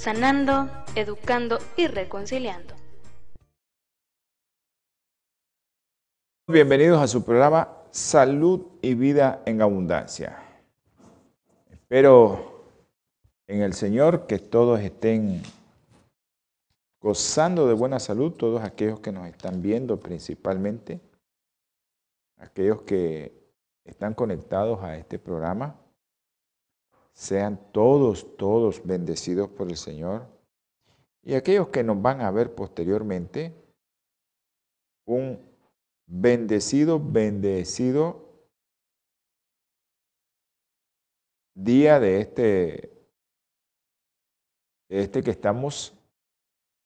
sanando, 0.00 0.70
educando 0.94 1.58
y 1.76 1.86
reconciliando. 1.86 2.74
Bienvenidos 6.48 7.02
a 7.02 7.06
su 7.06 7.22
programa 7.22 7.68
Salud 7.90 8.62
y 8.80 8.94
Vida 8.94 9.42
en 9.44 9.60
Abundancia. 9.60 10.42
Espero 11.70 12.64
en 13.46 13.60
el 13.60 13.74
Señor 13.74 14.26
que 14.26 14.38
todos 14.38 14.80
estén 14.80 15.42
gozando 16.98 17.68
de 17.68 17.74
buena 17.74 18.00
salud, 18.00 18.32
todos 18.32 18.64
aquellos 18.64 19.00
que 19.00 19.12
nos 19.12 19.28
están 19.28 19.60
viendo 19.60 20.00
principalmente, 20.00 20.98
aquellos 22.38 22.80
que 22.82 23.34
están 23.84 24.14
conectados 24.14 24.82
a 24.82 24.96
este 24.96 25.18
programa. 25.18 25.79
Sean 27.20 27.70
todos, 27.70 28.34
todos 28.38 28.82
bendecidos 28.82 29.50
por 29.50 29.68
el 29.68 29.76
Señor. 29.76 30.26
Y 31.22 31.34
aquellos 31.34 31.68
que 31.68 31.84
nos 31.84 32.00
van 32.00 32.22
a 32.22 32.30
ver 32.30 32.54
posteriormente, 32.54 33.54
un 35.06 35.38
bendecido, 36.06 36.98
bendecido 36.98 38.26
día 41.54 42.00
de 42.00 42.22
este, 42.22 42.90
de 44.88 45.02
este 45.02 45.22
que 45.22 45.30
estamos, 45.30 45.94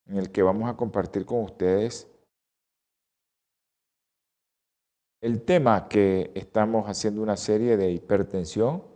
en 0.06 0.16
el 0.16 0.32
que 0.32 0.42
vamos 0.42 0.68
a 0.68 0.76
compartir 0.76 1.24
con 1.24 1.44
ustedes 1.44 2.10
el 5.20 5.44
tema 5.44 5.88
que 5.88 6.32
estamos 6.34 6.88
haciendo 6.88 7.22
una 7.22 7.36
serie 7.36 7.76
de 7.76 7.92
hipertensión 7.92 8.93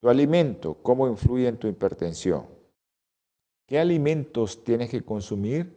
tu 0.00 0.08
alimento, 0.08 0.74
¿cómo 0.82 1.08
influye 1.08 1.48
en 1.48 1.58
tu 1.58 1.66
hipertensión? 1.66 2.46
¿Qué 3.66 3.78
alimentos 3.78 4.64
tienes 4.64 4.90
que 4.90 5.04
consumir 5.04 5.76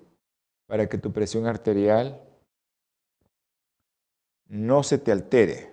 para 0.67 0.87
que 0.87 0.97
tu 0.97 1.11
presión 1.11 1.45
arterial 1.45 2.21
no 4.47 4.83
se 4.83 4.97
te 4.97 5.11
altere? 5.11 5.71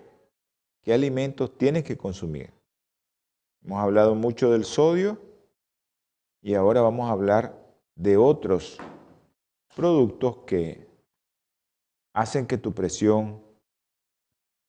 ¿Qué 0.81 0.93
alimentos 0.93 1.57
tienes 1.57 1.83
que 1.83 1.97
consumir? 1.97 2.51
Hemos 3.63 3.79
hablado 3.79 4.15
mucho 4.15 4.51
del 4.51 4.65
sodio 4.65 5.21
y 6.41 6.55
ahora 6.55 6.81
vamos 6.81 7.09
a 7.09 7.13
hablar 7.13 7.57
de 7.95 8.17
otros 8.17 8.77
productos 9.75 10.37
que 10.45 10.87
hacen 12.13 12.47
que 12.47 12.57
tu 12.57 12.73
presión 12.73 13.43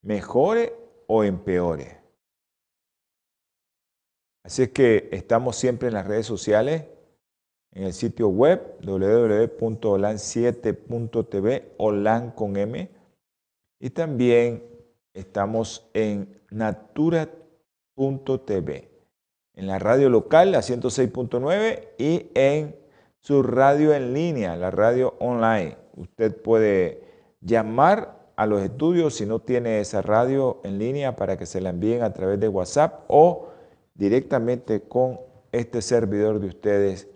mejore 0.03 0.75
o 1.06 1.25
empeore. 1.25 2.00
Así 4.43 4.62
es 4.62 4.71
que 4.71 5.11
estamos 5.12 5.56
siempre 5.56 5.89
en 5.89 5.95
las 5.95 6.06
redes 6.06 6.25
sociales, 6.27 6.84
en 7.73 7.84
el 7.84 7.93
sitio 7.93 8.28
web 8.28 8.78
www.olan7.tv, 8.84 11.75
olan 11.77 12.31
con 12.31 12.56
M, 12.56 12.91
y 13.78 13.91
también 13.91 14.65
estamos 15.15 15.89
en 15.95 16.41
natura.tv, 16.51 17.31
en 19.55 19.67
la 19.67 19.78
radio 19.78 20.09
local, 20.09 20.53
la 20.53 20.61
106.9, 20.61 21.89
y 21.99 22.31
en 22.34 22.81
su 23.21 23.43
radio 23.43 23.95
en 23.95 24.15
línea, 24.15 24.57
la 24.57 24.71
radio 24.71 25.15
online. 25.21 25.77
Usted 25.95 26.41
puede 26.41 27.05
llamar 27.41 28.19
a 28.37 28.47
los 28.47 28.62
estudios 28.62 29.15
si 29.15 29.27
no 29.27 29.41
tiene 29.41 29.81
esa 29.81 30.01
radio 30.01 30.61
en 30.65 30.78
línea 30.78 31.15
para 31.15 31.37
que 31.37 31.45
se 31.45 31.61
la 31.61 31.69
envíen 31.71 32.03
a 32.03 32.15
través 32.15 32.41
de 32.41 32.49
WhatsApp 32.49 33.05
o 33.09 33.51
directamente 34.00 34.81
con 34.81 35.21
este 35.53 35.83
servidor 35.83 36.41
de 36.41 36.47
ustedes 36.47 37.06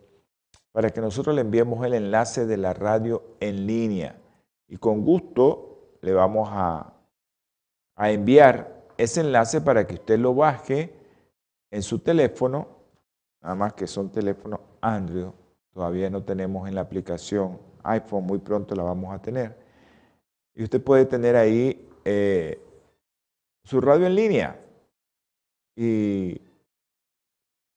para 0.70 0.90
que 0.90 1.00
nosotros 1.00 1.34
le 1.34 1.40
enviemos 1.40 1.84
el 1.86 1.94
enlace 1.94 2.44
de 2.44 2.58
la 2.58 2.74
radio 2.74 3.22
en 3.40 3.66
línea. 3.66 4.20
Y 4.68 4.76
con 4.76 5.02
gusto 5.02 5.96
le 6.02 6.12
vamos 6.12 6.50
a, 6.52 6.92
a 7.96 8.10
enviar 8.10 8.84
ese 8.98 9.22
enlace 9.22 9.62
para 9.62 9.86
que 9.86 9.94
usted 9.94 10.18
lo 10.18 10.34
baje 10.34 10.92
en 11.70 11.82
su 11.82 12.00
teléfono, 12.00 12.68
nada 13.40 13.54
más 13.54 13.72
que 13.72 13.86
son 13.86 14.12
teléfonos 14.12 14.60
Android, 14.82 15.28
todavía 15.72 16.10
no 16.10 16.22
tenemos 16.22 16.68
en 16.68 16.74
la 16.74 16.82
aplicación 16.82 17.58
iPhone, 17.82 18.26
muy 18.26 18.40
pronto 18.40 18.74
la 18.74 18.82
vamos 18.82 19.14
a 19.14 19.22
tener. 19.22 19.56
Y 20.54 20.64
usted 20.64 20.84
puede 20.84 21.06
tener 21.06 21.34
ahí 21.34 21.88
eh, 22.04 22.60
su 23.64 23.80
radio 23.80 24.06
en 24.06 24.14
línea 24.14 24.60
y 25.76 26.40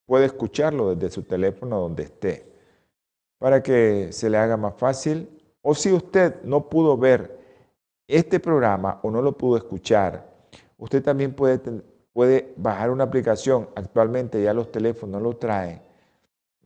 puede 0.07 0.25
escucharlo 0.25 0.95
desde 0.95 1.13
su 1.13 1.23
teléfono 1.23 1.79
donde 1.79 2.03
esté, 2.03 2.51
para 3.37 3.61
que 3.61 4.07
se 4.11 4.29
le 4.31 4.37
haga 4.37 4.57
más 4.57 4.73
fácil. 4.75 5.29
O 5.61 5.75
si 5.75 5.91
usted 5.91 6.41
no 6.43 6.69
pudo 6.69 6.97
ver 6.97 7.37
este 8.07 8.39
programa 8.39 8.99
o 9.03 9.11
no 9.11 9.21
lo 9.21 9.37
pudo 9.37 9.57
escuchar, 9.57 10.33
usted 10.77 11.03
también 11.03 11.33
puede, 11.33 11.59
puede 12.13 12.53
bajar 12.55 12.89
una 12.89 13.03
aplicación. 13.03 13.69
Actualmente 13.75 14.41
ya 14.41 14.53
los 14.53 14.71
teléfonos 14.71 15.21
lo 15.21 15.33
traen, 15.33 15.81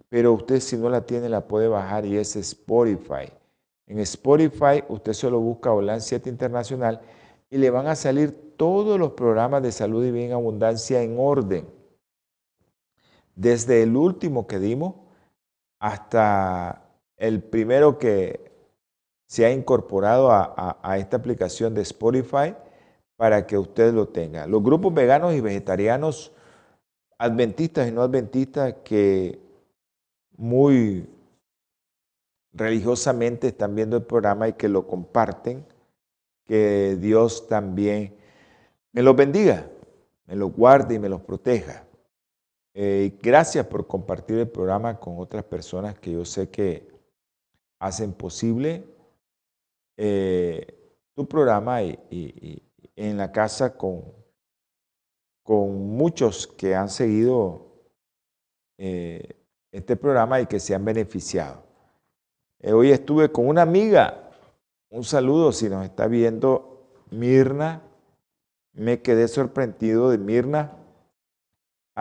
pero 0.07 0.33
usted 0.33 0.59
si 0.59 0.77
no 0.77 0.87
la 0.89 1.01
tiene 1.01 1.27
la 1.27 1.47
puede 1.47 1.67
bajar 1.67 2.05
y 2.05 2.17
es 2.17 2.35
Spotify. 2.35 3.33
En 3.87 3.99
Spotify 3.99 4.83
usted 4.87 5.13
solo 5.13 5.39
busca 5.39 5.73
Holan 5.73 5.99
7 5.99 6.29
Internacional 6.29 7.01
y 7.49 7.57
le 7.57 7.71
van 7.71 7.87
a 7.87 7.95
salir 7.95 8.53
todos 8.55 8.99
los 8.99 9.13
programas 9.13 9.63
de 9.63 9.71
salud 9.71 10.05
y 10.05 10.11
bien 10.11 10.31
abundancia 10.31 11.01
en 11.01 11.15
orden 11.19 11.80
desde 13.35 13.83
el 13.83 13.95
último 13.95 14.47
que 14.47 14.59
dimos 14.59 14.95
hasta 15.79 16.89
el 17.17 17.41
primero 17.41 17.97
que 17.97 18.51
se 19.27 19.45
ha 19.45 19.51
incorporado 19.51 20.29
a, 20.31 20.97
esta 20.97 21.17
aplicación 21.17 21.73
de 21.73 21.81
Spotify 21.83 22.53
para 23.15 23.47
que 23.47 23.57
usted 23.57 23.93
lo 23.93 24.09
tenga. 24.09 24.45
Los 24.45 24.61
grupos 24.61 24.93
veganos 24.93 25.33
y 25.33 25.39
vegetarianos, 25.39 26.33
adventistas 27.17 27.87
y 27.87 27.91
no 27.91 28.01
adventistas, 28.01 28.75
que 28.83 29.39
muy 30.35 31.07
religiosamente 32.51 33.47
están 33.47 33.73
viendo 33.75 33.95
el 33.97 34.03
programa 34.03 34.49
y 34.49 34.53
que 34.53 34.67
lo 34.67 34.85
comparten, 34.85 35.65
que 36.45 36.97
Dios 36.99 37.47
también 37.47 38.17
me 38.91 39.01
los 39.01 39.15
bendiga, 39.15 39.69
me 40.25 40.35
los 40.35 40.51
guarde 40.51 40.95
y 40.95 40.99
me 40.99 41.07
los 41.07 41.21
proteja. 41.21 41.85
Eh, 42.73 43.17
gracias 43.21 43.65
por 43.65 43.85
compartir 43.85 44.39
el 44.39 44.49
programa 44.49 44.97
con 44.97 45.19
otras 45.19 45.43
personas 45.43 45.99
que 45.99 46.13
yo 46.13 46.23
sé 46.23 46.49
que 46.49 46.89
hacen 47.79 48.13
posible 48.13 48.85
eh, 49.97 50.95
tu 51.13 51.27
programa 51.27 51.83
y, 51.83 52.63
en 52.95 53.17
la 53.17 53.31
casa 53.31 53.75
con, 53.75 54.03
con 55.43 55.95
muchos 55.97 56.47
que 56.47 56.73
han 56.73 56.87
seguido 56.87 57.65
eh, 58.77 59.35
este 59.71 59.97
programa 59.97 60.39
y 60.39 60.45
que 60.45 60.59
se 60.59 60.73
han 60.73 60.85
beneficiado. 60.85 61.63
hoy 62.63 62.91
estuve 62.91 63.31
con 63.31 63.47
una 63.47 63.63
amiga, 63.63 64.31
un 64.89 65.03
saludo 65.03 65.51
si 65.51 65.67
nos 65.67 65.83
está 65.83 66.07
viendo 66.07 66.87
Mirna, 67.09 67.81
me 68.73 69.01
quedé 69.01 69.27
sorprendido 69.27 70.09
de 70.09 70.17
Mirna 70.17 70.80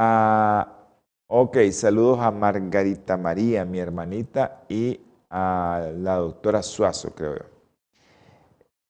Ah, 0.03 0.89
ok, 1.27 1.59
saludos 1.73 2.21
a 2.21 2.31
Margarita 2.31 3.19
María, 3.19 3.67
mi 3.67 3.81
hermanita, 3.81 4.65
y 4.67 4.99
a 5.29 5.91
la 5.95 6.15
doctora 6.17 6.63
Suazo, 6.63 7.15
creo 7.15 7.37
yo. 7.37 7.45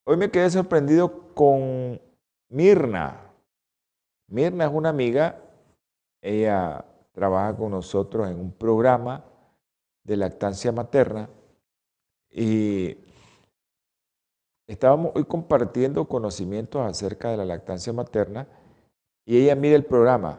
Hoy 0.05 0.17
me 0.17 0.31
quedé 0.31 0.49
sorprendido 0.51 1.35
con 1.35 2.01
Mirna. 2.49 3.29
Mirna 4.29 4.67
es 4.67 4.71
una 4.73 4.91
amiga, 4.91 5.43
ella 6.23 6.85
trabaja 7.11 7.57
con 7.57 7.73
nosotros 7.73 8.31
en 8.31 8.39
un 8.39 8.53
programa 8.53 9.25
de 10.05 10.17
lactancia 10.17 10.71
materna 10.71 11.29
y 12.31 12.97
estábamos 14.69 15.11
hoy 15.17 15.25
compartiendo 15.25 16.07
conocimientos 16.07 16.89
acerca 16.89 17.33
de 17.33 17.39
la 17.39 17.47
lactancia 17.47 17.93
materna 17.93 18.47
y 19.27 19.39
ella 19.39 19.57
mira 19.57 19.75
el 19.75 19.85
programa 19.85 20.39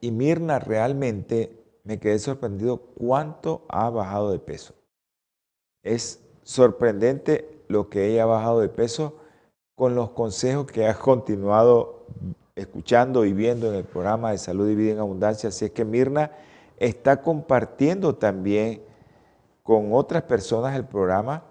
y 0.00 0.10
Mirna 0.10 0.58
realmente 0.58 1.60
me 1.84 1.98
quedé 1.98 2.18
sorprendido 2.18 2.78
cuánto 2.78 3.64
ha 3.68 3.90
bajado 3.90 4.30
de 4.30 4.38
peso. 4.38 4.74
Es 5.82 6.20
sorprendente 6.42 7.62
lo 7.68 7.88
que 7.88 8.06
ella 8.06 8.24
ha 8.24 8.26
bajado 8.26 8.60
de 8.60 8.68
peso 8.68 9.16
con 9.74 9.94
los 9.94 10.10
consejos 10.10 10.66
que 10.66 10.86
ha 10.86 10.94
continuado 10.94 12.06
escuchando 12.54 13.24
y 13.24 13.32
viendo 13.32 13.68
en 13.68 13.76
el 13.76 13.84
programa 13.84 14.32
de 14.32 14.38
Salud 14.38 14.68
y 14.68 14.74
Vida 14.74 14.92
en 14.92 14.98
Abundancia. 14.98 15.48
Así 15.48 15.64
es 15.64 15.70
que 15.70 15.84
Mirna 15.84 16.32
está 16.76 17.22
compartiendo 17.22 18.14
también 18.16 18.82
con 19.62 19.92
otras 19.92 20.24
personas 20.24 20.76
el 20.76 20.84
programa 20.84 21.44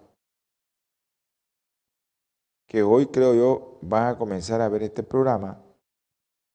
que 2.67 2.83
hoy 2.83 3.07
creo 3.07 3.33
yo 3.33 3.79
van 3.81 4.07
a 4.07 4.17
comenzar 4.17 4.59
a 4.59 4.67
ver 4.67 4.83
este 4.83 5.03
programa. 5.03 5.63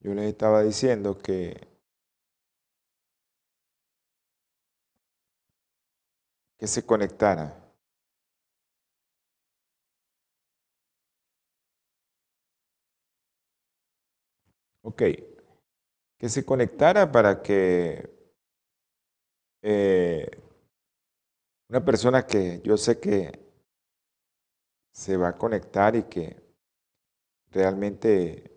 Yo 0.00 0.12
les 0.12 0.26
estaba 0.26 0.62
diciendo 0.62 1.16
que 1.18 1.66
que 6.58 6.66
se 6.66 6.84
conectara 6.84 7.63
Ok. 14.84 15.02
Que 16.18 16.28
se 16.28 16.44
conectara 16.44 17.10
para 17.12 17.40
que 17.42 18.10
eh, 19.62 20.28
una 21.68 21.84
persona 21.84 22.26
que 22.26 22.62
yo 22.64 22.76
sé 22.78 22.98
que 22.98 23.30
se 24.92 25.18
va 25.18 25.28
a 25.28 25.36
conectar 25.36 25.94
y 25.94 26.04
que 26.04 26.42
realmente 27.52 28.50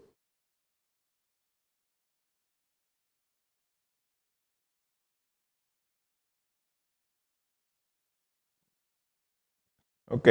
Ok, 10.09 10.27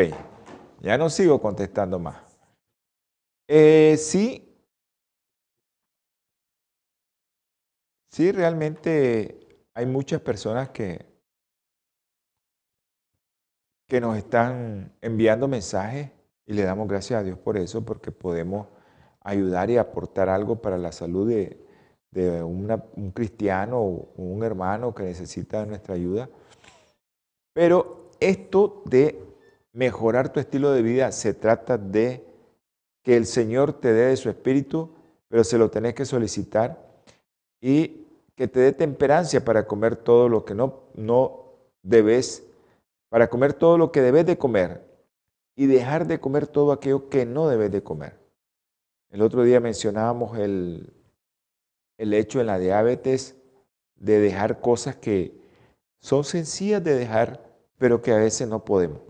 ya 0.81 0.98
no 0.98 1.08
sigo 1.10 1.40
contestando 1.40 1.98
más. 1.98 2.38
Eh, 3.48 3.96
sí, 3.98 4.56
Sí, 8.16 8.32
realmente 8.32 9.60
hay 9.74 9.84
muchas 9.84 10.22
personas 10.22 10.70
que, 10.70 11.05
que 13.86 14.00
nos 14.00 14.17
están 14.17 14.96
enviando 15.02 15.48
mensajes 15.48 16.12
y 16.46 16.55
le 16.55 16.62
damos 16.62 16.88
gracias 16.88 17.20
a 17.20 17.22
Dios 17.22 17.38
por 17.38 17.58
eso, 17.58 17.84
porque 17.84 18.12
podemos 18.12 18.69
ayudar 19.20 19.69
y 19.69 19.76
aportar 19.76 20.31
algo 20.31 20.62
para 20.62 20.79
la 20.79 20.93
salud 20.93 21.29
de, 21.29 21.62
un 22.43 23.12
cristiano 23.14 23.82
o 23.82 24.08
un 24.17 24.43
hermano 24.43 24.94
que 24.94 25.02
necesita 25.02 25.67
nuestra 25.67 25.94
ayuda. 25.94 26.31
Pero 27.52 28.12
esto 28.19 28.82
de 28.86 29.22
mejorar 29.74 30.32
tu 30.32 30.41
estilo 30.41 30.72
de 30.72 30.81
vida 30.81 31.12
se 31.12 31.34
trata 31.34 31.76
de 31.76 32.24
que 33.02 33.14
el 33.14 33.26
Señor 33.26 33.74
te 33.74 33.93
dé 33.93 34.06
de 34.06 34.17
su 34.17 34.31
espíritu, 34.31 34.94
pero 35.29 35.44
se 35.44 35.58
lo 35.58 35.70
tenés 35.70 35.93
que 35.93 36.06
solicitar 36.06 36.82
y 37.60 38.06
que 38.36 38.46
te 38.46 38.60
dé 38.60 38.72
temperancia 38.72 39.44
para 39.44 39.66
comer 39.66 39.96
todo 39.96 40.28
lo 40.28 40.44
que 40.44 40.55
no, 40.55 40.84
no 40.94 41.55
debes, 41.82 42.46
para 43.08 43.28
comer 43.28 43.55
todo 43.55 43.78
lo 43.78 43.90
que 43.90 44.02
debes 44.02 44.26
de 44.26 44.38
comer 44.38 44.86
y 45.56 45.66
dejar 45.66 46.06
de 46.06 46.20
comer 46.20 46.46
todo 46.46 46.72
aquello 46.72 47.08
que 47.08 47.24
no 47.24 47.48
debes 47.48 47.72
de 47.72 47.82
comer. 47.82 48.19
El 49.10 49.22
otro 49.22 49.43
día 49.43 49.58
mencionábamos 49.60 50.38
el, 50.38 50.93
el 51.96 52.12
hecho 52.12 52.40
en 52.40 52.46
la 52.46 52.58
diabetes 52.58 53.36
de 53.96 54.20
dejar 54.20 54.60
cosas 54.60 54.96
que 54.96 55.40
son 56.00 56.24
sencillas 56.24 56.84
de 56.84 56.94
dejar, 56.94 57.43
pero 57.78 58.02
que 58.02 58.12
a 58.12 58.19
veces 58.19 58.46
no 58.46 58.64
podemos. 58.64 59.00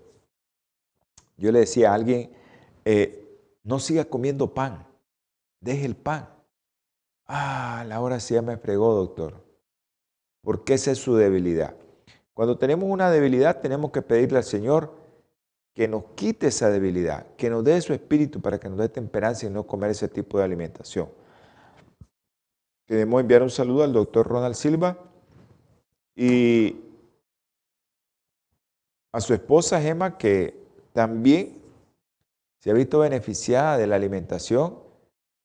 Yo 1.37 1.51
le 1.51 1.61
decía 1.61 1.91
a 1.91 1.95
alguien, 1.95 2.33
eh, 2.85 3.27
no 3.65 3.81
siga 3.81 4.05
comiendo 4.05 4.55
pan, 4.55 4.87
deje 5.61 5.85
el 5.85 5.97
pan. 5.97 6.36
Ah, 7.27 7.85
la 7.87 8.01
hora 8.01 8.21
sí 8.21 8.35
ya 8.35 8.43
me 8.43 8.57
fregó, 8.57 8.95
doctor. 8.95 9.43
Porque 10.43 10.75
esa 10.75 10.93
es 10.93 10.99
su 10.99 11.17
debilidad. 11.17 11.77
Cuando 12.35 12.59
tenemos 12.59 12.89
una 12.89 13.11
debilidad, 13.11 13.61
tenemos 13.61 13.91
que 13.91 14.03
pedirle 14.03 14.39
al 14.39 14.45
Señor 14.45 14.93
que 15.75 15.89
nos 15.89 16.05
quite 16.15 16.47
esa 16.49 16.71
debilidad, 16.71 17.27
que 17.37 17.51
nos 17.51 17.65
dé 17.65 17.81
su 17.81 17.93
espíritu 17.93 18.41
para 18.41 18.59
que 18.59 18.69
nos 18.69 18.79
dé 18.79 18.89
temperancia 18.89 19.49
y 19.49 19.53
no 19.53 19.67
comer 19.67 19.91
ese 19.91 20.09
tipo 20.09 20.39
de 20.39 20.45
alimentación. 20.45 21.09
Queremos 22.87 23.21
enviar 23.21 23.43
un 23.43 23.51
saludo 23.51 23.83
al 23.83 23.93
doctor 23.93 24.27
Ronald 24.29 24.55
Silva 24.55 24.97
y 26.15 26.77
a 29.13 29.21
su 29.21 29.35
esposa 29.35 29.81
Gemma, 29.81 30.17
que 30.17 30.55
también 30.93 31.61
se 32.61 32.71
ha 32.71 32.75
visto 32.75 33.01
beneficiada 33.01 33.77
de 33.77 33.87
la 33.87 33.97
alimentación 33.97 34.79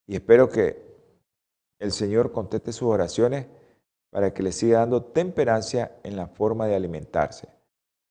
y 0.08 0.16
espero 0.16 0.50
que 0.50 0.91
el 1.82 1.92
Señor 1.92 2.32
conteste 2.32 2.72
sus 2.72 2.88
oraciones 2.88 3.48
para 4.12 4.34
que 4.34 4.44
le 4.44 4.52
siga 4.52 4.80
dando 4.80 5.04
temperancia 5.04 5.98
en 6.04 6.16
la 6.16 6.28
forma 6.28 6.68
de 6.68 6.76
alimentarse. 6.76 7.50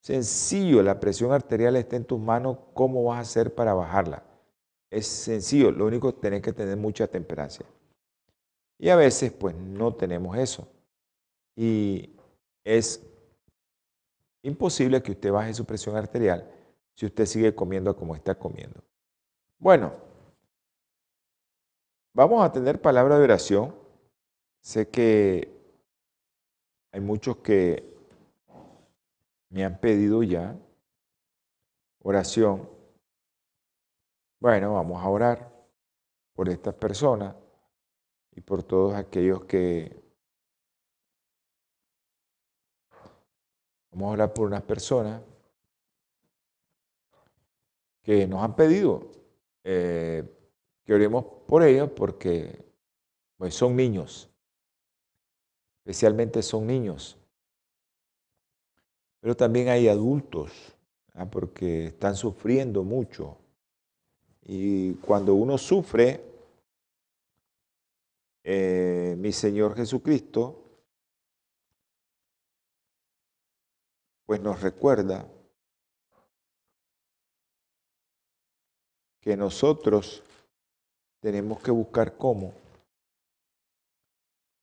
Sencillo, 0.01 0.83
la 0.83 0.99
presión 0.99 1.31
arterial 1.31 1.77
está 1.77 1.95
en 1.95 2.05
tus 2.05 2.19
manos, 2.19 2.59
¿cómo 2.75 3.05
vas 3.05 3.19
a 3.19 3.21
hacer 3.21 3.55
para 3.55 3.73
bajarla? 3.73 4.25
Es 4.91 5.07
sencillo, 5.07 5.71
lo 5.71 5.87
único 5.87 6.19
que 6.19 6.43
que 6.43 6.53
tener 6.53 6.77
mucha 6.77 7.07
temperancia. 7.07 7.65
Y 8.77 8.89
a 8.89 8.97
veces 8.97 9.31
pues 9.31 9.55
no 9.55 9.95
tenemos 9.95 10.37
eso. 10.37 10.67
Y 11.55 12.17
es 12.65 13.01
imposible 14.43 15.01
que 15.01 15.13
usted 15.13 15.31
baje 15.31 15.55
su 15.55 15.65
presión 15.65 15.95
arterial 15.95 16.51
si 16.97 17.07
usted 17.07 17.25
sigue 17.25 17.55
comiendo 17.55 17.95
como 17.95 18.17
está 18.17 18.35
comiendo. 18.35 18.83
Bueno, 19.59 20.10
vamos 22.13 22.45
a 22.45 22.53
tener 22.53 22.81
palabra 22.81 23.19
de 23.19 23.25
oración. 23.25 23.75
Sé 24.61 24.89
que 24.89 25.51
hay 26.93 27.01
muchos 27.01 27.39
que 27.39 27.97
me 29.49 29.65
han 29.65 29.79
pedido 29.81 30.23
ya 30.23 30.57
oración. 32.03 32.69
Bueno, 34.41 34.75
vamos 34.75 35.03
a 35.03 35.09
orar 35.09 35.53
por 36.35 36.49
estas 36.49 36.75
personas 36.75 37.35
y 38.33 38.41
por 38.41 38.63
todos 38.63 38.95
aquellos 38.95 39.45
que... 39.45 40.01
Vamos 43.93 44.11
a 44.11 44.13
orar 44.13 44.33
por 44.33 44.47
unas 44.47 44.63
personas 44.63 45.21
que 48.03 48.27
nos 48.27 48.43
han 48.43 48.55
pedido 48.55 49.11
eh, 49.65 50.25
que 50.85 50.95
oremos 50.95 51.25
por 51.51 51.65
ellos 51.65 51.91
porque 51.97 52.65
pues, 53.37 53.57
son 53.57 53.75
niños, 53.75 54.31
especialmente 55.81 56.45
son 56.45 56.65
niños. 56.65 57.19
Pero 59.19 59.37
también 59.37 59.69
hay 59.69 59.89
adultos, 59.89 60.53
¿ah? 61.13 61.29
porque 61.29 61.87
están 61.87 62.15
sufriendo 62.15 62.85
mucho. 62.85 63.37
Y 64.43 64.95
cuando 64.95 65.35
uno 65.35 65.59
sufre, 65.59 66.25
eh, 68.45 69.17
mi 69.19 69.33
Señor 69.33 69.75
Jesucristo, 69.75 70.63
pues 74.25 74.41
nos 74.41 74.63
recuerda 74.63 75.27
que 79.21 79.37
nosotros 79.37 80.23
tenemos 81.21 81.61
que 81.61 81.71
buscar 81.71 82.17
cómo. 82.17 82.53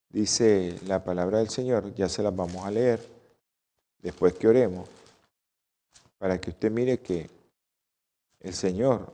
Dice 0.09 0.79
la 0.85 1.03
palabra 1.03 1.39
del 1.39 1.49
Señor, 1.49 1.93
ya 1.93 2.09
se 2.09 2.23
las 2.23 2.35
vamos 2.35 2.65
a 2.65 2.71
leer 2.71 2.99
después 3.99 4.33
que 4.33 4.47
oremos, 4.47 4.89
para 6.17 6.39
que 6.39 6.49
usted 6.49 6.71
mire 6.71 6.99
que 6.99 7.29
el 8.39 8.53
Señor 8.53 9.13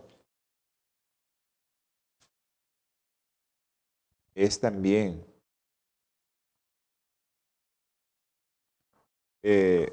es 4.36 4.60
también 4.60 5.26
eh, 9.42 9.92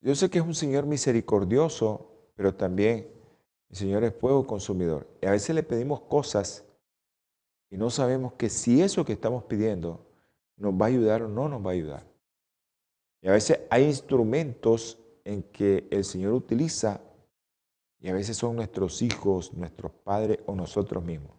yo 0.00 0.16
sé 0.16 0.28
que 0.28 0.38
es 0.38 0.44
un 0.44 0.54
Señor 0.54 0.84
misericordioso, 0.84 2.10
pero 2.34 2.54
también 2.54 3.08
el 3.72 3.78
Señor 3.78 4.04
es 4.04 4.14
fuego 4.14 4.46
consumidor. 4.46 5.08
Y 5.22 5.26
a 5.26 5.30
veces 5.30 5.54
le 5.54 5.62
pedimos 5.62 6.02
cosas 6.02 6.64
y 7.70 7.78
no 7.78 7.88
sabemos 7.88 8.34
que 8.34 8.50
si 8.50 8.82
eso 8.82 9.04
que 9.04 9.14
estamos 9.14 9.44
pidiendo 9.44 10.06
nos 10.56 10.74
va 10.74 10.84
a 10.84 10.88
ayudar 10.88 11.22
o 11.22 11.28
no 11.28 11.48
nos 11.48 11.64
va 11.64 11.70
a 11.70 11.72
ayudar. 11.72 12.06
Y 13.22 13.28
a 13.28 13.32
veces 13.32 13.60
hay 13.70 13.84
instrumentos 13.84 14.98
en 15.24 15.42
que 15.44 15.88
el 15.90 16.04
Señor 16.04 16.34
utiliza 16.34 17.00
y 17.98 18.10
a 18.10 18.12
veces 18.12 18.36
son 18.36 18.56
nuestros 18.56 19.00
hijos, 19.00 19.54
nuestros 19.54 19.90
padres 19.90 20.40
o 20.44 20.54
nosotros 20.54 21.02
mismos, 21.02 21.34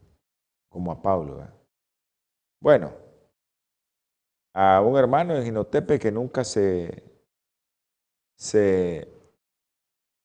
como 0.69 0.91
a 0.91 1.01
Pablo. 1.01 1.47
Bueno, 2.59 2.93
a 4.53 4.81
un 4.81 4.97
hermano 4.97 5.35
en 5.35 5.43
Ginotepe 5.43 5.99
que 5.99 6.11
nunca 6.11 6.43
se, 6.43 7.03
se 8.35 9.07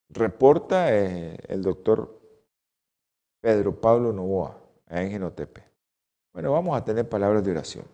reporta 0.08 0.94
eh, 0.94 1.36
el 1.48 1.62
doctor 1.62 2.20
Pedro 3.40 3.80
Pablo 3.80 4.12
Novoa, 4.12 4.60
en 4.88 5.10
Genotepe. 5.10 5.64
Bueno, 6.32 6.52
vamos 6.52 6.76
a 6.76 6.84
tener 6.84 7.08
palabras 7.08 7.44
de 7.44 7.50
oración. 7.50 7.84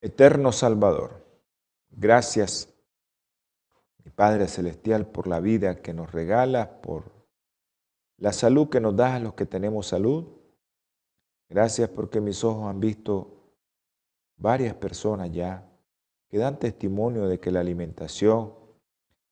Eterno 0.00 0.50
Salvador, 0.52 1.24
gracias, 1.90 2.72
mi 4.02 4.10
Padre 4.10 4.48
Celestial, 4.48 5.06
por 5.06 5.26
la 5.26 5.40
vida 5.40 5.82
que 5.82 5.92
nos 5.92 6.10
regalas, 6.12 6.68
por 6.82 7.04
la 8.16 8.32
salud 8.32 8.68
que 8.68 8.80
nos 8.80 8.96
das 8.96 9.14
a 9.14 9.20
los 9.20 9.34
que 9.34 9.46
tenemos 9.46 9.88
salud. 9.88 10.26
Gracias 11.48 11.88
porque 11.90 12.20
mis 12.20 12.44
ojos 12.44 12.70
han 12.70 12.80
visto 12.80 13.40
varias 14.36 14.74
personas 14.74 15.30
ya 15.32 15.66
que 16.28 16.38
dan 16.38 16.58
testimonio 16.58 17.26
de 17.26 17.40
que 17.40 17.50
la 17.50 17.60
alimentación, 17.60 18.54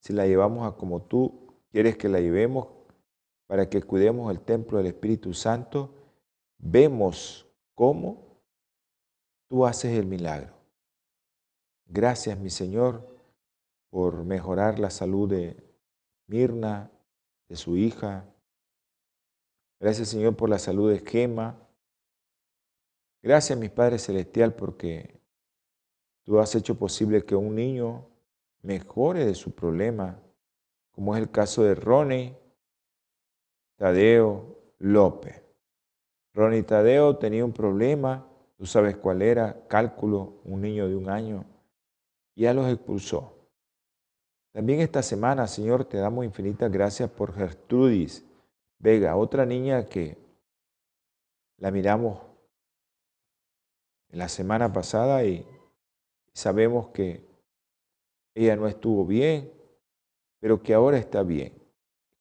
si 0.00 0.12
la 0.12 0.26
llevamos 0.26 0.66
a 0.66 0.76
como 0.76 1.02
tú 1.02 1.48
quieres 1.70 1.96
que 1.96 2.08
la 2.08 2.20
llevemos 2.20 2.68
para 3.46 3.68
que 3.68 3.82
cuidemos 3.82 4.30
el 4.30 4.40
templo 4.40 4.78
del 4.78 4.88
Espíritu 4.88 5.34
Santo, 5.34 5.94
vemos 6.58 7.46
cómo 7.74 8.42
tú 9.48 9.64
haces 9.66 9.98
el 9.98 10.06
milagro. 10.06 10.54
Gracias, 11.86 12.38
mi 12.38 12.50
Señor, 12.50 13.18
por 13.90 14.24
mejorar 14.24 14.78
la 14.78 14.90
salud 14.90 15.28
de 15.30 15.56
Mirna, 16.26 16.90
de 17.48 17.56
su 17.56 17.76
hija. 17.76 18.26
Gracias, 19.80 20.08
Señor, 20.08 20.36
por 20.36 20.50
la 20.50 20.58
salud 20.58 20.90
de 20.92 20.98
Gema. 20.98 21.66
Gracias, 23.22 23.58
mi 23.58 23.70
Padre 23.70 23.98
Celestial, 23.98 24.54
porque 24.54 25.22
tú 26.24 26.38
has 26.38 26.54
hecho 26.54 26.78
posible 26.78 27.24
que 27.24 27.34
un 27.34 27.54
niño 27.54 28.06
mejore 28.62 29.24
de 29.24 29.34
su 29.34 29.54
problema, 29.54 30.20
como 30.90 31.14
es 31.14 31.22
el 31.22 31.30
caso 31.30 31.62
de 31.62 31.74
Ronnie 31.74 32.36
Tadeo 33.76 34.58
López. 34.78 35.42
Ronnie 36.34 36.62
Tadeo 36.62 37.16
tenía 37.16 37.44
un 37.44 37.52
problema, 37.52 38.26
tú 38.56 38.66
sabes 38.66 38.96
cuál 38.96 39.22
era, 39.22 39.66
cálculo, 39.68 40.40
un 40.44 40.60
niño 40.60 40.88
de 40.88 40.96
un 40.96 41.08
año, 41.08 41.44
y 42.34 42.42
ya 42.42 42.54
los 42.54 42.68
expulsó. 42.68 43.38
También 44.52 44.80
esta 44.80 45.02
semana, 45.02 45.46
Señor, 45.46 45.84
te 45.84 45.98
damos 45.98 46.24
infinitas 46.24 46.70
gracias 46.70 47.10
por 47.10 47.34
Gertrudis 47.34 48.24
Vega, 48.80 49.16
otra 49.16 49.44
niña 49.44 49.86
que 49.86 50.16
la 51.56 51.70
miramos 51.70 52.20
la 54.10 54.28
semana 54.28 54.72
pasada 54.72 55.24
y 55.24 55.46
sabemos 56.32 56.88
que 56.88 57.27
ella 58.44 58.56
no 58.56 58.68
estuvo 58.68 59.04
bien, 59.04 59.52
pero 60.38 60.62
que 60.62 60.72
ahora 60.72 60.96
está 60.96 61.22
bien, 61.22 61.52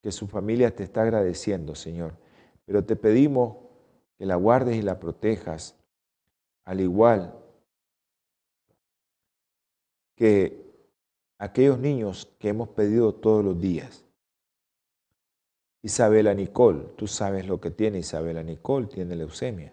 que 0.02 0.12
su 0.12 0.28
familia 0.28 0.76
te 0.76 0.84
está 0.84 1.04
agradeciendo, 1.04 1.76
Señor. 1.76 2.18
Pero 2.66 2.84
te 2.84 2.96
pedimos 2.96 3.58
que 4.18 4.26
la 4.26 4.36
guardes 4.36 4.78
y 4.78 4.82
la 4.82 5.00
protejas, 5.00 5.76
al 6.66 6.82
igual 6.82 7.38
que 10.16 10.66
aquellos 11.38 11.78
niños 11.78 12.36
que 12.40 12.50
hemos 12.50 12.70
pedido 12.70 13.14
todos 13.14 13.46
los 13.46 13.60
días. 13.62 14.04
Isabela 15.84 16.34
Nicole, 16.34 16.86
tú 16.96 17.06
sabes 17.06 17.46
lo 17.48 17.62
que 17.62 17.70
tiene 17.70 18.00
Isabela 18.00 18.42
Nicole, 18.42 18.88
tiene 18.88 19.16
leucemia. 19.16 19.72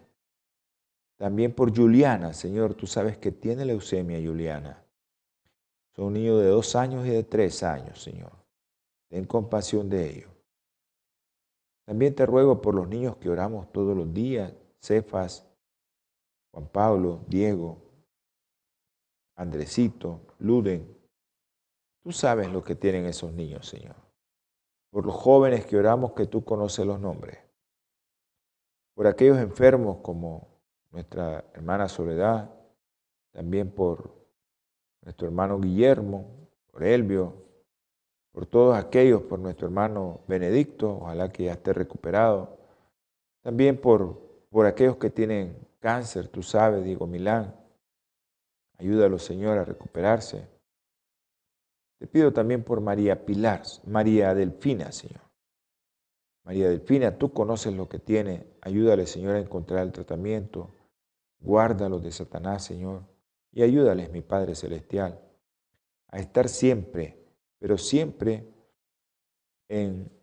También 1.17 1.53
por 1.53 1.75
Juliana, 1.75 2.33
Señor, 2.33 2.75
tú 2.75 2.85
sabes 2.85 3.17
que 3.17 3.31
tiene 3.31 3.65
leucemia 3.65 4.19
Juliana. 4.23 4.84
Son 5.95 6.11
niños 6.11 6.41
de 6.41 6.47
dos 6.47 6.75
años 6.75 7.05
y 7.05 7.09
de 7.09 7.23
tres 7.23 7.63
años, 7.63 8.01
Señor. 8.03 8.31
Ten 9.09 9.25
compasión 9.25 9.89
de 9.89 10.09
ellos. 10.09 10.31
También 11.85 12.13
te 12.13 12.25
ruego 12.25 12.61
por 12.61 12.75
los 12.75 12.87
niños 12.87 13.15
que 13.17 13.29
oramos 13.29 13.71
todos 13.71 13.95
los 13.95 14.13
días, 14.13 14.53
Cefas, 14.81 15.47
Juan 16.51 16.67
Pablo, 16.67 17.23
Diego, 17.27 17.77
Andresito, 19.37 20.21
Luden. 20.39 20.97
Tú 22.03 22.11
sabes 22.11 22.51
lo 22.51 22.63
que 22.63 22.75
tienen 22.75 23.05
esos 23.05 23.31
niños, 23.31 23.67
Señor. 23.67 23.95
Por 24.91 25.05
los 25.05 25.15
jóvenes 25.15 25.65
que 25.65 25.77
oramos 25.77 26.13
que 26.13 26.25
tú 26.25 26.43
conoces 26.43 26.85
los 26.85 26.99
nombres. 26.99 27.39
Por 28.95 29.07
aquellos 29.07 29.37
enfermos 29.37 29.97
como 29.97 30.47
nuestra 30.91 31.45
hermana 31.53 31.87
Soledad, 31.87 32.49
también 33.31 33.71
por 33.71 34.24
nuestro 35.05 35.27
hermano 35.27 35.59
Guillermo, 35.59 36.25
por 36.71 36.83
Elvio, 36.83 37.33
por 38.31 38.45
todos 38.47 38.75
aquellos, 38.75 39.21
por 39.21 39.39
nuestro 39.39 39.67
hermano 39.67 40.21
Benedicto, 40.27 40.97
ojalá 41.01 41.31
que 41.31 41.45
ya 41.45 41.53
esté 41.53 41.71
recuperado. 41.71 42.57
También 43.41 43.79
por, 43.79 44.19
por 44.49 44.65
aquellos 44.65 44.97
que 44.97 45.11
tienen 45.11 45.55
cáncer, 45.79 46.27
tú 46.27 46.41
sabes, 46.41 46.83
Diego 46.83 47.07
Milán. 47.07 47.55
Ayúdalo, 48.77 49.19
Señor, 49.19 49.59
a 49.59 49.63
recuperarse. 49.63 50.49
Te 51.99 52.07
pido 52.07 52.33
también 52.33 52.63
por 52.63 52.81
María 52.81 53.25
Pilar, 53.25 53.61
María 53.85 54.33
Delfina, 54.33 54.91
Señor. 54.91 55.21
María 56.43 56.67
Delfina, 56.67 57.17
tú 57.17 57.31
conoces 57.31 57.73
lo 57.73 57.87
que 57.87 57.99
tiene. 57.99 58.47
Ayúdale, 58.61 59.05
Señor, 59.05 59.35
a 59.35 59.39
encontrar 59.39 59.83
el 59.83 59.91
tratamiento. 59.91 60.71
Guárdalo 61.39 61.99
de 61.99 62.11
Satanás, 62.11 62.65
Señor 62.65 63.14
y 63.55 63.63
ayúdales, 63.63 64.11
mi 64.11 64.21
Padre 64.21 64.53
Celestial, 64.53 65.19
a 66.09 66.19
estar 66.19 66.47
siempre, 66.47 67.17
pero 67.57 67.79
siempre 67.79 68.47
en 69.67 70.15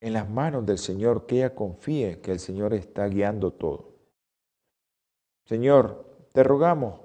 en 0.00 0.14
las 0.14 0.28
manos 0.28 0.64
del 0.64 0.78
Señor, 0.78 1.26
que 1.26 1.36
ella 1.36 1.54
confíe 1.54 2.20
que 2.20 2.32
el 2.32 2.40
Señor 2.40 2.72
está 2.74 3.06
guiando 3.06 3.52
todo. 3.52 3.94
Señor, 5.44 6.28
te 6.32 6.42
rogamos 6.42 7.00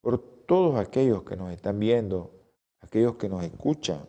por 0.00 0.18
todos 0.46 0.78
aquellos 0.78 1.24
que 1.24 1.36
nos 1.36 1.52
están 1.52 1.78
viendo, 1.78 2.30
aquellos 2.80 3.16
que 3.16 3.28
nos 3.28 3.42
escuchan. 3.42 4.06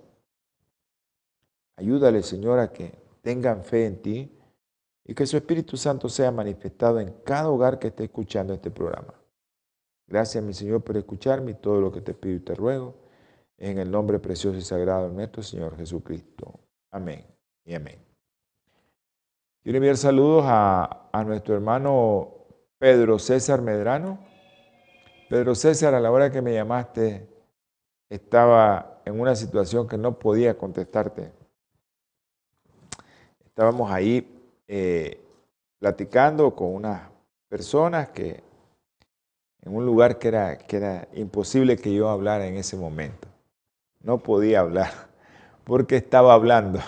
Ayúdale, 1.78 2.22
Señor, 2.22 2.60
a 2.60 2.72
que 2.72 2.94
tengan 3.22 3.64
fe 3.64 3.86
en 3.86 4.02
ti 4.02 4.38
y 5.06 5.14
que 5.14 5.26
su 5.28 5.38
Espíritu 5.38 5.78
Santo 5.78 6.10
sea 6.10 6.32
manifestado 6.32 7.00
en 7.00 7.14
cada 7.24 7.50
hogar 7.50 7.78
que 7.78 7.90
esté 7.90 8.06
escuchando 8.06 8.54
este 8.54 8.72
programa. 8.72 9.14
Gracias, 10.08 10.44
mi 10.44 10.54
Señor, 10.54 10.84
por 10.84 10.98
escucharme 10.98 11.52
y 11.52 11.56
todo 11.56 11.80
lo 11.80 11.92
que 11.92 12.02
te 12.02 12.14
pido 12.14 12.36
y 12.36 12.40
te 12.40 12.56
ruego, 12.56 12.96
en 13.58 13.78
el 13.78 13.90
nombre 13.90 14.20
precioso 14.20 14.58
y 14.58 14.62
sagrado 14.62 15.10
de 15.10 15.16
nuestro 15.16 15.44
Señor 15.44 15.78
Jesucristo. 15.78 16.60
Amén 16.92 17.26
y 17.64 17.76
amén. 17.76 18.00
Quiero 19.64 19.78
enviar 19.78 19.98
saludos 19.98 20.44
a, 20.48 21.10
a 21.12 21.24
nuestro 21.24 21.56
hermano 21.56 22.34
Pedro 22.78 23.18
César 23.20 23.62
Medrano. 23.62 24.20
Pedro 25.30 25.56
César, 25.56 25.94
a 25.96 26.00
la 26.00 26.12
hora 26.12 26.32
que 26.32 26.42
me 26.42 26.54
llamaste, 26.54 27.28
estaba 28.10 29.02
en 29.06 29.20
una 29.20 29.36
situación 29.36 29.88
que 29.88 29.98
no 29.98 30.20
podía 30.20 30.58
contestarte. 30.58 31.32
Estábamos 33.44 33.90
ahí 33.90 34.35
eh, 34.68 35.22
platicando 35.80 36.56
con 36.56 36.74
unas 36.74 37.10
personas 37.48 38.10
que 38.10 38.44
en 39.62 39.76
un 39.76 39.86
lugar 39.86 40.20
que 40.20 40.28
era, 40.28 40.58
que 40.58 40.78
era 40.78 41.08
imposible 41.14 41.78
que 41.78 41.94
yo 41.94 42.10
hablara 42.10 42.48
en 42.48 42.56
ese 42.56 42.78
momento. 42.78 43.28
No 44.02 44.20
podía 44.20 44.60
hablar 44.60 44.92
porque 45.64 45.98
estaba 45.98 46.34
hablando 46.34 46.80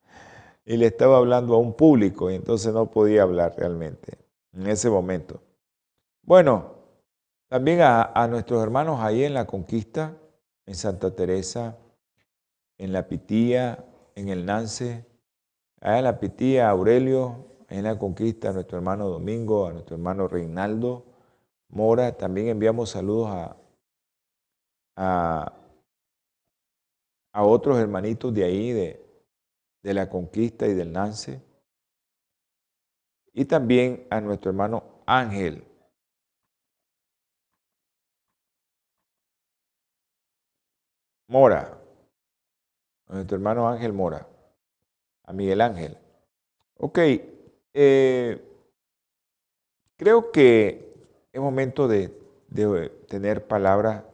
y 0.64 0.76
le 0.76 0.86
estaba 0.86 1.18
hablando 1.18 1.54
a 1.54 1.58
un 1.58 1.74
público 1.74 2.30
y 2.30 2.34
entonces 2.34 2.74
no 2.74 2.90
podía 2.90 3.22
hablar 3.22 3.54
realmente 3.56 4.18
en 4.52 4.66
ese 4.66 4.90
momento. 4.90 5.40
Bueno, 6.22 6.74
también 7.48 7.80
a, 7.80 8.02
a 8.02 8.26
nuestros 8.26 8.60
hermanos 8.62 9.00
ahí 9.00 9.22
en 9.22 9.34
la 9.34 9.46
Conquista, 9.46 10.16
en 10.66 10.74
Santa 10.74 11.14
Teresa, 11.14 11.76
en 12.78 12.92
la 12.92 13.06
Pitía, 13.06 13.84
en 14.16 14.28
el 14.28 14.44
Nance, 14.44 15.06
a 15.80 16.00
la 16.00 16.18
Pitía, 16.18 16.70
Aurelio, 16.70 17.46
en 17.68 17.84
la 17.84 17.98
conquista, 17.98 18.50
a 18.50 18.52
nuestro 18.52 18.78
hermano 18.78 19.08
Domingo, 19.08 19.66
a 19.66 19.72
nuestro 19.72 19.96
hermano 19.96 20.28
Reinaldo 20.28 21.04
Mora. 21.68 22.16
También 22.16 22.48
enviamos 22.48 22.90
saludos 22.90 23.28
a, 23.30 23.56
a, 27.32 27.44
otros 27.44 27.78
hermanitos 27.78 28.32
de 28.32 28.44
ahí, 28.44 28.72
de, 28.72 29.04
de 29.82 29.94
la 29.94 30.08
conquista 30.08 30.66
y 30.66 30.74
del 30.74 30.92
Nance. 30.92 31.42
Y 33.32 33.44
también 33.44 34.06
a 34.10 34.20
nuestro 34.20 34.50
hermano 34.50 35.02
Ángel. 35.06 35.64
Mora, 41.28 41.78
nuestro 43.08 43.36
hermano 43.36 43.68
Ángel 43.68 43.92
Mora 43.92 44.35
a 45.26 45.32
Miguel 45.32 45.60
Ángel. 45.60 45.98
Ok, 46.78 46.98
eh, 47.74 48.42
creo 49.96 50.30
que 50.32 50.94
es 51.32 51.40
momento 51.40 51.88
de, 51.88 52.08
tener 53.08 53.46
palabra, 53.46 54.08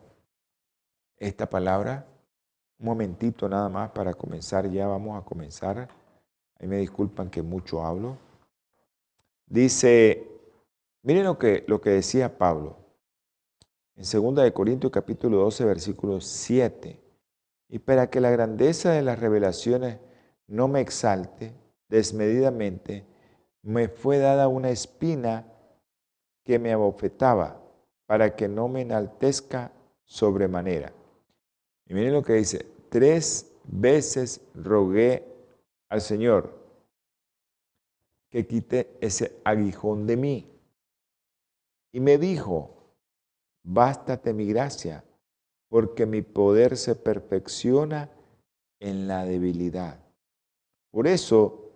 esta 1.18 1.48
palabra. 1.48 2.06
Un 2.78 2.86
momentito 2.86 3.48
nada 3.48 3.68
más 3.68 3.90
para 3.92 4.14
comenzar, 4.14 4.68
ya 4.68 4.88
vamos 4.88 5.20
a 5.20 5.24
comenzar. 5.24 5.88
Ahí 6.58 6.66
me 6.66 6.78
disculpan 6.78 7.30
que 7.30 7.42
mucho 7.42 7.84
hablo. 7.84 8.16
Dice, 9.46 10.26
miren 11.02 11.24
lo 11.24 11.38
que, 11.38 11.64
lo 11.68 11.80
que 11.80 11.90
decía 11.90 12.36
Pablo 12.38 12.82
en 13.96 14.04
2 14.04 14.34
de 14.36 14.52
Corintios 14.52 14.90
capítulo 14.90 15.38
12, 15.38 15.64
versículo 15.64 16.20
7. 16.20 16.98
Y 17.68 17.78
para 17.78 18.10
que 18.10 18.20
la 18.20 18.30
grandeza 18.30 18.90
de 18.92 19.02
las 19.02 19.18
revelaciones 19.18 19.98
no 20.52 20.68
me 20.68 20.82
exalte 20.82 21.54
desmedidamente, 21.88 23.06
me 23.62 23.88
fue 23.88 24.18
dada 24.18 24.48
una 24.48 24.68
espina 24.68 25.46
que 26.44 26.58
me 26.58 26.72
abofetaba 26.72 27.58
para 28.06 28.36
que 28.36 28.48
no 28.48 28.68
me 28.68 28.82
enaltezca 28.82 29.72
sobremanera. 30.04 30.92
Y 31.86 31.94
miren 31.94 32.12
lo 32.12 32.22
que 32.22 32.34
dice, 32.34 32.66
tres 32.90 33.50
veces 33.64 34.42
rogué 34.54 35.24
al 35.88 36.02
Señor 36.02 36.52
que 38.28 38.46
quite 38.46 38.98
ese 39.00 39.40
aguijón 39.44 40.06
de 40.06 40.16
mí. 40.18 40.50
Y 41.92 42.00
me 42.00 42.18
dijo, 42.18 42.92
bástate 43.62 44.34
mi 44.34 44.46
gracia, 44.46 45.02
porque 45.70 46.04
mi 46.04 46.20
poder 46.20 46.76
se 46.76 46.94
perfecciona 46.94 48.10
en 48.80 49.08
la 49.08 49.24
debilidad. 49.24 50.01
Por 50.92 51.08
eso, 51.08 51.72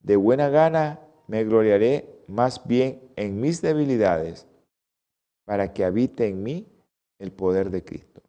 de 0.00 0.16
buena 0.16 0.48
gana 0.48 1.00
me 1.28 1.44
gloriaré 1.44 2.24
más 2.26 2.66
bien 2.66 3.12
en 3.14 3.40
mis 3.40 3.62
debilidades, 3.62 4.46
para 5.44 5.72
que 5.72 5.84
habite 5.84 6.26
en 6.26 6.42
mí 6.42 6.66
el 7.18 7.30
poder 7.30 7.70
de 7.70 7.84
Cristo. 7.84 8.22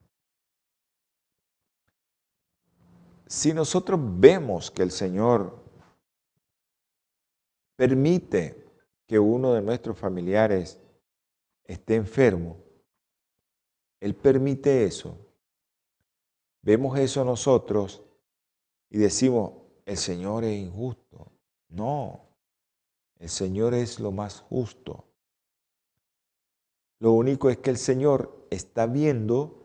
Si 3.25 3.53
nosotros 3.53 3.99
vemos 4.01 4.69
que 4.69 4.83
el 4.83 4.91
Señor 4.91 5.57
permite 7.77 8.63
que 9.07 9.17
uno 9.17 9.53
de 9.53 9.61
nuestros 9.61 9.97
familiares 9.97 10.79
esté 11.63 11.95
enfermo, 11.95 12.57
Él 14.01 14.13
permite 14.15 14.83
eso. 14.83 15.17
Vemos 16.61 16.99
eso 16.99 17.23
nosotros 17.23 18.03
y 18.89 18.97
decimos, 18.97 19.64
el 19.85 19.97
Señor 19.97 20.43
es 20.43 20.57
injusto. 20.57 21.31
No, 21.69 22.21
el 23.19 23.29
Señor 23.29 23.73
es 23.73 23.99
lo 23.99 24.11
más 24.11 24.41
justo. 24.41 25.05
Lo 26.99 27.11
único 27.11 27.49
es 27.49 27.57
que 27.57 27.69
el 27.69 27.77
Señor 27.77 28.47
está 28.49 28.87
viendo 28.87 29.61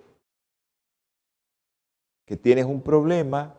que 2.26 2.36
tienes 2.36 2.64
un 2.64 2.82
problema 2.82 3.56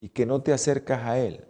y 0.00 0.08
que 0.08 0.26
no 0.26 0.42
te 0.42 0.52
acercas 0.52 1.04
a 1.04 1.18
Él. 1.18 1.44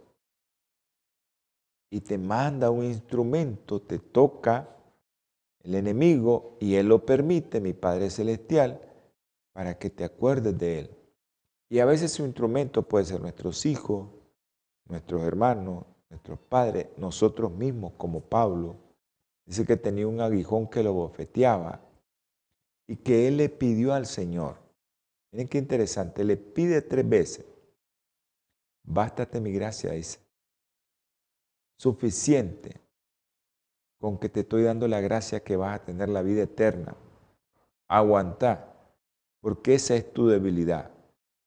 Y 1.91 2.01
te 2.01 2.17
manda 2.17 2.69
un 2.69 2.83
instrumento, 2.83 3.81
te 3.81 3.99
toca 3.99 4.75
el 5.61 5.75
enemigo 5.75 6.57
y 6.59 6.75
Él 6.75 6.87
lo 6.87 7.05
permite, 7.05 7.59
mi 7.59 7.73
Padre 7.73 8.09
Celestial, 8.09 8.81
para 9.53 9.77
que 9.77 9.89
te 9.89 10.03
acuerdes 10.03 10.57
de 10.57 10.79
Él. 10.79 10.98
Y 11.69 11.79
a 11.79 11.85
veces 11.85 12.11
su 12.11 12.25
instrumento 12.25 12.81
puede 12.81 13.05
ser 13.05 13.21
nuestros 13.21 13.65
hijos, 13.67 14.09
nuestros 14.85 15.21
hermanos, 15.21 15.85
nuestros 16.09 16.39
padres, 16.39 16.87
nosotros 16.97 17.51
mismos 17.51 17.93
como 17.95 18.21
Pablo. 18.21 18.75
Dice 19.45 19.65
que 19.65 19.77
tenía 19.77 20.07
un 20.07 20.19
aguijón 20.19 20.67
que 20.67 20.81
lo 20.81 20.93
bofeteaba 20.93 21.79
y 22.87 22.95
que 22.95 23.27
él 23.27 23.37
le 23.37 23.49
pidió 23.49 23.93
al 23.93 24.07
Señor. 24.07 24.57
Miren 25.31 25.47
qué 25.47 25.59
interesante, 25.59 26.23
le 26.23 26.37
pide 26.37 26.81
tres 26.81 27.07
veces. 27.07 27.45
Bástate 28.83 29.39
mi 29.39 29.51
gracia, 29.51 29.91
dice. 29.91 30.19
Suficiente 31.77 32.81
con 33.99 34.17
que 34.17 34.29
te 34.29 34.39
estoy 34.39 34.63
dando 34.63 34.87
la 34.87 35.01
gracia 35.01 35.43
que 35.43 35.55
vas 35.55 35.79
a 35.79 35.85
tener 35.85 36.09
la 36.09 36.23
vida 36.23 36.43
eterna. 36.43 36.95
Aguanta, 37.87 38.73
porque 39.39 39.75
esa 39.75 39.95
es 39.95 40.11
tu 40.11 40.27
debilidad. 40.27 40.98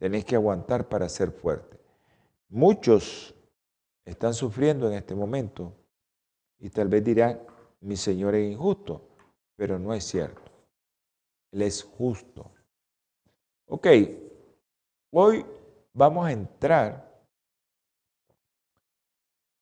Tenés 0.02 0.24
que 0.24 0.34
aguantar 0.34 0.88
para 0.88 1.08
ser 1.08 1.30
fuerte. 1.30 1.78
Muchos 2.48 3.36
están 4.04 4.34
sufriendo 4.34 4.88
en 4.88 4.94
este 4.94 5.14
momento 5.14 5.76
y 6.58 6.70
tal 6.70 6.88
vez 6.88 7.04
dirán, 7.04 7.40
mi 7.82 7.96
Señor 7.96 8.34
es 8.34 8.50
injusto, 8.50 9.10
pero 9.54 9.78
no 9.78 9.94
es 9.94 10.02
cierto. 10.02 10.50
Él 11.52 11.62
es 11.62 11.84
justo. 11.84 12.50
Ok, 13.66 13.86
hoy 15.12 15.46
vamos 15.92 16.26
a 16.26 16.32
entrar 16.32 17.24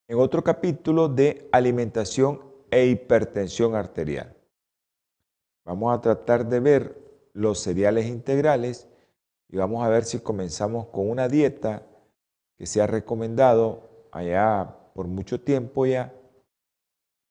en 0.08 0.18
otro 0.18 0.42
capítulo 0.42 1.06
de 1.06 1.50
alimentación 1.52 2.40
e 2.70 2.86
hipertensión 2.86 3.74
arterial. 3.74 4.34
Vamos 5.66 5.94
a 5.94 6.00
tratar 6.00 6.46
de 6.46 6.60
ver 6.60 7.28
los 7.34 7.60
cereales 7.60 8.06
integrales 8.06 8.89
y 9.52 9.56
vamos 9.56 9.84
a 9.84 9.88
ver 9.88 10.04
si 10.04 10.20
comenzamos 10.20 10.86
con 10.88 11.10
una 11.10 11.28
dieta 11.28 11.82
que 12.56 12.66
se 12.66 12.80
ha 12.80 12.86
recomendado 12.86 14.08
allá 14.12 14.76
por 14.94 15.08
mucho 15.08 15.40
tiempo 15.40 15.86
ya 15.86 16.14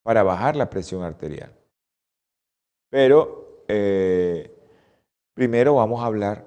para 0.03 0.23
bajar 0.23 0.55
la 0.55 0.69
presión 0.69 1.03
arterial. 1.03 1.55
Pero 2.89 3.63
eh, 3.67 4.53
primero 5.33 5.75
vamos 5.75 6.01
a 6.01 6.07
hablar 6.07 6.45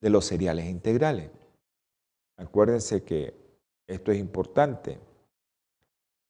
de 0.00 0.10
los 0.10 0.26
cereales 0.26 0.66
integrales. 0.66 1.30
Acuérdense 2.36 3.02
que 3.02 3.34
esto 3.88 4.12
es 4.12 4.18
importante. 4.18 5.00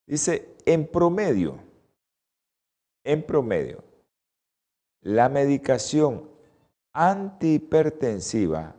Dice, 0.06 0.54
en 0.64 0.86
promedio, 0.86 1.58
en 3.04 3.22
promedio, 3.26 3.82
la 5.02 5.28
medicación 5.28 6.35
antihipertensiva 6.98 8.74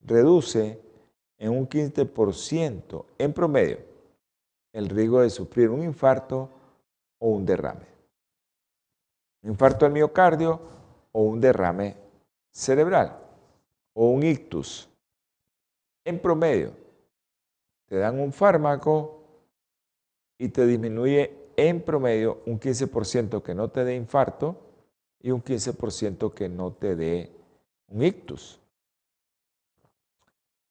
reduce 0.00 0.80
en 1.38 1.50
un 1.50 1.68
15% 1.68 3.04
en 3.18 3.32
promedio 3.32 3.78
el 4.72 4.88
riesgo 4.88 5.20
de 5.20 5.30
sufrir 5.30 5.70
un 5.70 5.84
infarto 5.84 6.48
o 7.20 7.28
un 7.28 7.46
derrame. 7.46 7.86
Un 9.44 9.50
infarto 9.50 9.86
al 9.86 9.92
miocardio 9.92 10.60
o 11.12 11.22
un 11.22 11.40
derrame 11.40 11.96
cerebral 12.50 13.16
o 13.92 14.06
un 14.06 14.24
ictus. 14.24 14.88
En 16.04 16.18
promedio, 16.18 16.72
te 17.86 17.96
dan 17.96 18.18
un 18.18 18.32
fármaco 18.32 19.22
y 20.36 20.48
te 20.48 20.66
disminuye 20.66 21.52
en 21.56 21.80
promedio 21.80 22.42
un 22.46 22.58
15% 22.58 23.40
que 23.40 23.54
no 23.54 23.68
te 23.70 23.84
dé 23.84 23.94
infarto 23.94 24.56
y 25.20 25.30
un 25.30 25.44
15% 25.44 26.34
que 26.34 26.48
no 26.48 26.72
te 26.72 26.96
dé 26.96 27.41
un 27.92 28.02
ictus. 28.02 28.58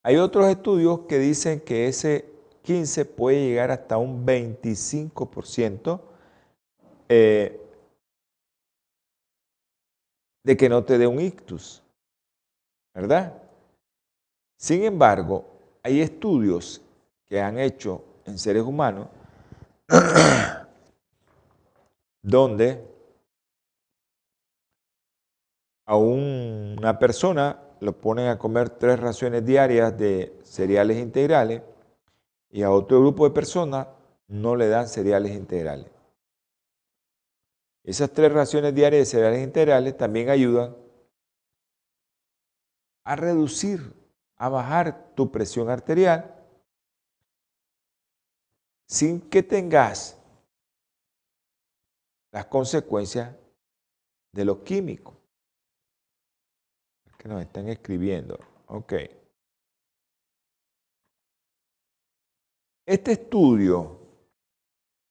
Hay 0.03 0.17
otros 0.17 0.47
estudios 0.47 1.01
que 1.07 1.19
dicen 1.19 1.61
que 1.61 1.87
ese 1.87 2.25
15 2.63 3.05
puede 3.05 3.47
llegar 3.47 3.71
hasta 3.71 3.97
un 3.97 4.25
25% 4.25 6.01
eh, 7.09 7.59
de 10.43 10.57
que 10.57 10.69
no 10.69 10.83
te 10.83 10.97
dé 10.97 11.05
un 11.05 11.19
ictus, 11.19 11.83
¿verdad? 12.95 13.43
Sin 14.57 14.83
embargo, 14.83 15.45
hay 15.83 16.01
estudios 16.01 16.81
que 17.29 17.39
han 17.39 17.59
hecho 17.59 18.03
en 18.25 18.39
seres 18.39 18.63
humanos 18.63 19.07
donde 22.21 22.83
a 25.91 25.97
una 25.97 26.97
persona 26.99 27.61
lo 27.81 27.91
ponen 27.99 28.29
a 28.29 28.39
comer 28.39 28.69
tres 28.69 28.97
raciones 28.97 29.45
diarias 29.45 29.97
de 29.97 30.39
cereales 30.41 30.95
integrales 30.95 31.63
y 32.49 32.63
a 32.63 32.71
otro 32.71 33.01
grupo 33.01 33.25
de 33.27 33.35
personas 33.35 33.89
no 34.29 34.55
le 34.55 34.69
dan 34.69 34.87
cereales 34.87 35.33
integrales. 35.33 35.91
Esas 37.83 38.09
tres 38.09 38.31
raciones 38.31 38.73
diarias 38.73 39.01
de 39.01 39.05
cereales 39.05 39.43
integrales 39.43 39.97
también 39.97 40.29
ayudan 40.29 40.77
a 43.03 43.17
reducir, 43.17 43.93
a 44.37 44.47
bajar 44.47 45.13
tu 45.13 45.29
presión 45.29 45.69
arterial 45.69 46.33
sin 48.87 49.19
que 49.19 49.43
tengas 49.43 50.17
las 52.31 52.45
consecuencias 52.45 53.35
de 54.31 54.45
los 54.45 54.59
químicos 54.59 55.20
que 57.21 57.29
nos 57.29 57.39
están 57.39 57.67
escribiendo. 57.67 58.39
Ok. 58.65 58.93
Este 62.83 63.11
estudio 63.11 63.99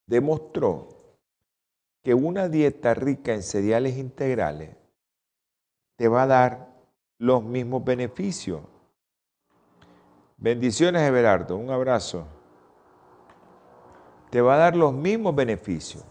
demostró 0.08 0.88
que 2.02 2.12
una 2.12 2.48
dieta 2.48 2.94
rica 2.94 3.32
en 3.32 3.44
cereales 3.44 3.96
integrales 3.96 4.74
te 5.94 6.08
va 6.08 6.24
a 6.24 6.26
dar 6.26 6.82
los 7.18 7.44
mismos 7.44 7.84
beneficios. 7.84 8.60
Bendiciones, 10.36 11.02
Everardo. 11.02 11.56
Un 11.56 11.70
abrazo. 11.70 12.26
Te 14.30 14.40
va 14.40 14.54
a 14.54 14.58
dar 14.58 14.74
los 14.74 14.92
mismos 14.92 15.32
beneficios 15.36 16.04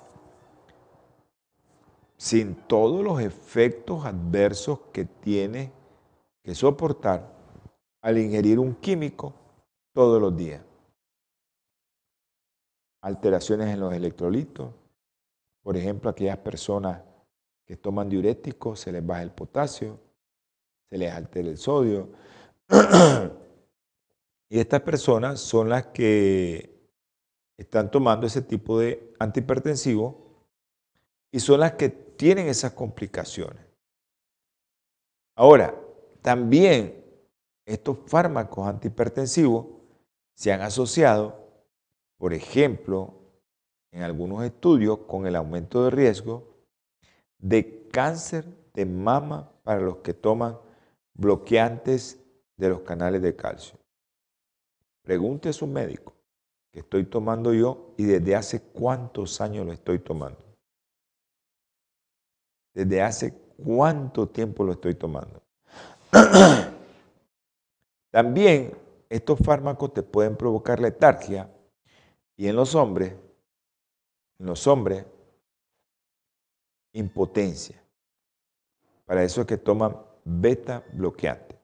sin 2.16 2.56
todos 2.56 3.04
los 3.04 3.20
efectos 3.22 4.06
adversos 4.06 4.80
que 4.94 5.04
tiene 5.04 5.78
soportar 6.56 7.40
al 8.02 8.18
ingerir 8.18 8.60
un 8.60 8.76
químico 8.76 9.34
todos 9.94 10.22
los 10.22 10.36
días. 10.36 10.62
Alteraciones 13.02 13.68
en 13.68 13.80
los 13.80 13.94
electrolitos, 13.94 14.74
por 15.62 15.78
ejemplo, 15.78 16.10
aquellas 16.10 16.38
personas 16.38 17.02
que 17.66 17.78
toman 17.78 18.10
diuréticos, 18.10 18.80
se 18.80 18.92
les 18.92 19.06
baja 19.06 19.22
el 19.22 19.32
potasio, 19.32 20.00
se 20.90 20.98
les 20.98 21.12
altera 21.12 21.50
el 21.50 21.58
sodio. 21.58 22.10
y 24.50 24.60
estas 24.60 24.82
personas 24.82 25.40
son 25.40 25.70
las 25.70 25.88
que 25.88 26.80
están 27.58 27.92
tomando 27.92 28.26
ese 28.26 28.42
tipo 28.42 28.80
de 28.80 29.14
antihipertensivo 29.20 30.46
y 31.32 31.40
son 31.40 31.60
las 31.60 31.74
que 31.74 31.90
tienen 31.90 32.48
esas 32.48 32.74
complicaciones. 32.74 33.64
Ahora, 35.36 35.76
también 36.22 37.06
estos 37.66 37.98
fármacos 38.08 38.68
antihipertensivos 38.68 39.68
se 40.36 40.52
han 40.52 40.62
asociado, 40.62 41.50
por 42.18 42.34
ejemplo, 42.34 43.20
en 43.92 44.04
algunos 44.04 44.44
estudios 44.44 45.00
con 45.08 45.28
el 45.28 45.36
aumento 45.36 45.84
de 45.84 45.92
riesgo 45.92 46.50
de 47.38 47.88
cáncer 47.90 48.46
de 48.74 48.86
mama 48.86 49.52
para 49.64 49.82
los 49.82 49.98
que 49.98 50.14
toman 50.14 50.58
bloqueantes 51.14 52.24
de 52.58 52.70
los 52.70 52.82
canales 52.82 53.22
de 53.22 53.36
calcio. 53.36 53.78
Pregunte 55.04 55.50
a 55.50 55.54
su 55.54 55.66
médico 55.66 56.14
que 56.72 56.80
estoy 56.80 57.06
tomando 57.06 57.54
yo 57.54 57.94
y 57.98 58.04
desde 58.04 58.36
hace 58.36 58.62
cuántos 58.62 59.42
años 59.42 59.66
lo 59.66 59.74
estoy 59.74 60.00
tomando. 60.00 60.44
Desde 62.74 63.02
hace 63.02 63.34
cuánto 63.58 64.30
tiempo 64.30 64.64
lo 64.64 64.74
estoy 64.74 64.96
tomando. 64.96 65.42
También 68.12 68.76
estos 69.10 69.40
fármacos 69.40 69.94
te 69.94 70.04
pueden 70.04 70.36
provocar 70.36 70.80
letargia 70.80 71.50
y 72.36 72.48
en 72.48 72.56
los 72.56 72.76
hombres, 72.76 73.14
en 74.40 74.46
los 74.46 74.66
hombres, 74.68 75.06
impotencia. 76.94 77.82
Para 79.06 79.24
eso 79.24 79.42
es 79.42 79.48
que 79.48 79.58
toman 79.58 79.98
beta 80.24 80.84
bloqueante. 80.94 81.60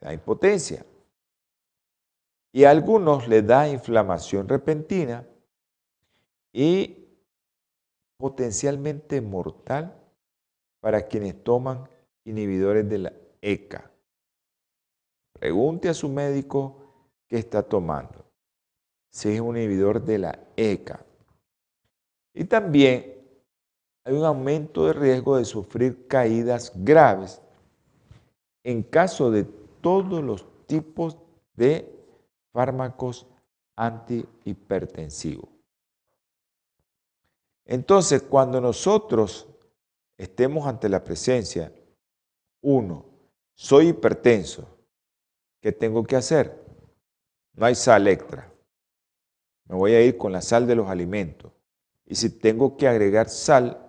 La 0.00 0.12
impotencia. 0.12 0.84
Y 2.52 2.64
a 2.64 2.70
algunos 2.70 3.28
les 3.28 3.46
da 3.46 3.68
inflamación 3.68 4.48
repentina 4.48 5.26
y 6.52 7.06
potencialmente 8.16 9.20
mortal 9.20 9.96
para 10.80 11.06
quienes 11.06 11.44
toman 11.44 11.88
inhibidores 12.24 12.88
de 12.88 12.98
la 12.98 13.12
ECA. 13.40 13.90
Pregunte 15.32 15.88
a 15.88 15.94
su 15.94 16.08
médico 16.08 16.76
qué 17.28 17.38
está 17.38 17.62
tomando, 17.62 18.24
si 19.10 19.30
es 19.30 19.40
un 19.40 19.56
inhibidor 19.56 20.04
de 20.04 20.18
la 20.18 20.38
ECA. 20.56 21.04
Y 22.34 22.44
también 22.44 23.20
hay 24.04 24.14
un 24.14 24.24
aumento 24.24 24.86
de 24.86 24.92
riesgo 24.92 25.36
de 25.36 25.44
sufrir 25.44 26.06
caídas 26.06 26.72
graves 26.74 27.40
en 28.64 28.82
caso 28.82 29.30
de 29.30 29.44
todos 29.80 30.22
los 30.22 30.46
tipos 30.66 31.16
de 31.54 31.90
fármacos 32.52 33.26
antihipertensivos. 33.76 35.48
Entonces, 37.64 38.22
cuando 38.22 38.60
nosotros 38.60 39.48
estemos 40.18 40.66
ante 40.66 40.88
la 40.88 41.02
presencia 41.02 41.72
uno, 42.62 43.04
soy 43.54 43.88
hipertenso. 43.88 44.66
¿Qué 45.60 45.72
tengo 45.72 46.04
que 46.04 46.16
hacer? 46.16 46.58
No 47.54 47.66
hay 47.66 47.74
sal 47.74 48.08
extra. 48.08 48.50
Me 49.66 49.76
voy 49.76 49.92
a 49.92 50.02
ir 50.02 50.16
con 50.16 50.32
la 50.32 50.40
sal 50.40 50.66
de 50.66 50.74
los 50.74 50.88
alimentos. 50.88 51.52
Y 52.06 52.14
si 52.14 52.30
tengo 52.30 52.76
que 52.76 52.88
agregar 52.88 53.28
sal 53.28 53.86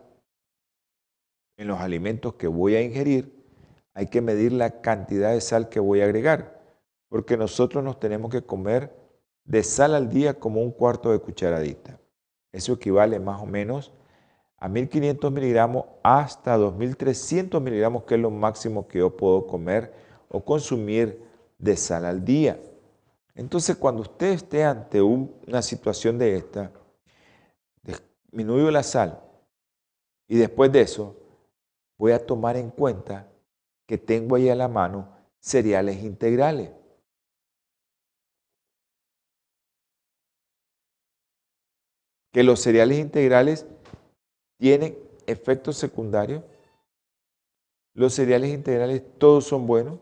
en 1.57 1.67
los 1.67 1.79
alimentos 1.79 2.35
que 2.35 2.47
voy 2.47 2.75
a 2.75 2.81
ingerir, 2.81 3.33
hay 3.93 4.07
que 4.07 4.21
medir 4.21 4.51
la 4.51 4.81
cantidad 4.81 5.33
de 5.33 5.41
sal 5.41 5.69
que 5.69 5.79
voy 5.79 6.01
a 6.01 6.05
agregar. 6.05 6.61
Porque 7.09 7.37
nosotros 7.37 7.83
nos 7.83 7.99
tenemos 7.99 8.31
que 8.31 8.43
comer 8.43 8.95
de 9.43 9.63
sal 9.63 9.95
al 9.95 10.09
día 10.09 10.39
como 10.39 10.61
un 10.61 10.71
cuarto 10.71 11.11
de 11.11 11.19
cucharadita. 11.19 11.99
Eso 12.51 12.73
equivale 12.73 13.19
más 13.19 13.41
o 13.41 13.45
menos 13.45 13.93
a 14.61 14.69
1500 14.69 15.31
miligramos 15.31 15.85
hasta 16.03 16.55
2300 16.55 17.59
miligramos, 17.59 18.03
que 18.03 18.13
es 18.13 18.21
lo 18.21 18.29
máximo 18.29 18.87
que 18.87 18.99
yo 18.99 19.17
puedo 19.17 19.47
comer 19.47 19.91
o 20.29 20.45
consumir 20.45 21.19
de 21.57 21.75
sal 21.75 22.05
al 22.05 22.23
día. 22.23 22.59
Entonces, 23.33 23.75
cuando 23.75 24.03
usted 24.03 24.33
esté 24.33 24.63
ante 24.63 25.01
una 25.01 25.63
situación 25.63 26.19
de 26.19 26.35
esta, 26.35 26.71
disminuyo 28.31 28.69
la 28.69 28.83
sal 28.83 29.19
y 30.27 30.37
después 30.37 30.71
de 30.71 30.81
eso 30.81 31.17
voy 31.97 32.11
a 32.11 32.23
tomar 32.23 32.55
en 32.55 32.69
cuenta 32.69 33.27
que 33.87 33.97
tengo 33.97 34.35
ahí 34.35 34.47
a 34.47 34.55
la 34.55 34.67
mano 34.67 35.09
cereales 35.39 36.03
integrales. 36.03 36.69
Que 42.31 42.43
los 42.43 42.61
cereales 42.61 42.99
integrales 42.99 43.65
tienen 44.61 44.95
efectos 45.25 45.75
secundarios. 45.75 46.43
Los 47.95 48.13
cereales 48.13 48.51
integrales 48.51 49.01
todos 49.17 49.45
son 49.45 49.65
buenos. 49.65 49.99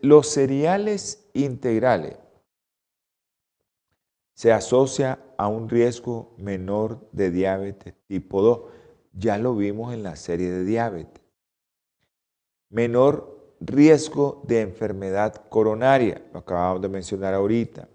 Los 0.00 0.28
cereales 0.28 1.28
integrales 1.34 2.16
se 4.32 4.52
asocia 4.52 5.18
a 5.36 5.48
un 5.48 5.68
riesgo 5.68 6.34
menor 6.38 7.06
de 7.12 7.30
diabetes 7.30 7.94
tipo 8.06 8.40
2. 8.40 8.60
Ya 9.12 9.36
lo 9.36 9.54
vimos 9.54 9.92
en 9.92 10.02
la 10.02 10.16
serie 10.16 10.50
de 10.50 10.64
diabetes. 10.64 11.22
Menor 12.70 13.54
riesgo 13.60 14.42
de 14.48 14.62
enfermedad 14.62 15.46
coronaria, 15.50 16.26
lo 16.32 16.38
acabamos 16.38 16.80
de 16.80 16.88
mencionar 16.88 17.34
ahorita. 17.34 17.86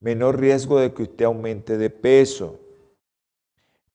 Menor 0.00 0.40
riesgo 0.40 0.80
de 0.80 0.94
que 0.94 1.02
usted 1.02 1.26
aumente 1.26 1.76
de 1.76 1.90
peso. 1.90 2.69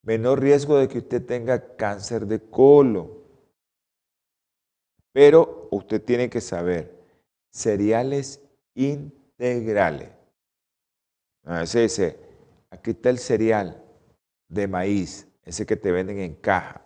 Menor 0.05 0.39
riesgo 0.39 0.77
de 0.77 0.87
que 0.87 0.99
usted 0.99 1.25
tenga 1.25 1.75
cáncer 1.75 2.25
de 2.25 2.39
colon. 2.39 3.11
Pero 5.11 5.67
usted 5.71 6.01
tiene 6.01 6.29
que 6.29 6.39
saber, 6.39 6.97
cereales 7.51 8.41
integrales 8.73 10.15
a 11.45 11.59
veces 11.59 11.91
dice, 11.91 12.19
aquí 12.71 12.91
está 12.91 13.09
el 13.11 13.19
cereal 13.19 13.83
de 14.49 14.67
maíz, 14.67 15.27
ese 15.43 15.65
que 15.65 15.75
te 15.75 15.91
venden 15.91 16.19
en 16.19 16.33
caja. 16.33 16.81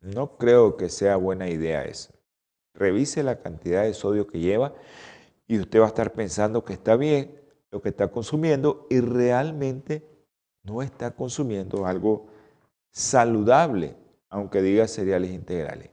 No 0.00 0.36
creo 0.36 0.76
que 0.76 0.90
sea 0.90 1.16
buena 1.16 1.48
idea 1.48 1.84
eso. 1.84 2.12
Revise 2.74 3.22
la 3.22 3.40
cantidad 3.40 3.84
de 3.84 3.94
sodio 3.94 4.26
que 4.26 4.38
lleva 4.38 4.74
y 5.46 5.58
usted 5.58 5.80
va 5.80 5.86
a 5.86 5.88
estar 5.88 6.12
pensando 6.12 6.64
que 6.64 6.74
está 6.74 6.96
bien 6.96 7.40
lo 7.70 7.80
que 7.80 7.88
está 7.88 8.08
consumiendo 8.08 8.86
y 8.90 9.00
realmente 9.00 10.06
no 10.62 10.82
está 10.82 11.10
consumiendo 11.12 11.86
algo 11.86 12.26
saludable, 12.90 13.96
aunque 14.28 14.62
diga 14.62 14.86
cereales 14.88 15.30
integrales. 15.30 15.90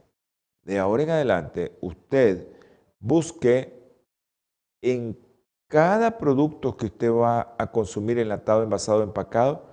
De 0.62 0.78
ahora 0.78 1.02
en 1.04 1.10
adelante, 1.10 1.78
usted 1.80 2.46
busque 3.00 3.78
en 4.82 5.18
cada 5.68 6.18
producto 6.18 6.76
que 6.76 6.86
usted 6.86 7.10
va 7.10 7.54
a 7.58 7.70
consumir 7.70 8.18
enlatado, 8.18 8.62
envasado, 8.62 9.02
empacado, 9.02 9.68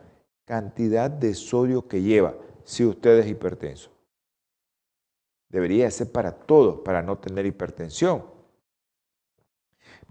cantidad 0.45 1.09
de 1.09 1.33
sodio 1.33 1.87
que 1.87 2.01
lleva, 2.01 2.35
si 2.63 2.85
usted 2.85 3.19
es 3.19 3.27
hipertenso. 3.27 3.91
Debería 5.49 5.89
ser 5.91 6.11
para 6.11 6.31
todos, 6.31 6.81
para 6.81 7.01
no 7.01 7.17
tener 7.17 7.45
hipertensión. 7.45 8.25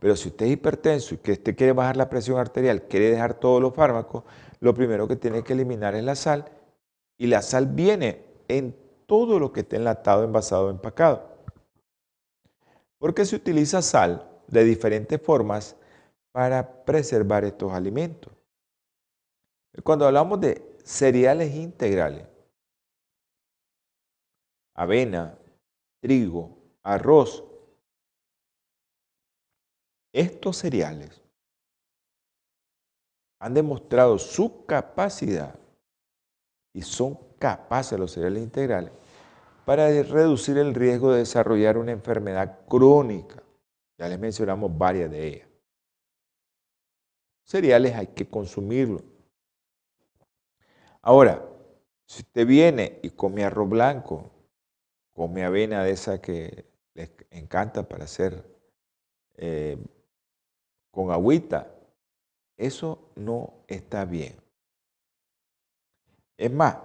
Pero 0.00 0.16
si 0.16 0.28
usted 0.28 0.46
es 0.46 0.52
hipertenso 0.52 1.14
y 1.14 1.18
que 1.18 1.32
usted 1.32 1.56
quiere 1.56 1.72
bajar 1.72 1.96
la 1.96 2.08
presión 2.08 2.38
arterial, 2.38 2.82
quiere 2.82 3.10
dejar 3.10 3.34
todos 3.34 3.60
los 3.60 3.74
fármacos, 3.74 4.24
lo 4.60 4.74
primero 4.74 5.08
que 5.08 5.16
tiene 5.16 5.42
que 5.42 5.52
eliminar 5.52 5.94
es 5.94 6.04
la 6.04 6.14
sal. 6.14 6.50
Y 7.18 7.26
la 7.26 7.42
sal 7.42 7.66
viene 7.66 8.24
en 8.48 8.76
todo 9.06 9.38
lo 9.38 9.52
que 9.52 9.60
esté 9.60 9.76
enlatado, 9.76 10.24
envasado, 10.24 10.70
empacado. 10.70 11.28
Porque 12.98 13.24
se 13.24 13.36
utiliza 13.36 13.82
sal 13.82 14.28
de 14.48 14.64
diferentes 14.64 15.20
formas 15.20 15.76
para 16.32 16.84
preservar 16.84 17.44
estos 17.44 17.72
alimentos. 17.72 18.32
Cuando 19.82 20.06
hablamos 20.06 20.40
de 20.40 20.76
cereales 20.84 21.54
integrales, 21.54 22.26
avena, 24.74 25.38
trigo, 26.00 26.56
arroz, 26.82 27.44
estos 30.12 30.58
cereales 30.58 31.23
han 33.44 33.52
demostrado 33.52 34.18
su 34.18 34.64
capacidad 34.64 35.54
y 36.72 36.80
son 36.80 37.18
capaces 37.38 37.98
los 37.98 38.12
cereales 38.12 38.42
integrales 38.42 38.90
para 39.66 39.88
reducir 39.88 40.56
el 40.56 40.74
riesgo 40.74 41.12
de 41.12 41.18
desarrollar 41.18 41.76
una 41.76 41.92
enfermedad 41.92 42.60
crónica 42.66 43.42
ya 43.98 44.08
les 44.08 44.18
mencionamos 44.18 44.76
varias 44.76 45.10
de 45.10 45.26
ellas. 45.26 45.48
Cereales 47.44 47.94
hay 47.94 48.06
que 48.08 48.26
consumirlo. 48.26 49.02
Ahora, 51.02 51.46
si 52.06 52.22
usted 52.22 52.46
viene 52.46 52.98
y 53.02 53.10
come 53.10 53.44
arroz 53.44 53.68
blanco, 53.68 54.30
come 55.12 55.44
avena 55.44 55.84
de 55.84 55.90
esa 55.90 56.20
que 56.20 56.64
les 56.94 57.10
encanta 57.30 57.86
para 57.86 58.04
hacer 58.04 58.42
eh, 59.36 59.76
con 60.90 61.10
agüita, 61.10 61.73
eso 62.56 63.10
no 63.16 63.64
está 63.68 64.04
bien. 64.04 64.36
Es 66.36 66.52
más, 66.52 66.76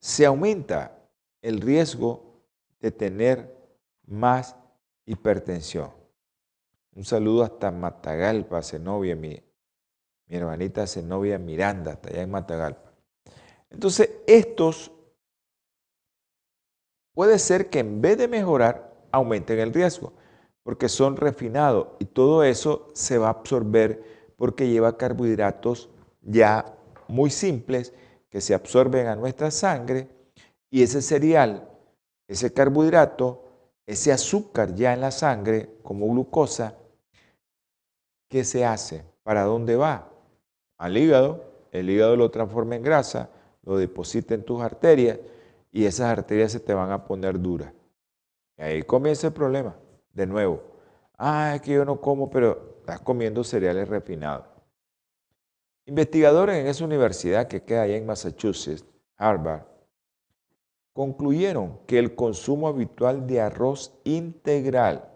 se 0.00 0.26
aumenta 0.26 0.98
el 1.40 1.60
riesgo 1.60 2.42
de 2.80 2.90
tener 2.90 3.56
más 4.06 4.56
hipertensión. 5.06 5.92
Un 6.94 7.04
saludo 7.04 7.44
hasta 7.44 7.70
Matagalpa, 7.70 8.62
Zenobia, 8.62 9.16
mi, 9.16 9.42
mi 10.26 10.36
hermanita 10.36 10.86
Zenobia 10.86 11.38
Miranda, 11.38 11.92
hasta 11.92 12.10
allá 12.10 12.22
en 12.22 12.30
Matagalpa. 12.30 12.92
Entonces, 13.70 14.10
estos 14.26 14.92
puede 17.14 17.38
ser 17.38 17.70
que 17.70 17.78
en 17.78 18.02
vez 18.02 18.18
de 18.18 18.28
mejorar, 18.28 18.92
aumenten 19.10 19.58
el 19.58 19.72
riesgo, 19.72 20.12
porque 20.62 20.88
son 20.88 21.16
refinados 21.16 21.88
y 21.98 22.04
todo 22.04 22.44
eso 22.44 22.88
se 22.94 23.18
va 23.18 23.28
a 23.28 23.30
absorber 23.30 24.02
porque 24.36 24.68
lleva 24.68 24.96
carbohidratos 24.96 25.90
ya 26.22 26.76
muy 27.08 27.30
simples 27.30 27.92
que 28.28 28.40
se 28.40 28.54
absorben 28.54 29.06
a 29.06 29.16
nuestra 29.16 29.50
sangre 29.50 30.08
y 30.70 30.82
ese 30.82 31.02
cereal, 31.02 31.68
ese 32.26 32.52
carbohidrato, 32.52 33.44
ese 33.86 34.12
azúcar 34.12 34.74
ya 34.74 34.94
en 34.94 35.00
la 35.00 35.10
sangre 35.10 35.76
como 35.82 36.08
glucosa, 36.08 36.76
¿qué 38.28 38.44
se 38.44 38.64
hace? 38.64 39.04
¿Para 39.22 39.42
dónde 39.44 39.76
va? 39.76 40.10
Al 40.78 40.96
hígado, 40.96 41.44
el 41.72 41.90
hígado 41.90 42.16
lo 42.16 42.30
transforma 42.30 42.76
en 42.76 42.82
grasa, 42.82 43.28
lo 43.64 43.76
deposita 43.76 44.34
en 44.34 44.44
tus 44.44 44.62
arterias 44.62 45.18
y 45.70 45.84
esas 45.84 46.06
arterias 46.06 46.52
se 46.52 46.60
te 46.60 46.74
van 46.74 46.90
a 46.90 47.04
poner 47.04 47.40
duras. 47.40 47.72
Y 48.56 48.62
ahí 48.62 48.82
comienza 48.82 49.26
el 49.26 49.32
problema, 49.32 49.76
de 50.14 50.26
nuevo. 50.26 50.62
Ah, 51.18 51.52
es 51.54 51.62
que 51.62 51.72
yo 51.72 51.84
no 51.84 52.00
como, 52.00 52.30
pero 52.30 52.76
estás 52.80 53.00
comiendo 53.00 53.44
cereales 53.44 53.88
refinados. 53.88 54.46
Investigadores 55.86 56.56
en 56.56 56.66
esa 56.66 56.84
universidad 56.84 57.48
que 57.48 57.62
queda 57.62 57.82
allá 57.82 57.96
en 57.96 58.06
Massachusetts, 58.06 58.84
Harvard, 59.16 59.62
concluyeron 60.92 61.80
que 61.86 61.98
el 61.98 62.14
consumo 62.14 62.68
habitual 62.68 63.26
de 63.26 63.40
arroz 63.40 63.98
integral 64.04 65.08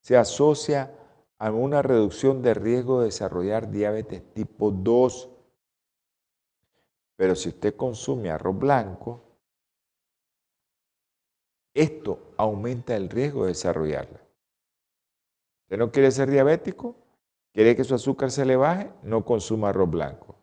se 0.00 0.16
asocia 0.16 0.94
a 1.38 1.50
una 1.50 1.82
reducción 1.82 2.42
de 2.42 2.54
riesgo 2.54 3.00
de 3.00 3.06
desarrollar 3.06 3.70
diabetes 3.70 4.22
tipo 4.34 4.70
2. 4.70 5.30
Pero 7.16 7.34
si 7.34 7.48
usted 7.50 7.74
consume 7.76 8.30
arroz 8.30 8.58
blanco, 8.58 9.23
esto 11.74 12.32
aumenta 12.36 12.96
el 12.96 13.10
riesgo 13.10 13.42
de 13.42 13.48
desarrollarla. 13.48 14.20
¿Usted 15.64 15.78
no 15.78 15.90
quiere 15.90 16.10
ser 16.10 16.30
diabético? 16.30 16.96
¿Quiere 17.52 17.76
que 17.76 17.84
su 17.84 17.94
azúcar 17.94 18.30
se 18.30 18.44
le 18.44 18.56
baje? 18.56 18.90
No 19.02 19.24
consuma 19.24 19.70
arroz 19.70 19.90
blanco. 19.90 20.36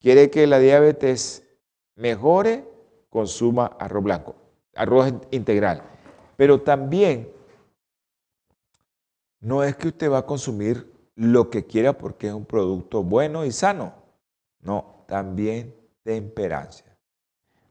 ¿Quiere 0.00 0.30
que 0.30 0.46
la 0.46 0.58
diabetes 0.58 1.46
mejore? 1.96 2.74
consuma 3.14 3.66
arroz 3.78 4.02
blanco, 4.02 4.34
arroz 4.74 5.14
integral. 5.30 5.84
Pero 6.36 6.62
también 6.62 7.32
no 9.38 9.62
es 9.62 9.76
que 9.76 9.86
usted 9.86 10.10
va 10.10 10.18
a 10.18 10.26
consumir 10.26 10.92
lo 11.14 11.48
que 11.48 11.64
quiera 11.64 11.96
porque 11.96 12.26
es 12.26 12.34
un 12.34 12.44
producto 12.44 13.04
bueno 13.04 13.44
y 13.44 13.52
sano. 13.52 13.94
No, 14.58 15.04
también 15.06 15.76
temperancia. 16.02 16.93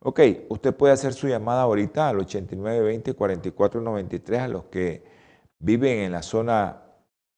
Ok, 0.05 0.19
usted 0.49 0.75
puede 0.75 0.91
hacer 0.91 1.13
su 1.13 1.29
llamada 1.29 1.61
ahorita 1.61 2.09
al 2.09 2.17
8920-4493 2.17 4.37
a 4.37 4.49
los 4.49 4.65
que 4.65 5.01
viven 5.59 5.99
en 5.99 6.11
la 6.11 6.21
zona 6.21 6.81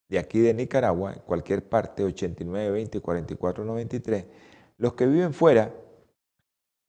de 0.09 0.17
aquí 0.17 0.39
de 0.39 0.51
Nicaragua, 0.55 1.13
en 1.13 1.19
cualquier 1.19 1.69
parte, 1.69 2.03
8920-4493. 2.03 4.25
Los 4.77 4.93
que 4.93 5.05
viven 5.05 5.31
fuera, 5.31 5.71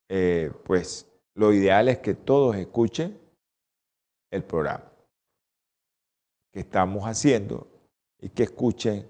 eh, 0.09 0.53
pues 0.65 1.09
lo 1.35 1.53
ideal 1.53 1.89
es 1.89 1.99
que 1.99 2.15
todos 2.15 2.57
escuchen 2.57 3.19
el 4.31 4.45
programa 4.45 4.93
que 6.53 6.61
estamos 6.61 7.05
haciendo 7.05 7.67
y 8.19 8.29
que 8.29 8.45
escuchen 8.45 9.09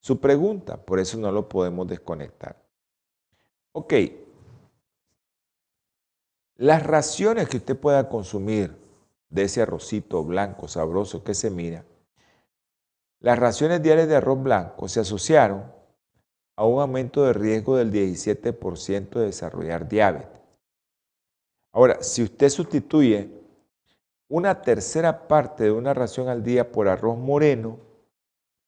su 0.00 0.20
pregunta. 0.20 0.76
Por 0.76 0.98
eso 0.98 1.16
no 1.16 1.30
lo 1.30 1.48
podemos 1.48 1.86
desconectar. 1.86 2.60
Ok. 3.72 3.94
Las 6.56 6.82
raciones 6.84 7.48
que 7.48 7.56
usted 7.58 7.78
pueda 7.78 8.08
consumir 8.08 8.76
de 9.30 9.44
ese 9.44 9.62
arrocito 9.62 10.22
blanco, 10.24 10.68
sabroso 10.68 11.24
que 11.24 11.34
se 11.34 11.50
mira, 11.50 11.84
las 13.20 13.38
raciones 13.38 13.82
diarias 13.82 14.08
de 14.08 14.16
arroz 14.16 14.42
blanco 14.42 14.88
se 14.88 15.00
asociaron 15.00 15.72
a 16.56 16.64
un 16.64 16.82
aumento 16.82 17.24
de 17.24 17.32
riesgo 17.32 17.76
del 17.76 17.92
17% 17.92 19.08
de 19.10 19.26
desarrollar 19.26 19.88
diabetes. 19.88 20.41
Ahora, 21.72 22.02
si 22.02 22.22
usted 22.22 22.50
sustituye 22.50 23.30
una 24.28 24.60
tercera 24.62 25.26
parte 25.26 25.64
de 25.64 25.72
una 25.72 25.94
ración 25.94 26.28
al 26.28 26.42
día 26.42 26.70
por 26.70 26.88
arroz 26.88 27.18
moreno, 27.18 27.78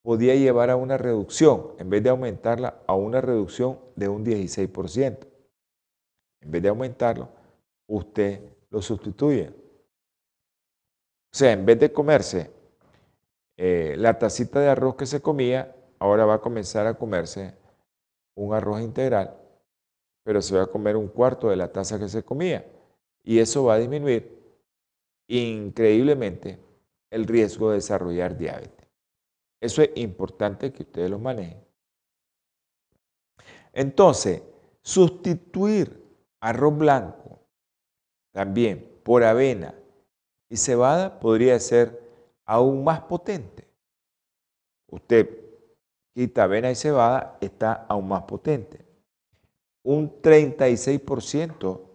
podía 0.03 0.35
llevar 0.35 0.69
a 0.69 0.75
una 0.75 0.97
reducción, 0.97 1.73
en 1.79 1.89
vez 1.89 2.03
de 2.03 2.09
aumentarla, 2.09 2.81
a 2.87 2.95
una 2.95 3.21
reducción 3.21 3.79
de 3.95 4.07
un 4.07 4.23
16%. 4.23 5.27
En 6.41 6.51
vez 6.51 6.61
de 6.61 6.69
aumentarlo, 6.69 7.29
usted 7.87 8.41
lo 8.69 8.81
sustituye. 8.81 9.49
O 9.49 11.37
sea, 11.37 11.51
en 11.51 11.65
vez 11.65 11.79
de 11.79 11.91
comerse 11.91 12.51
eh, 13.57 13.95
la 13.97 14.19
tacita 14.19 14.59
de 14.59 14.69
arroz 14.69 14.95
que 14.95 15.05
se 15.05 15.21
comía, 15.21 15.75
ahora 15.99 16.25
va 16.25 16.35
a 16.35 16.41
comenzar 16.41 16.85
a 16.87 16.93
comerse 16.93 17.55
un 18.35 18.53
arroz 18.53 18.81
integral, 18.81 19.35
pero 20.23 20.41
se 20.41 20.55
va 20.55 20.63
a 20.63 20.67
comer 20.67 20.95
un 20.95 21.07
cuarto 21.07 21.49
de 21.49 21.55
la 21.55 21.71
taza 21.71 21.97
que 21.97 22.09
se 22.09 22.23
comía. 22.23 22.65
Y 23.25 23.39
eso 23.39 23.65
va 23.65 23.73
a 23.73 23.79
disminuir 23.79 24.39
increíblemente 25.27 26.59
el 27.09 27.25
riesgo 27.25 27.69
de 27.71 27.77
desarrollar 27.77 28.37
diabetes. 28.37 28.87
Eso 29.59 29.81
es 29.81 29.89
importante 29.95 30.71
que 30.71 30.83
ustedes 30.83 31.09
lo 31.09 31.17
manejen. 31.17 31.65
Entonces, 33.73 34.43
sustituir 34.83 36.05
arroz 36.39 36.77
blanco 36.77 37.39
también 38.31 38.87
por 39.03 39.23
avena 39.23 39.73
y 40.47 40.57
cebada 40.57 41.19
podría 41.19 41.59
ser 41.59 41.99
aún 42.45 42.83
más 42.83 43.01
potente. 43.01 43.67
Usted 44.91 45.27
quita 46.13 46.43
avena 46.43 46.69
y 46.69 46.75
cebada, 46.75 47.37
está 47.41 47.85
aún 47.89 48.07
más 48.07 48.23
potente. 48.23 48.85
Un 49.83 50.21
36% 50.21 51.94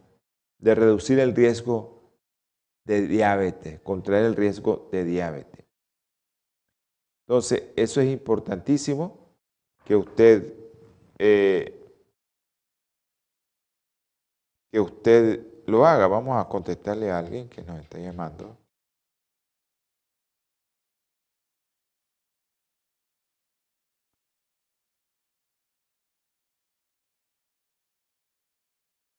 de 0.60 0.74
reducir 0.74 1.18
el 1.18 1.34
riesgo 1.34 2.00
de 2.84 3.06
diabetes, 3.06 3.80
contraer 3.80 4.24
el 4.24 4.36
riesgo 4.36 4.88
de 4.92 5.04
diabetes. 5.04 5.64
Entonces, 7.26 7.64
eso 7.76 8.00
es 8.00 8.10
importantísimo 8.10 9.36
que 9.84 9.96
usted, 9.96 10.54
eh, 11.18 11.76
que 14.70 14.80
usted 14.80 15.64
lo 15.66 15.86
haga. 15.86 16.06
Vamos 16.08 16.36
a 16.36 16.48
contestarle 16.48 17.10
a 17.10 17.18
alguien 17.18 17.48
que 17.48 17.62
nos 17.62 17.78
está 17.80 17.98
llamando. 17.98 18.56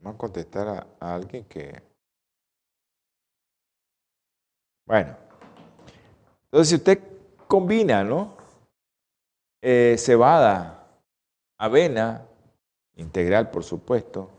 A 0.04 0.14
contestar 0.18 0.68
a, 1.00 1.14
alguien 1.14 1.46
que... 1.46 1.82
Bueno, 4.86 5.16
entonces 6.46 6.70
si 6.70 6.76
usted 6.76 7.00
combina, 7.48 8.04
¿no? 8.04 8.36
Eh, 9.62 9.96
cebada, 10.00 10.88
avena, 11.58 12.28
integral 12.96 13.52
por 13.52 13.64
supuesto, 13.64 14.30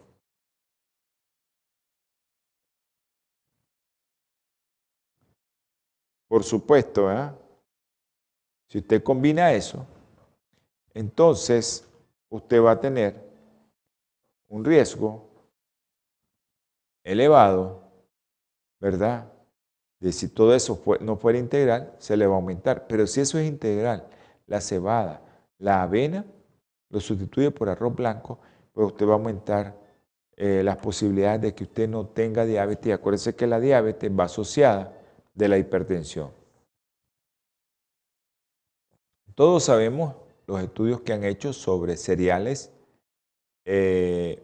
por 6.29 6.43
supuesto, 6.43 7.13
¿eh? 7.13 7.31
si 8.69 8.79
usted 8.79 9.03
combina 9.03 9.53
eso, 9.53 9.87
entonces 10.93 11.89
usted 12.31 12.61
va 12.61 12.73
a 12.73 12.81
tener 12.81 13.15
un 14.49 14.65
riesgo 14.65 15.32
elevado, 17.05 17.83
¿verdad? 18.81 19.33
De 20.01 20.13
si 20.13 20.29
todo 20.29 20.55
eso 20.55 20.83
no 21.01 21.17
fuera 21.17 21.39
integral, 21.39 21.95
se 21.99 22.17
le 22.17 22.27
va 22.27 22.35
a 22.35 22.37
aumentar. 22.37 22.87
Pero 22.89 23.07
si 23.07 23.21
eso 23.21 23.39
es 23.39 23.49
integral, 23.49 24.09
la 24.47 24.61
cebada, 24.61 25.23
la 25.59 25.83
avena, 25.83 26.25
lo 26.89 27.01
sustituye 27.01 27.51
por 27.51 27.69
arroz 27.69 27.95
blanco, 27.95 28.41
pues 28.73 28.89
usted 28.89 29.07
va 29.07 29.13
a 29.13 29.15
aumentar 29.15 29.77
eh, 30.37 30.63
las 30.65 30.77
posibilidades 30.77 31.41
de 31.41 31.55
que 31.55 31.65
usted 31.65 31.89
no 31.89 32.07
tenga 32.07 32.45
diabetes. 32.45 32.87
Y 32.87 32.93
acuérdese 32.93 33.35
que 33.35 33.47
la 33.47 33.61
diabetes 33.61 34.11
va 34.11 34.25
asociada 34.25 34.93
de 35.35 35.49
la 35.49 35.59
hipertensión. 35.59 36.31
Todos 39.35 39.65
sabemos 39.65 40.15
los 40.47 40.61
estudios 40.61 41.01
que 41.01 41.13
han 41.13 41.25
hecho 41.25 41.53
sobre 41.53 41.97
cereales, 41.97 42.73
eh, 43.65 44.43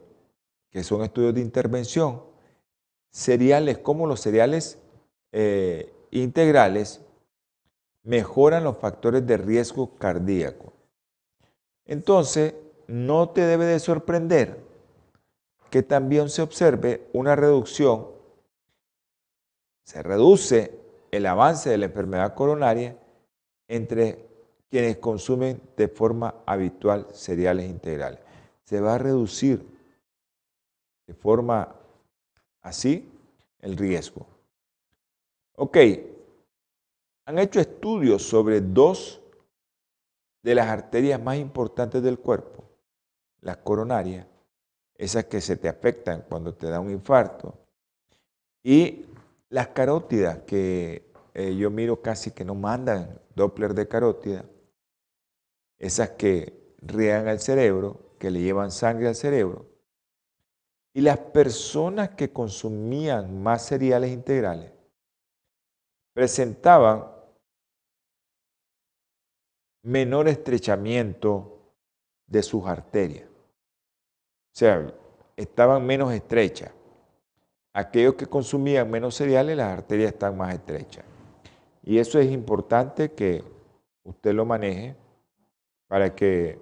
que 0.71 0.83
son 0.83 1.03
estudios 1.03 1.35
de 1.35 1.40
intervención, 1.40 2.23
cereales 3.11 3.79
como 3.79 4.07
los 4.07 4.21
cereales 4.21 4.79
eh, 5.33 5.92
integrales 6.11 7.01
mejoran 8.03 8.64
los 8.64 8.79
factores 8.79 9.27
de 9.27 9.37
riesgo 9.37 9.94
cardíaco. 9.97 10.73
Entonces, 11.85 12.55
no 12.87 13.31
te 13.31 13.42
debe 13.42 13.66
de 13.66 13.79
sorprender 13.79 14.61
que 15.71 15.83
también 15.83 16.31
se 16.31 16.42
observe 16.42 17.07
una 17.12 17.37
reducción, 17.37 18.09
se 19.85 20.03
reduce 20.03 20.79
el 21.11 21.27
avance 21.27 21.71
de 21.71 21.79
la 21.79 21.87
enfermedad 21.87 22.35
coronaria 22.35 22.97
entre 23.68 24.27
quienes 24.71 24.99
consumen 24.99 25.61
de 25.77 25.88
forma 25.88 26.35
habitual 26.47 27.07
cereales 27.12 27.68
integrales. 27.68 28.21
Se 28.64 28.81
va 28.81 28.94
a 28.94 28.99
reducir 28.99 29.66
de 31.07 31.14
forma 31.14 31.75
así 32.62 33.11
el 33.61 33.77
riesgo. 33.77 34.27
Ok, 35.57 35.77
han 37.27 37.38
hecho 37.38 37.61
estudios 37.61 38.23
sobre 38.23 38.61
dos 38.61 39.21
de 40.42 40.55
las 40.55 40.68
arterias 40.68 41.21
más 41.23 41.37
importantes 41.37 42.03
del 42.03 42.18
cuerpo, 42.18 42.64
las 43.40 43.59
coronarias, 43.59 44.27
esas 44.94 45.27
que 45.27 45.40
se 45.40 45.57
te 45.57 45.68
afectan 45.68 46.25
cuando 46.29 46.55
te 46.55 46.68
da 46.68 46.81
un 46.81 46.90
infarto, 46.90 47.55
y 48.62 49.05
las 49.51 49.68
carótidas, 49.68 50.39
que 50.47 51.11
eh, 51.35 51.55
yo 51.57 51.70
miro 51.70 52.01
casi 52.01 52.30
que 52.30 52.45
no 52.45 52.55
mandan 52.55 53.20
Doppler 53.35 53.74
de 53.74 53.89
carótida, 53.89 54.45
esas 55.78 56.11
que 56.11 56.74
riegan 56.78 57.28
al 57.28 57.41
cerebro, 57.41 58.14
que 58.18 58.30
le 58.30 58.41
llevan 58.41 58.70
sangre 58.70 59.09
al 59.09 59.14
cerebro, 59.14 59.66
y 60.99 61.01
las 61.01 61.18
personas 61.18 62.09
que 62.09 62.32
consumían 62.32 63.40
más 63.40 63.66
cereales 63.66 64.11
integrales 64.11 64.72
presentaban 66.12 67.07
menor 69.84 70.26
estrechamiento 70.26 71.72
de 72.26 72.42
sus 72.42 72.66
arterias. 72.66 73.28
O 73.28 74.57
sea, 74.59 74.92
estaban 75.36 75.86
menos 75.86 76.12
estrechas. 76.12 76.72
Aquellos 77.72 78.14
que 78.14 78.26
consumían 78.26 78.90
menos 78.90 79.14
cereales, 79.14 79.57
las 79.57 79.78
arterias 79.78 80.14
están 80.14 80.36
más 80.36 80.53
estrechas. 80.53 81.05
Y 81.84 81.99
eso 81.99 82.18
es 82.18 82.28
importante 82.28 83.12
que 83.12 83.44
usted 84.03 84.32
lo 84.34 84.44
maneje 84.44 84.96
para 85.86 86.12
que 86.16 86.59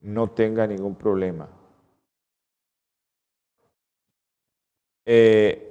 no 0.00 0.28
tenga 0.28 0.66
ningún 0.66 0.96
problema. 0.96 1.55
Eh, 5.06 5.66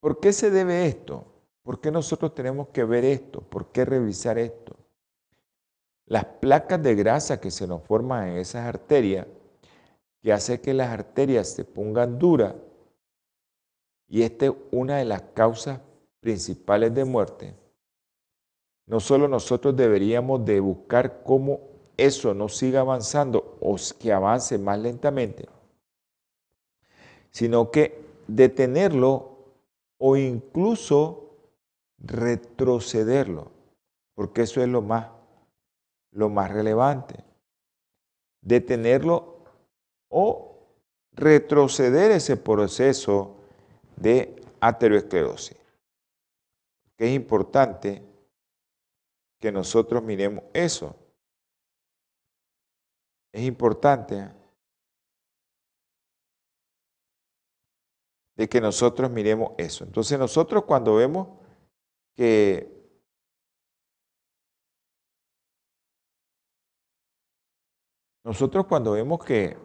¿Por 0.00 0.20
qué 0.20 0.32
se 0.32 0.50
debe 0.50 0.86
esto? 0.86 1.24
¿Por 1.62 1.80
qué 1.80 1.90
nosotros 1.90 2.34
tenemos 2.34 2.68
que 2.68 2.84
ver 2.84 3.04
esto? 3.04 3.40
¿Por 3.40 3.72
qué 3.72 3.84
revisar 3.84 4.38
esto? 4.38 4.76
Las 6.06 6.24
placas 6.24 6.82
de 6.82 6.94
grasa 6.94 7.40
que 7.40 7.50
se 7.50 7.66
nos 7.66 7.82
forman 7.82 8.28
en 8.28 8.36
esas 8.36 8.66
arterias, 8.66 9.26
que 10.22 10.32
hace 10.32 10.60
que 10.60 10.74
las 10.74 10.90
arterias 10.90 11.48
se 11.48 11.64
pongan 11.64 12.18
duras, 12.18 12.54
y 14.08 14.22
esta 14.22 14.46
es 14.46 14.52
una 14.70 14.98
de 14.98 15.04
las 15.04 15.22
causas 15.34 15.80
principales 16.20 16.94
de 16.94 17.04
muerte, 17.04 17.54
no 18.86 19.00
solo 19.00 19.26
nosotros 19.26 19.74
deberíamos 19.74 20.44
de 20.44 20.60
buscar 20.60 21.24
cómo 21.24 21.60
eso 21.96 22.34
no 22.34 22.48
siga 22.48 22.80
avanzando 22.80 23.58
o 23.60 23.76
que 23.98 24.12
avance 24.12 24.58
más 24.58 24.78
lentamente, 24.78 25.48
sino 27.36 27.70
que 27.70 28.02
detenerlo 28.26 29.36
o 29.98 30.16
incluso 30.16 31.36
retrocederlo, 31.98 33.50
porque 34.14 34.40
eso 34.40 34.62
es 34.62 34.68
lo 34.68 34.80
más, 34.80 35.10
lo 36.12 36.30
más 36.30 36.50
relevante. 36.50 37.22
Detenerlo 38.40 39.44
o 40.08 40.56
retroceder 41.12 42.10
ese 42.10 42.38
proceso 42.38 43.36
de 43.96 44.42
aterosclerosis. 44.60 45.58
Que 46.96 47.08
es 47.08 47.14
importante 47.14 48.02
que 49.38 49.52
nosotros 49.52 50.02
miremos 50.02 50.42
eso. 50.54 50.96
Es 53.30 53.42
importante 53.42 54.30
de 58.36 58.48
que 58.48 58.60
nosotros 58.60 59.10
miremos 59.10 59.52
eso. 59.56 59.84
Entonces 59.84 60.18
nosotros 60.18 60.64
cuando 60.64 60.94
vemos 60.96 61.28
que 62.14 62.72
nosotros 68.24 68.66
cuando 68.66 68.92
vemos 68.92 69.24
que 69.24 69.56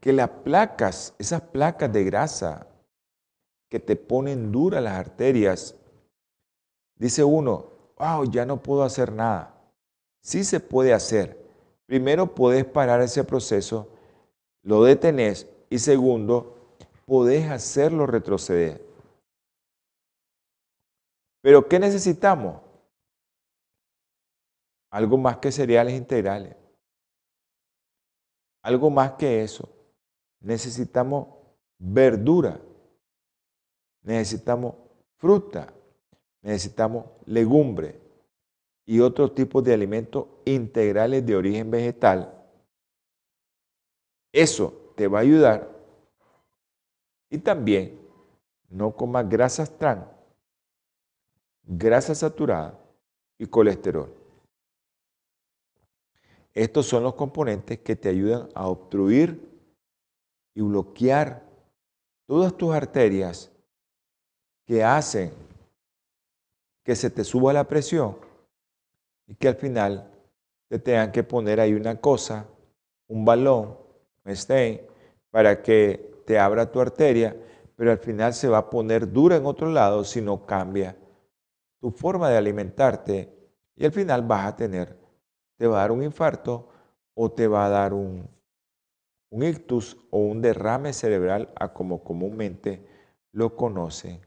que 0.00 0.12
las 0.12 0.28
placas, 0.28 1.14
esas 1.18 1.40
placas 1.40 1.90
de 1.90 2.04
grasa 2.04 2.66
que 3.70 3.80
te 3.80 3.96
ponen 3.96 4.52
duras 4.52 4.82
las 4.82 4.98
arterias, 4.98 5.76
dice 6.96 7.24
uno, 7.24 7.70
wow, 7.98 8.30
ya 8.30 8.44
no 8.44 8.62
puedo 8.62 8.82
hacer 8.82 9.10
nada. 9.10 9.58
Sí 10.20 10.44
se 10.44 10.60
puede 10.60 10.92
hacer. 10.92 11.42
Primero 11.86 12.34
puedes 12.34 12.66
parar 12.66 13.00
ese 13.00 13.24
proceso, 13.24 13.88
lo 14.62 14.84
detenés 14.84 15.46
y 15.74 15.78
segundo, 15.80 16.78
podés 17.04 17.50
hacerlo 17.50 18.06
retroceder. 18.06 18.80
Pero 21.42 21.68
¿qué 21.68 21.80
necesitamos? 21.80 22.62
Algo 24.92 25.18
más 25.18 25.38
que 25.38 25.50
cereales 25.50 25.94
integrales. 25.94 26.54
Algo 28.62 28.88
más 28.88 29.14
que 29.14 29.42
eso. 29.42 29.68
Necesitamos 30.42 31.26
verdura. 31.80 32.60
Necesitamos 34.04 34.76
fruta. 35.18 35.74
Necesitamos 36.42 37.06
legumbre 37.26 38.00
y 38.86 39.00
otros 39.00 39.34
tipos 39.34 39.64
de 39.64 39.74
alimentos 39.74 40.28
integrales 40.44 41.26
de 41.26 41.34
origen 41.34 41.68
vegetal. 41.68 42.32
Eso 44.32 44.83
te 44.94 45.08
va 45.08 45.18
a 45.18 45.22
ayudar. 45.22 45.70
Y 47.30 47.38
también 47.38 47.98
no 48.68 48.94
comas 48.94 49.28
grasas 49.28 49.76
trans, 49.76 50.06
grasa 51.62 52.14
saturada 52.14 52.78
y 53.38 53.46
colesterol. 53.46 54.12
Estos 56.52 56.86
son 56.86 57.02
los 57.02 57.14
componentes 57.14 57.80
que 57.80 57.96
te 57.96 58.08
ayudan 58.08 58.48
a 58.54 58.68
obstruir 58.68 59.50
y 60.54 60.60
bloquear 60.60 61.42
todas 62.26 62.56
tus 62.56 62.72
arterias 62.72 63.50
que 64.64 64.84
hacen 64.84 65.32
que 66.84 66.94
se 66.94 67.10
te 67.10 67.24
suba 67.24 67.52
la 67.52 67.66
presión 67.66 68.16
y 69.26 69.34
que 69.34 69.48
al 69.48 69.56
final 69.56 70.10
te 70.68 70.78
tengan 70.78 71.10
que 71.12 71.24
poner 71.24 71.58
ahí 71.58 71.74
una 71.74 72.00
cosa, 72.00 72.46
un 73.08 73.24
balón 73.24 73.83
para 75.30 75.62
que 75.62 76.22
te 76.26 76.38
abra 76.38 76.70
tu 76.70 76.80
arteria, 76.80 77.36
pero 77.76 77.90
al 77.90 77.98
final 77.98 78.34
se 78.34 78.48
va 78.48 78.58
a 78.58 78.70
poner 78.70 79.10
dura 79.10 79.36
en 79.36 79.46
otro 79.46 79.68
lado 79.70 80.04
si 80.04 80.20
no 80.20 80.46
cambia 80.46 80.96
tu 81.80 81.90
forma 81.90 82.30
de 82.30 82.38
alimentarte 82.38 83.30
y 83.76 83.84
al 83.84 83.92
final 83.92 84.22
vas 84.22 84.46
a 84.46 84.56
tener, 84.56 84.96
te 85.58 85.66
va 85.66 85.78
a 85.78 85.80
dar 85.80 85.92
un 85.92 86.02
infarto 86.02 86.68
o 87.14 87.30
te 87.30 87.46
va 87.46 87.66
a 87.66 87.68
dar 87.68 87.92
un, 87.92 88.28
un 89.30 89.42
ictus 89.42 89.96
o 90.10 90.18
un 90.18 90.40
derrame 90.40 90.92
cerebral 90.92 91.52
a 91.56 91.72
como 91.72 92.02
comúnmente 92.02 92.86
lo 93.32 93.54
conocen 93.56 94.20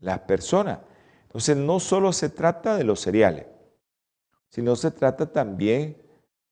las 0.00 0.20
personas. 0.20 0.80
Entonces 1.22 1.56
no 1.56 1.80
solo 1.80 2.12
se 2.12 2.28
trata 2.28 2.76
de 2.76 2.84
los 2.84 3.00
cereales, 3.00 3.46
sino 4.48 4.76
se 4.76 4.90
trata 4.90 5.32
también 5.32 5.96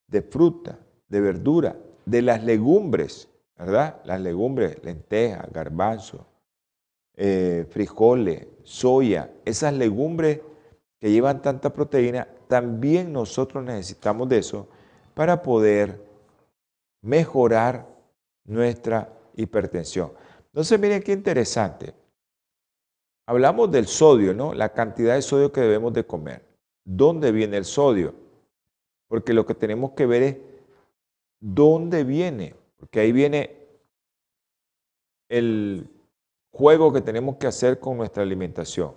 de 0.07 0.23
fruta, 0.23 0.79
de 1.09 1.21
verdura, 1.21 1.77
de 2.07 2.23
las 2.23 2.43
legumbres, 2.43 3.29
¿verdad? 3.59 4.01
Las 4.05 4.21
legumbres, 4.21 4.83
lentejas, 4.83 5.53
garbanzo, 5.53 6.27
eh, 7.17 7.67
frijoles, 7.71 8.47
soya, 8.63 9.31
esas 9.45 9.75
legumbres 9.75 10.41
que 10.99 11.11
llevan 11.11 11.43
tanta 11.43 11.73
proteína, 11.73 12.27
también 12.49 13.13
nosotros 13.13 13.63
necesitamos 13.65 14.29
de 14.29 14.39
eso 14.39 14.69
para 15.15 15.43
poder 15.43 16.01
mejorar 17.03 17.87
nuestra 18.45 19.13
hipertensión. 19.35 20.13
Entonces, 20.47 20.79
miren 20.79 21.03
qué 21.03 21.13
interesante. 21.13 21.95
Hablamos 23.27 23.71
del 23.73 23.87
sodio, 23.87 24.33
¿no? 24.33 24.55
La 24.55 24.73
cantidad 24.73 25.15
de 25.15 25.23
sodio 25.23 25.53
que 25.53 25.61
debemos 25.61 25.93
de 25.93 26.07
comer. 26.07 26.45
¿Dónde 26.85 27.33
viene 27.33 27.57
el 27.57 27.65
sodio? 27.65 28.15
Porque 29.09 29.33
lo 29.33 29.45
que 29.45 29.55
tenemos 29.55 29.93
que 29.93 30.07
ver 30.07 30.23
es 30.23 30.37
dónde 31.41 32.05
viene, 32.05 32.55
porque 32.79 33.01
ahí 33.01 33.13
viene 33.13 33.57
el 35.29 35.89
juego 36.53 36.93
que 36.93 37.01
tenemos 37.01 37.37
que 37.37 37.47
hacer 37.47 37.81
con 37.81 37.97
nuestra 37.97 38.23
alimentación. 38.23 38.95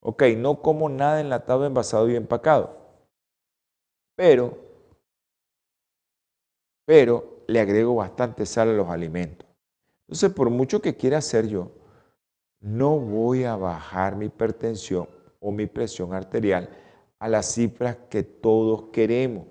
Ok, 0.00 0.22
no 0.36 0.62
como 0.62 0.88
nada 0.88 1.20
enlatado, 1.20 1.66
envasado 1.66 2.08
y 2.08 2.16
empacado, 2.16 2.76
pero, 4.16 4.56
pero 6.84 7.44
le 7.46 7.60
agrego 7.60 7.94
bastante 7.96 8.46
sal 8.46 8.70
a 8.70 8.72
los 8.72 8.88
alimentos. 8.88 9.48
Entonces, 10.06 10.30
por 10.32 10.50
mucho 10.50 10.80
que 10.80 10.96
quiera 10.96 11.18
hacer 11.18 11.48
yo, 11.48 11.72
no 12.60 12.98
voy 12.98 13.44
a 13.44 13.56
bajar 13.56 14.16
mi 14.16 14.26
hipertensión 14.26 15.08
o 15.40 15.50
mi 15.50 15.66
presión 15.66 16.14
arterial 16.14 16.70
a 17.18 17.28
las 17.28 17.52
cifras 17.52 17.96
que 18.08 18.22
todos 18.22 18.90
queremos. 18.92 19.46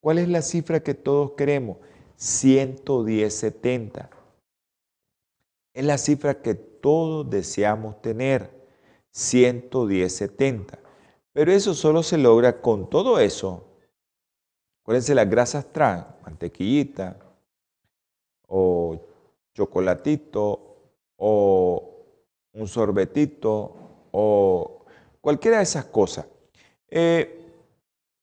¿Cuál 0.00 0.18
es 0.18 0.28
la 0.28 0.42
cifra 0.42 0.80
que 0.80 0.94
todos 0.94 1.32
queremos? 1.32 1.78
110-70. 2.18 4.08
Es 5.74 5.84
la 5.84 5.98
cifra 5.98 6.42
que 6.42 6.54
todos 6.54 7.28
deseamos 7.28 8.00
tener, 8.02 8.50
110-70. 9.12 10.78
Pero 11.32 11.52
eso 11.52 11.74
solo 11.74 12.02
se 12.02 12.18
logra 12.18 12.60
con 12.60 12.90
todo 12.90 13.20
eso. 13.20 13.64
Acuérdense 14.82 15.14
las 15.14 15.28
grasas 15.28 15.72
trans, 15.72 16.06
mantequillita 16.22 17.16
o 18.48 19.00
chocolatito 19.54 20.92
o 21.16 22.06
un 22.52 22.66
sorbetito 22.66 23.74
o 24.10 24.84
cualquiera 25.20 25.58
de 25.58 25.64
esas 25.64 25.84
cosas. 25.84 26.26
Eh, 26.88 27.37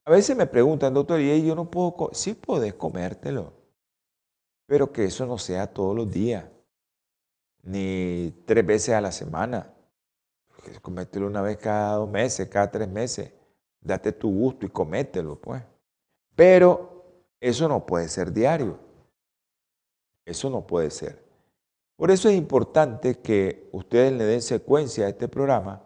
a 0.06 0.12
veces 0.12 0.38
me 0.38 0.46
preguntan, 0.46 0.94
doctor, 0.94 1.20
¿y 1.20 1.46
yo 1.46 1.56
no 1.56 1.70
puedo 1.70 2.12
Sí 2.14 2.36
podés 2.36 2.76
comértelo, 2.76 3.54
pero 4.68 4.94
que 4.94 5.06
eso 5.06 5.26
no 5.26 5.40
sea 5.40 5.74
todos 5.74 5.96
los 5.96 6.12
días, 6.12 6.46
ni 7.64 8.32
tres 8.46 8.66
veces 8.66 8.94
a 8.94 9.02
la 9.02 9.12
semana. 9.12 9.74
Comértelo 10.82 11.26
una 11.28 11.42
vez 11.42 11.58
cada 11.58 11.96
dos 11.96 12.10
meses, 12.10 12.48
cada 12.50 12.70
tres 12.70 12.88
meses. 12.88 13.32
Date 13.82 14.12
tu 14.12 14.32
gusto 14.32 14.66
y 14.66 14.70
comételo, 14.70 15.40
pues. 15.40 15.64
Pero 16.36 17.04
eso 17.40 17.68
no 17.68 17.86
puede 17.86 18.08
ser 18.08 18.32
diario. 18.32 18.80
Eso 20.24 20.50
no 20.50 20.66
puede 20.66 20.92
ser. 20.92 21.24
Por 21.96 22.12
eso 22.12 22.30
es 22.30 22.36
importante 22.36 23.20
que 23.20 23.70
ustedes 23.72 24.12
le 24.12 24.26
den 24.26 24.42
secuencia 24.42 25.06
a 25.06 25.10
este 25.10 25.28
programa 25.28 25.84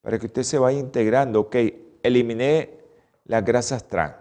para 0.00 0.18
que 0.18 0.26
usted 0.26 0.42
se 0.42 0.58
vaya 0.58 0.78
integrando. 0.78 1.40
Ok, 1.40 1.56
eliminé 2.02 2.77
las 3.28 3.44
grasas 3.44 3.86
trans. 3.86 4.16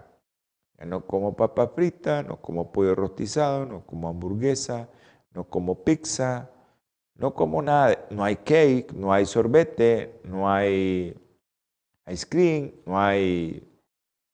no 0.86 1.08
como 1.08 1.36
papa 1.36 1.70
frita, 1.70 2.22
no 2.22 2.40
como 2.40 2.72
pollo 2.72 2.94
rostizado, 2.94 3.66
no 3.66 3.84
como 3.86 4.10
hamburguesa, 4.10 4.90
no 5.32 5.46
como 5.46 5.84
pizza, 5.84 6.52
no 7.16 7.34
como 7.34 7.62
nada. 7.62 8.06
No 8.12 8.24
hay 8.24 8.36
cake, 8.36 8.94
no 8.94 9.12
hay 9.12 9.26
sorbete, 9.26 10.20
no 10.24 10.50
hay 10.50 11.16
ice 12.08 12.28
cream, 12.30 12.74
no 12.86 13.00
hay 13.00 13.68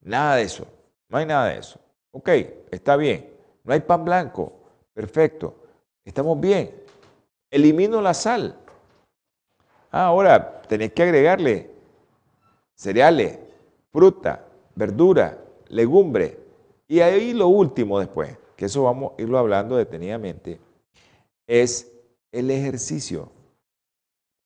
nada 0.01 0.35
de 0.35 0.43
eso. 0.43 0.67
No 1.07 1.17
hay 1.19 1.25
nada 1.25 1.49
de 1.49 1.59
eso. 1.59 1.79
Ok, 2.11 2.29
está 2.71 2.97
bien. 2.97 3.31
No 3.63 3.73
hay 3.73 3.79
pan 3.79 4.03
blanco. 4.03 4.53
Perfecto. 4.93 5.55
Estamos 6.03 6.39
bien. 6.39 6.83
Elimino 7.49 8.01
la 8.01 8.13
sal. 8.13 8.59
Ah, 9.91 10.05
ahora 10.07 10.61
tenés 10.63 10.91
que 10.91 11.03
agregarle 11.03 11.69
cereales, 12.73 13.37
fruta, 13.91 14.47
verdura, 14.75 15.43
legumbre. 15.67 16.39
Y 16.87 16.99
ahí 16.99 17.33
lo 17.33 17.47
último 17.47 17.99
después, 17.99 18.37
que 18.55 18.65
eso 18.65 18.83
vamos 18.83 19.13
a 19.17 19.21
irlo 19.21 19.37
hablando 19.37 19.75
detenidamente, 19.75 20.59
es 21.47 21.91
el 22.31 22.51
ejercicio. 22.51 23.31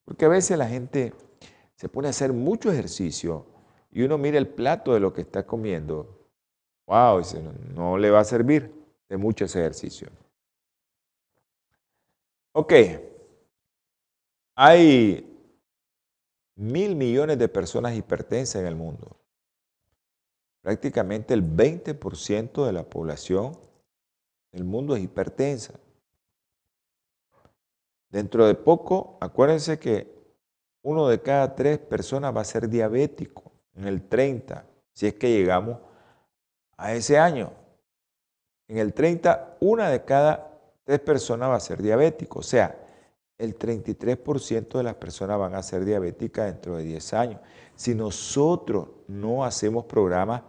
Porque 0.04 0.24
a 0.24 0.28
veces 0.28 0.56
la 0.56 0.68
gente 0.68 1.12
se 1.74 1.88
pone 1.88 2.08
a 2.08 2.10
hacer 2.10 2.32
mucho 2.32 2.72
ejercicio 2.72 3.44
y 3.90 4.02
uno 4.02 4.18
mira 4.18 4.38
el 4.38 4.48
plato 4.48 4.94
de 4.94 5.00
lo 5.00 5.12
que 5.12 5.20
está 5.20 5.46
comiendo. 5.46 6.18
Wow, 6.86 7.22
no 7.74 7.98
le 7.98 8.10
va 8.10 8.20
a 8.20 8.24
servir 8.24 8.72
de 9.08 9.16
mucho 9.16 9.44
ese 9.44 9.60
ejercicio. 9.60 10.08
Ok, 12.52 12.72
hay 14.56 15.24
mil 16.56 16.96
millones 16.96 17.38
de 17.38 17.48
personas 17.48 17.94
hipertensas 17.94 18.62
en 18.62 18.66
el 18.66 18.74
mundo. 18.74 19.17
Prácticamente 20.68 21.32
el 21.32 21.42
20% 21.42 22.66
de 22.66 22.72
la 22.74 22.82
población 22.82 23.56
del 24.52 24.64
mundo 24.64 24.94
es 24.94 25.02
hipertensa. 25.02 25.72
Dentro 28.10 28.46
de 28.46 28.54
poco, 28.54 29.16
acuérdense 29.18 29.78
que 29.78 30.14
uno 30.82 31.08
de 31.08 31.22
cada 31.22 31.54
tres 31.54 31.78
personas 31.78 32.36
va 32.36 32.42
a 32.42 32.44
ser 32.44 32.68
diabético 32.68 33.50
en 33.76 33.86
el 33.86 34.06
30, 34.10 34.66
si 34.92 35.06
es 35.06 35.14
que 35.14 35.30
llegamos 35.30 35.78
a 36.76 36.92
ese 36.92 37.18
año. 37.18 37.50
En 38.68 38.76
el 38.76 38.92
30, 38.92 39.56
una 39.60 39.88
de 39.88 40.04
cada 40.04 40.60
tres 40.84 41.00
personas 41.00 41.48
va 41.48 41.54
a 41.56 41.60
ser 41.60 41.80
diabético. 41.80 42.40
O 42.40 42.42
sea, 42.42 42.78
el 43.38 43.58
33% 43.58 44.76
de 44.76 44.82
las 44.82 44.96
personas 44.96 45.38
van 45.38 45.54
a 45.54 45.62
ser 45.62 45.86
diabéticas 45.86 46.44
dentro 46.44 46.76
de 46.76 46.82
10 46.82 47.14
años. 47.14 47.40
Si 47.74 47.94
nosotros 47.94 48.88
no 49.06 49.46
hacemos 49.46 49.86
programas 49.86 50.42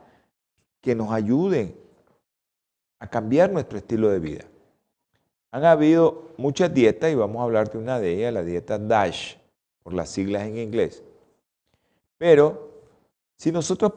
que 0.82 0.96
nos 0.96 1.12
ayuden 1.12 1.76
a 3.00 3.10
cambiar 3.10 3.52
nuestro 3.52 3.78
estilo 3.78 4.10
de 4.10 4.20
vida. 4.20 4.46
Han 5.52 5.66
habido 5.66 6.30
muchas 6.38 6.74
dietas 6.74 7.12
y 7.12 7.16
vamos 7.16 7.40
a 7.40 7.44
hablar 7.44 7.72
de 7.72 7.78
una 7.78 8.00
de 8.00 8.14
ellas, 8.14 8.34
la 8.34 8.44
dieta 8.44 8.78
DASH, 8.78 9.38
por 9.84 9.94
las 9.94 10.10
siglas 10.10 10.44
en 10.44 10.58
inglés. 10.58 11.04
Pero 12.18 12.70
si 13.38 13.52
nosotros 13.52 13.94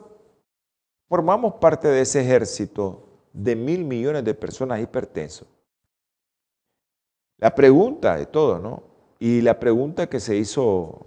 formamos 1.09 1.55
parte 1.55 1.89
de 1.89 2.01
ese 2.01 2.21
ejército 2.21 3.09
de 3.33 3.57
mil 3.57 3.85
millones 3.85 4.25
de 4.25 4.35
personas 4.35 4.81
hipertensos, 4.81 5.49
la 7.39 7.55
pregunta 7.55 8.17
de 8.17 8.27
todo, 8.27 8.59
¿no? 8.59 8.85
Y 9.19 9.41
la 9.41 9.59
pregunta 9.59 10.09
que 10.09 10.21
se 10.21 10.37
hizo 10.37 11.07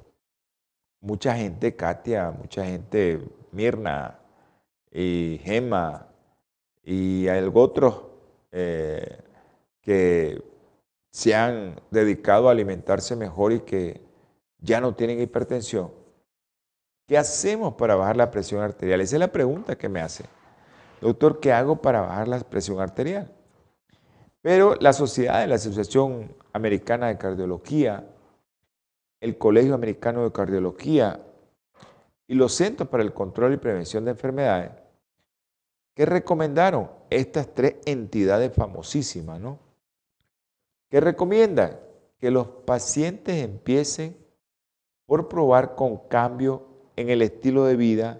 mucha 0.99 1.35
gente, 1.35 1.75
Katia, 1.75 2.31
mucha 2.31 2.65
gente, 2.65 3.21
Mirna 3.51 4.19
y 4.97 5.41
Gemma 5.43 6.07
y 6.81 7.27
otros 7.53 8.03
eh, 8.51 9.19
que 9.81 10.41
se 11.11 11.35
han 11.35 11.75
dedicado 11.91 12.47
a 12.47 12.51
alimentarse 12.51 13.15
mejor 13.17 13.51
y 13.51 13.59
que 13.61 14.01
ya 14.59 14.79
no 14.79 14.95
tienen 14.95 15.19
hipertensión. 15.19 15.91
¿Qué 17.07 17.17
hacemos 17.17 17.73
para 17.73 17.95
bajar 17.95 18.15
la 18.15 18.31
presión 18.31 18.61
arterial? 18.61 19.01
Esa 19.01 19.17
es 19.17 19.19
la 19.19 19.31
pregunta 19.31 19.77
que 19.77 19.89
me 19.89 19.99
hace. 19.99 20.23
Doctor, 21.01 21.41
¿qué 21.41 21.51
hago 21.51 21.81
para 21.81 22.01
bajar 22.01 22.29
la 22.29 22.39
presión 22.39 22.79
arterial? 22.79 23.29
Pero 24.41 24.75
la 24.79 24.93
sociedad 24.93 25.45
la 25.47 25.55
Asociación 25.55 26.33
Americana 26.53 27.07
de 27.07 27.17
Cardiología, 27.17 28.07
el 29.19 29.37
Colegio 29.37 29.73
Americano 29.73 30.23
de 30.23 30.31
Cardiología 30.31 31.19
y 32.27 32.35
los 32.35 32.53
Centros 32.53 32.87
para 32.87 33.03
el 33.03 33.13
Control 33.13 33.53
y 33.53 33.57
Prevención 33.57 34.05
de 34.05 34.11
Enfermedades, 34.11 34.84
que 35.95 36.05
recomendaron 36.05 36.91
estas 37.09 37.53
tres 37.53 37.77
entidades 37.85 38.53
famosísimas, 38.53 39.39
¿no? 39.39 39.57
Que 40.89 40.99
recomiendan 40.99 41.79
que 42.19 42.29
los 42.29 42.47
pacientes 42.47 43.43
empiecen 43.43 44.15
por 45.05 45.29
probar 45.29 45.75
con 45.75 45.97
cambio 46.07 46.67
en 46.95 47.09
el 47.09 47.21
estilo 47.21 47.65
de 47.65 47.77
vida. 47.77 48.19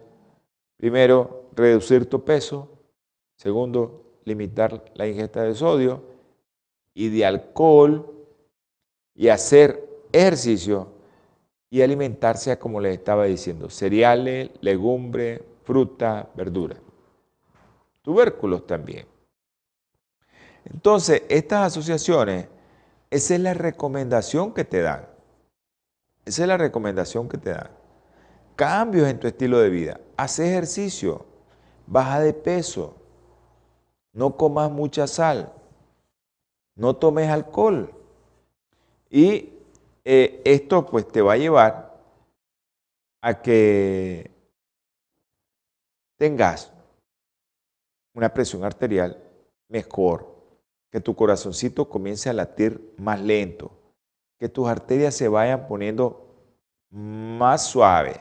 Primero, 0.77 1.49
reducir 1.53 2.07
tu 2.09 2.23
peso. 2.23 2.69
Segundo, 3.35 4.19
limitar 4.23 4.85
la 4.93 5.07
ingesta 5.07 5.43
de 5.43 5.53
sodio 5.53 6.01
y 6.93 7.09
de 7.09 7.25
alcohol 7.25 8.09
y 9.13 9.27
hacer 9.27 9.85
ejercicio 10.13 10.93
y 11.69 11.81
alimentarse 11.81 12.57
como 12.57 12.79
les 12.79 12.93
estaba 12.93 13.25
diciendo, 13.25 13.69
cereales, 13.69 14.49
legumbres, 14.61 15.41
fruta, 15.63 16.29
verdura. 16.35 16.77
Tubérculos 18.05 18.65
también. 18.65 19.05
Entonces, 20.63 21.23
estas 21.27 21.67
asociaciones, 21.67 22.47
esa 23.09 23.35
es 23.35 23.41
la 23.41 23.53
recomendación 23.53 24.53
que 24.53 24.63
te 24.63 24.81
dan. 24.81 25.05
Esa 26.23 26.43
es 26.43 26.47
la 26.47 26.57
recomendación 26.57 27.27
que 27.27 27.37
te 27.37 27.49
dan. 27.49 27.69
Cambios 28.55 29.09
en 29.09 29.19
tu 29.19 29.27
estilo 29.27 29.59
de 29.59 29.69
vida. 29.69 29.99
Haz 30.15 30.39
ejercicio. 30.39 31.25
Baja 31.85 32.21
de 32.21 32.33
peso. 32.33 32.95
No 34.13 34.37
comas 34.37 34.71
mucha 34.71 35.05
sal 35.05 35.51
no 36.75 36.95
tomes 36.95 37.29
alcohol. 37.29 37.93
Y 39.09 39.53
eh, 40.03 40.41
esto 40.45 40.85
pues 40.85 41.07
te 41.07 41.21
va 41.21 41.33
a 41.33 41.37
llevar 41.37 41.97
a 43.21 43.41
que 43.41 44.29
tengas 46.17 46.71
una 48.15 48.33
presión 48.33 48.63
arterial 48.63 49.21
mejor, 49.67 50.33
que 50.89 51.01
tu 51.01 51.15
corazoncito 51.15 51.89
comience 51.89 52.29
a 52.29 52.33
latir 52.33 52.93
más 52.97 53.21
lento, 53.21 53.71
que 54.39 54.49
tus 54.49 54.67
arterias 54.67 55.13
se 55.13 55.27
vayan 55.27 55.67
poniendo 55.67 56.25
más 56.89 57.65
suaves, 57.65 58.19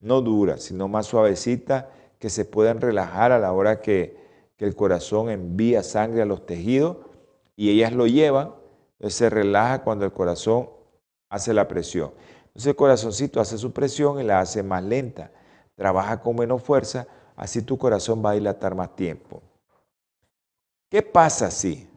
no 0.00 0.20
duras, 0.20 0.62
sino 0.62 0.88
más 0.88 1.06
suavecitas, 1.06 1.86
que 2.18 2.30
se 2.30 2.44
puedan 2.44 2.80
relajar 2.80 3.32
a 3.32 3.38
la 3.38 3.52
hora 3.52 3.80
que, 3.80 4.16
que 4.56 4.64
el 4.64 4.76
corazón 4.76 5.28
envía 5.28 5.82
sangre 5.82 6.22
a 6.22 6.26
los 6.26 6.46
tejidos 6.46 6.98
y 7.56 7.70
ellas 7.70 7.92
lo 7.92 8.06
llevan, 8.06 8.54
entonces 8.92 9.18
se 9.18 9.28
relaja 9.28 9.82
cuando 9.82 10.04
el 10.04 10.12
corazón 10.12 10.70
hace 11.28 11.52
la 11.52 11.66
presión. 11.66 12.12
Entonces 12.46 12.68
el 12.68 12.76
corazoncito 12.76 13.40
hace 13.40 13.58
su 13.58 13.72
presión 13.72 14.20
y 14.20 14.22
la 14.22 14.38
hace 14.38 14.62
más 14.62 14.84
lenta, 14.84 15.32
trabaja 15.74 16.20
con 16.20 16.36
menos 16.36 16.62
fuerza, 16.62 17.08
así 17.42 17.60
tu 17.60 17.76
corazón 17.76 18.24
va 18.24 18.30
a 18.30 18.34
dilatar 18.34 18.72
más 18.76 18.94
tiempo. 18.94 19.42
¿Qué 20.88 21.02
pasa 21.02 21.50
si? 21.50 21.90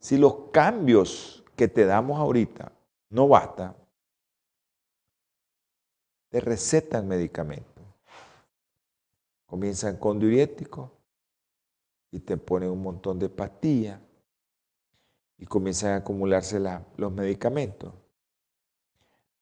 Si 0.00 0.16
los 0.16 0.48
cambios 0.50 1.44
que 1.54 1.68
te 1.68 1.84
damos 1.84 2.18
ahorita 2.18 2.72
no 3.10 3.28
bastan, 3.28 3.76
te 6.30 6.40
recetan 6.40 7.06
medicamentos. 7.06 7.84
Comienzan 9.44 9.98
con 9.98 10.18
diuréticos 10.18 10.90
y 12.10 12.20
te 12.20 12.38
ponen 12.38 12.70
un 12.70 12.82
montón 12.82 13.18
de 13.18 13.28
pastillas 13.28 14.00
y 15.36 15.44
comienzan 15.44 15.90
a 15.90 15.96
acumularse 15.96 16.58
los 16.96 17.12
medicamentos 17.12 17.92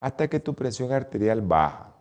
hasta 0.01 0.27
que 0.27 0.41
tu 0.41 0.55
presión 0.55 0.91
arterial 0.91 1.41
baja. 1.41 1.96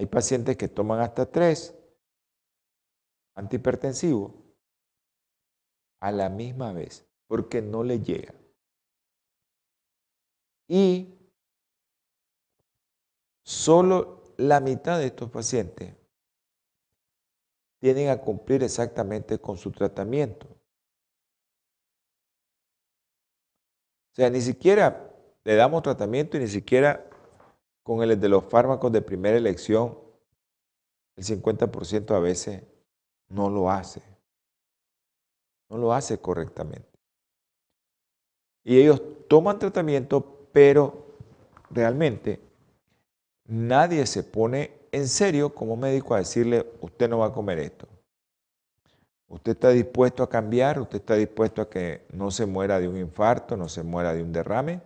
Hay 0.00 0.06
pacientes 0.06 0.56
que 0.56 0.66
toman 0.66 1.00
hasta 1.00 1.30
tres 1.30 1.78
antihipertensivos 3.34 4.32
a 6.00 6.10
la 6.10 6.30
misma 6.30 6.72
vez 6.72 7.06
porque 7.26 7.60
no 7.60 7.84
le 7.84 8.00
llega. 8.00 8.32
Y 10.66 11.18
solo 13.44 14.22
la 14.38 14.60
mitad 14.60 14.98
de 14.98 15.08
estos 15.08 15.30
pacientes 15.30 15.94
tienen 17.78 18.08
a 18.08 18.22
cumplir 18.22 18.62
exactamente 18.62 19.38
con 19.38 19.58
su 19.58 19.70
tratamiento. 19.70 20.46
O 24.12 24.14
sea, 24.14 24.30
ni 24.30 24.40
siquiera 24.40 25.14
le 25.44 25.56
damos 25.56 25.82
tratamiento 25.82 26.38
y 26.38 26.40
ni 26.40 26.48
siquiera 26.48 27.09
con 27.82 28.02
el 28.02 28.20
de 28.20 28.28
los 28.28 28.44
fármacos 28.44 28.92
de 28.92 29.02
primera 29.02 29.36
elección, 29.36 29.98
el 31.16 31.24
50% 31.24 32.14
a 32.14 32.20
veces 32.20 32.62
no 33.28 33.50
lo 33.50 33.70
hace. 33.70 34.02
No 35.68 35.78
lo 35.78 35.92
hace 35.92 36.18
correctamente. 36.18 36.88
Y 38.64 38.78
ellos 38.78 39.00
toman 39.28 39.58
tratamiento, 39.58 40.48
pero 40.52 41.06
realmente 41.70 42.40
nadie 43.46 44.06
se 44.06 44.22
pone 44.22 44.80
en 44.92 45.08
serio 45.08 45.54
como 45.54 45.76
médico 45.76 46.14
a 46.14 46.18
decirle, 46.18 46.66
usted 46.80 47.08
no 47.08 47.18
va 47.18 47.26
a 47.26 47.32
comer 47.32 47.58
esto. 47.58 47.86
Usted 49.28 49.52
está 49.52 49.70
dispuesto 49.70 50.24
a 50.24 50.28
cambiar, 50.28 50.80
usted 50.80 50.96
está 50.98 51.14
dispuesto 51.14 51.62
a 51.62 51.70
que 51.70 52.04
no 52.12 52.32
se 52.32 52.46
muera 52.46 52.80
de 52.80 52.88
un 52.88 52.96
infarto, 52.96 53.56
no 53.56 53.68
se 53.68 53.84
muera 53.84 54.12
de 54.12 54.22
un 54.22 54.32
derrame. 54.32 54.80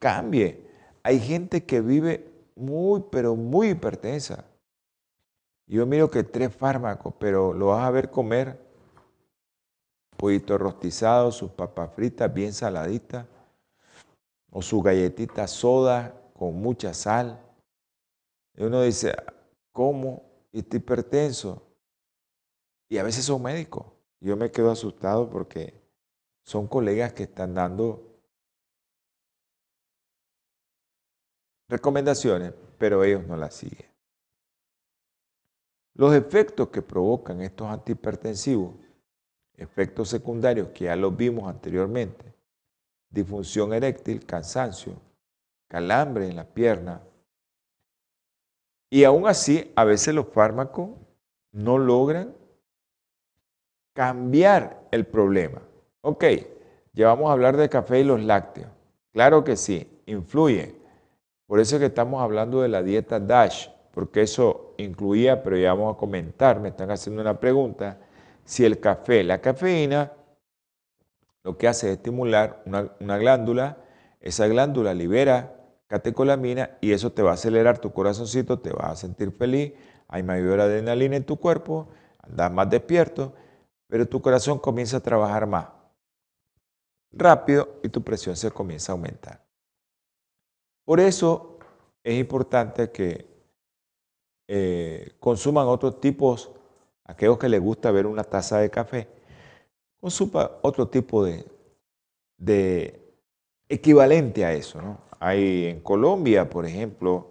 Cambie. 0.00 0.69
Hay 1.02 1.18
gente 1.20 1.64
que 1.64 1.80
vive 1.80 2.30
muy, 2.54 3.04
pero 3.10 3.36
muy 3.36 3.70
hipertensa. 3.70 4.44
Yo 5.66 5.86
miro 5.86 6.10
que 6.10 6.24
tres 6.24 6.54
fármacos, 6.54 7.14
pero 7.18 7.54
lo 7.54 7.68
vas 7.68 7.84
a 7.84 7.90
ver 7.90 8.10
comer 8.10 8.58
pollito 10.16 10.58
rostizado, 10.58 11.32
sus 11.32 11.50
papas 11.50 11.94
fritas 11.94 12.32
bien 12.32 12.52
saladitas, 12.52 13.24
o 14.50 14.60
su 14.60 14.82
galletita 14.82 15.46
soda 15.46 16.14
con 16.34 16.56
mucha 16.56 16.92
sal. 16.92 17.40
Y 18.54 18.64
uno 18.64 18.82
dice, 18.82 19.14
¿cómo? 19.72 20.22
Está 20.52 20.76
hipertenso. 20.76 21.62
Y 22.88 22.98
a 22.98 23.02
veces 23.02 23.24
son 23.24 23.42
médicos. 23.42 23.86
Yo 24.20 24.36
me 24.36 24.50
quedo 24.50 24.70
asustado 24.70 25.30
porque 25.30 25.80
son 26.42 26.66
colegas 26.66 27.12
que 27.14 27.22
están 27.22 27.54
dando 27.54 28.09
recomendaciones, 31.70 32.52
pero 32.76 33.04
ellos 33.04 33.26
no 33.26 33.36
las 33.36 33.54
siguen. 33.54 33.86
Los 35.94 36.14
efectos 36.14 36.68
que 36.68 36.82
provocan 36.82 37.40
estos 37.40 37.68
antihipertensivos, 37.68 38.74
efectos 39.54 40.08
secundarios 40.08 40.68
que 40.70 40.86
ya 40.86 40.96
los 40.96 41.16
vimos 41.16 41.48
anteriormente, 41.48 42.34
disfunción 43.08 43.72
eréctil, 43.72 44.24
cansancio, 44.26 45.00
calambre 45.68 46.28
en 46.28 46.36
la 46.36 46.44
pierna, 46.44 47.02
y 48.88 49.04
aún 49.04 49.28
así 49.28 49.72
a 49.76 49.84
veces 49.84 50.14
los 50.14 50.26
fármacos 50.26 50.90
no 51.52 51.78
logran 51.78 52.34
cambiar 53.92 54.88
el 54.90 55.06
problema. 55.06 55.62
Ok, 56.00 56.24
ya 56.92 57.06
vamos 57.06 57.28
a 57.28 57.32
hablar 57.32 57.56
de 57.56 57.68
café 57.68 58.00
y 58.00 58.04
los 58.04 58.20
lácteos. 58.20 58.70
Claro 59.12 59.44
que 59.44 59.56
sí, 59.56 59.88
influyen. 60.06 60.79
Por 61.50 61.58
eso 61.58 61.74
es 61.74 61.80
que 61.80 61.86
estamos 61.86 62.22
hablando 62.22 62.62
de 62.62 62.68
la 62.68 62.80
dieta 62.80 63.18
DASH, 63.18 63.70
porque 63.90 64.22
eso 64.22 64.72
incluía, 64.78 65.42
pero 65.42 65.56
ya 65.56 65.74
vamos 65.74 65.96
a 65.96 65.98
comentar, 65.98 66.60
me 66.60 66.68
están 66.68 66.92
haciendo 66.92 67.20
una 67.20 67.40
pregunta, 67.40 67.98
si 68.44 68.64
el 68.64 68.78
café, 68.78 69.24
la 69.24 69.40
cafeína, 69.40 70.12
lo 71.42 71.58
que 71.58 71.66
hace 71.66 71.88
es 71.88 71.96
estimular 71.96 72.62
una, 72.66 73.18
glándula, 73.18 73.78
esa 74.20 74.46
glándula 74.46 74.94
libera 74.94 75.56
catecolamina 75.88 76.78
y 76.80 76.92
eso 76.92 77.10
te 77.10 77.22
va 77.22 77.32
a 77.32 77.34
acelerar 77.34 77.78
tu 77.78 77.92
corazoncito, 77.92 78.60
te 78.60 78.72
vas 78.72 78.92
a 78.92 78.94
sentir 78.94 79.32
feliz, 79.32 79.72
hay 80.06 80.22
mayor 80.22 80.60
adrenalina 80.60 81.16
en 81.16 81.24
tu 81.24 81.36
cuerpo, 81.36 81.88
andas 82.22 82.52
más 82.52 82.70
despierto, 82.70 83.34
pero 83.88 84.06
tu 84.06 84.22
corazón 84.22 84.60
comienza 84.60 84.98
a 84.98 85.00
trabajar 85.00 85.48
más 85.48 85.66
rápido 87.10 87.80
y 87.82 87.88
tu 87.88 88.04
presión 88.04 88.36
se 88.36 88.52
comienza 88.52 88.92
a 88.92 88.94
aumentar. 88.94 89.49
Por 90.90 90.98
eso 90.98 91.56
es 92.02 92.18
importante 92.18 92.90
que 92.90 93.24
eh, 94.48 95.12
consuman 95.20 95.68
otros 95.68 96.00
tipos, 96.00 96.50
aquellos 97.04 97.38
que 97.38 97.48
les 97.48 97.60
gusta 97.60 97.92
ver 97.92 98.06
una 98.06 98.24
taza 98.24 98.58
de 98.58 98.70
café, 98.70 99.06
consuma 100.00 100.50
otro 100.62 100.88
tipo 100.88 101.24
de, 101.24 101.46
de 102.38 103.14
equivalente 103.68 104.44
a 104.44 104.52
eso. 104.52 104.80
Hay 105.20 105.66
en 105.66 105.78
Colombia, 105.78 106.50
por 106.50 106.66
ejemplo, 106.66 107.24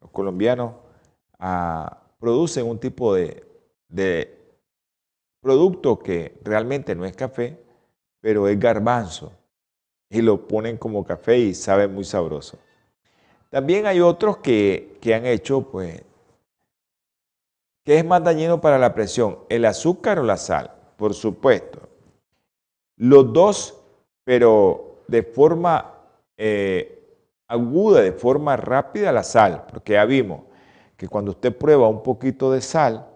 los 0.00 0.10
colombianos 0.10 0.72
ah, 1.38 2.06
producen 2.18 2.66
un 2.66 2.78
tipo 2.78 3.12
de, 3.12 3.44
de 3.90 4.56
producto 5.42 5.98
que 5.98 6.40
realmente 6.42 6.94
no 6.94 7.04
es 7.04 7.14
café, 7.14 7.62
pero 8.22 8.48
es 8.48 8.58
garbanzo 8.58 9.30
y 10.08 10.22
lo 10.22 10.48
ponen 10.48 10.78
como 10.78 11.04
café 11.04 11.36
y 11.36 11.52
sabe 11.52 11.86
muy 11.86 12.04
sabroso. 12.04 12.58
También 13.50 13.86
hay 13.86 14.00
otros 14.00 14.38
que, 14.38 14.98
que 15.00 15.14
han 15.14 15.26
hecho 15.26 15.62
pues 15.62 16.02
¿Qué 17.88 17.96
es 17.96 18.04
más 18.04 18.22
dañino 18.22 18.60
para 18.60 18.78
la 18.78 18.92
presión? 18.92 19.38
¿El 19.48 19.64
azúcar 19.64 20.18
o 20.18 20.22
la 20.22 20.36
sal? 20.36 20.70
Por 20.98 21.14
supuesto. 21.14 21.88
Los 22.98 23.32
dos, 23.32 23.80
pero 24.24 24.98
de 25.08 25.22
forma 25.22 25.94
eh, 26.36 27.16
aguda, 27.46 28.02
de 28.02 28.12
forma 28.12 28.58
rápida, 28.58 29.10
la 29.10 29.22
sal. 29.22 29.64
Porque 29.70 29.94
ya 29.94 30.04
vimos 30.04 30.42
que 30.98 31.08
cuando 31.08 31.30
usted 31.30 31.56
prueba 31.56 31.88
un 31.88 32.02
poquito 32.02 32.52
de 32.52 32.60
sal 32.60 33.08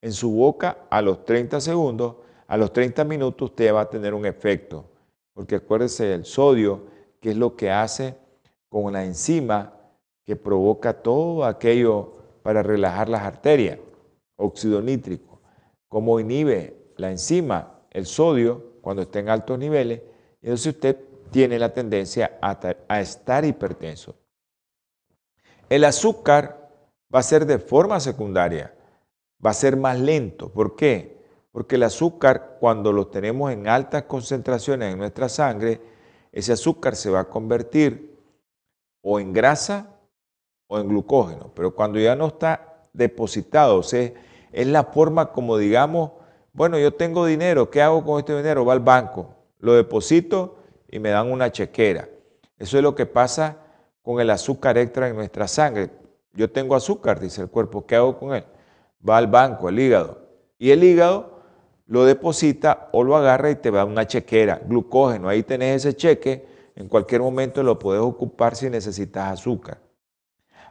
en 0.00 0.14
su 0.14 0.30
boca, 0.30 0.78
a 0.88 1.02
los 1.02 1.22
30 1.26 1.60
segundos, 1.60 2.14
a 2.48 2.56
los 2.56 2.72
30 2.72 3.04
minutos 3.04 3.50
usted 3.50 3.74
va 3.74 3.82
a 3.82 3.90
tener 3.90 4.14
un 4.14 4.24
efecto. 4.24 4.86
Porque 5.34 5.56
acuérdese 5.56 6.14
el 6.14 6.24
sodio, 6.24 6.86
que 7.20 7.32
es 7.32 7.36
lo 7.36 7.54
que 7.54 7.70
hace 7.70 8.14
con 8.68 8.92
la 8.92 9.04
enzima 9.04 9.74
que 10.24 10.36
provoca 10.36 10.92
todo 11.02 11.44
aquello 11.44 12.16
para 12.42 12.62
relajar 12.62 13.08
las 13.08 13.22
arterias 13.22 13.78
óxido 14.36 14.82
nítrico, 14.82 15.40
cómo 15.88 16.20
inhibe 16.20 16.92
la 16.96 17.10
enzima, 17.10 17.80
el 17.90 18.06
sodio, 18.06 18.76
cuando 18.82 19.02
está 19.02 19.18
en 19.18 19.28
altos 19.28 19.58
niveles, 19.58 20.02
entonces 20.42 20.74
usted 20.74 20.96
tiene 21.30 21.58
la 21.58 21.72
tendencia 21.72 22.38
a, 22.40 23.00
estar 23.00 23.44
hipertenso. 23.44 24.14
El 25.68 25.84
azúcar 25.84 26.70
va 27.12 27.20
a 27.20 27.24
ser 27.24 27.46
de 27.46 27.58
forma 27.58 27.98
secundaria, 27.98 28.74
va 29.44 29.50
a 29.50 29.54
ser 29.54 29.76
más 29.76 29.98
lento. 29.98 30.52
¿Por 30.52 30.76
qué? 30.76 31.16
Porque 31.50 31.74
el 31.74 31.82
azúcar, 31.82 32.58
cuando 32.60 32.92
lo 32.92 33.08
tenemos 33.08 33.50
en 33.50 33.66
altas 33.66 34.04
concentraciones 34.04 34.92
en 34.92 34.98
nuestra 34.98 35.28
sangre, 35.28 35.80
ese 36.30 36.52
azúcar 36.52 36.94
se 36.94 37.10
va 37.10 37.20
a 37.20 37.28
convertir 37.28 38.15
o 39.08 39.20
en 39.20 39.32
grasa 39.32 39.86
o 40.66 40.80
en 40.80 40.88
glucógeno. 40.88 41.52
Pero 41.54 41.72
cuando 41.72 42.00
ya 42.00 42.16
no 42.16 42.26
está 42.26 42.88
depositado, 42.92 43.78
o 43.78 43.82
sea, 43.84 44.10
es 44.50 44.66
la 44.66 44.82
forma 44.82 45.30
como 45.30 45.58
digamos, 45.58 46.10
bueno, 46.52 46.76
yo 46.76 46.92
tengo 46.92 47.24
dinero, 47.24 47.70
¿qué 47.70 47.80
hago 47.82 48.04
con 48.04 48.18
este 48.18 48.36
dinero? 48.36 48.64
Va 48.64 48.72
al 48.72 48.80
banco, 48.80 49.32
lo 49.60 49.74
deposito 49.74 50.56
y 50.90 50.98
me 50.98 51.10
dan 51.10 51.30
una 51.30 51.52
chequera. 51.52 52.08
Eso 52.58 52.78
es 52.78 52.82
lo 52.82 52.96
que 52.96 53.06
pasa 53.06 53.58
con 54.02 54.20
el 54.20 54.28
azúcar 54.28 54.76
extra 54.76 55.06
en 55.08 55.14
nuestra 55.14 55.46
sangre. 55.46 55.90
Yo 56.32 56.50
tengo 56.50 56.74
azúcar, 56.74 57.20
dice 57.20 57.42
el 57.42 57.48
cuerpo, 57.48 57.86
¿qué 57.86 57.94
hago 57.94 58.18
con 58.18 58.34
él? 58.34 58.44
Va 59.08 59.18
al 59.18 59.28
banco, 59.28 59.68
al 59.68 59.78
hígado. 59.78 60.18
Y 60.58 60.72
el 60.72 60.82
hígado 60.82 61.42
lo 61.86 62.04
deposita 62.04 62.88
o 62.90 63.04
lo 63.04 63.14
agarra 63.14 63.52
y 63.52 63.54
te 63.54 63.70
da 63.70 63.84
una 63.84 64.04
chequera, 64.04 64.60
glucógeno. 64.66 65.28
Ahí 65.28 65.44
tenés 65.44 65.86
ese 65.86 65.94
cheque, 65.94 66.55
en 66.76 66.88
cualquier 66.88 67.22
momento 67.22 67.62
lo 67.62 67.78
puedes 67.78 68.02
ocupar 68.02 68.54
si 68.54 68.68
necesitas 68.70 69.32
azúcar. 69.32 69.80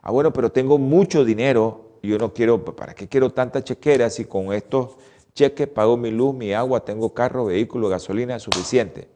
Ah, 0.02 0.12
bueno, 0.12 0.32
pero 0.32 0.52
tengo 0.52 0.78
mucho 0.78 1.26
dinero, 1.26 2.00
yo 2.04 2.20
no 2.20 2.32
quiero, 2.32 2.64
¿para 2.64 2.94
qué 2.94 3.08
quiero 3.10 3.32
tantas 3.32 3.64
chequeras 3.64 4.14
si 4.14 4.26
con 4.26 4.54
estos 4.54 4.98
cheques 5.34 5.68
pago 5.68 5.98
mi 5.98 6.12
luz, 6.12 6.36
mi 6.36 6.54
agua, 6.54 6.86
tengo 6.86 7.14
carro, 7.14 7.46
vehículo, 7.46 7.90
gasolina 7.90 8.38
suficiente? 8.38 9.10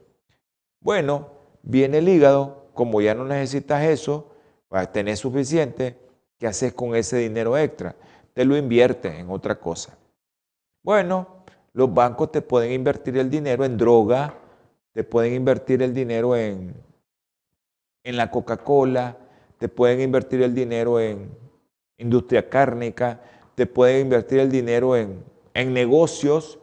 Bueno, 0.81 1.29
viene 1.61 1.99
el 1.99 2.09
hígado, 2.09 2.71
como 2.73 3.01
ya 3.01 3.13
no 3.13 3.23
necesitas 3.23 3.83
eso, 3.83 4.31
vas 4.67 4.87
a 4.87 4.91
tener 4.91 5.15
suficiente, 5.15 5.95
¿qué 6.39 6.47
haces 6.47 6.73
con 6.73 6.95
ese 6.95 7.17
dinero 7.17 7.55
extra? 7.55 7.95
Te 8.33 8.45
lo 8.45 8.57
inviertes 8.57 9.13
en 9.13 9.29
otra 9.29 9.59
cosa. 9.59 9.95
Bueno, 10.81 11.43
los 11.73 11.93
bancos 11.93 12.31
te 12.31 12.41
pueden 12.41 12.71
invertir 12.71 13.17
el 13.17 13.29
dinero 13.29 13.63
en 13.63 13.77
droga, 13.77 14.33
te 15.00 15.06
pueden 15.06 15.34
invertir 15.34 15.82
el 15.82 15.93
dinero 15.93 16.36
en, 16.36 16.76
en 18.04 18.18
la 18.18 18.30
Coca-Cola, 18.30 19.16
te 19.58 19.70
pueden 19.70 20.02
invertir 20.02 20.41
el 20.41 20.54
dinero 20.54 21.00
en 21.00 21.32
industria 21.97 22.50
cárnica, 22.50 23.22
te 23.56 23.66
pueden 23.66 24.02
invertir 24.02 24.39
el 24.39 24.52
dinero 24.52 24.97
en, 24.97 25.24
negocios, 25.54 26.60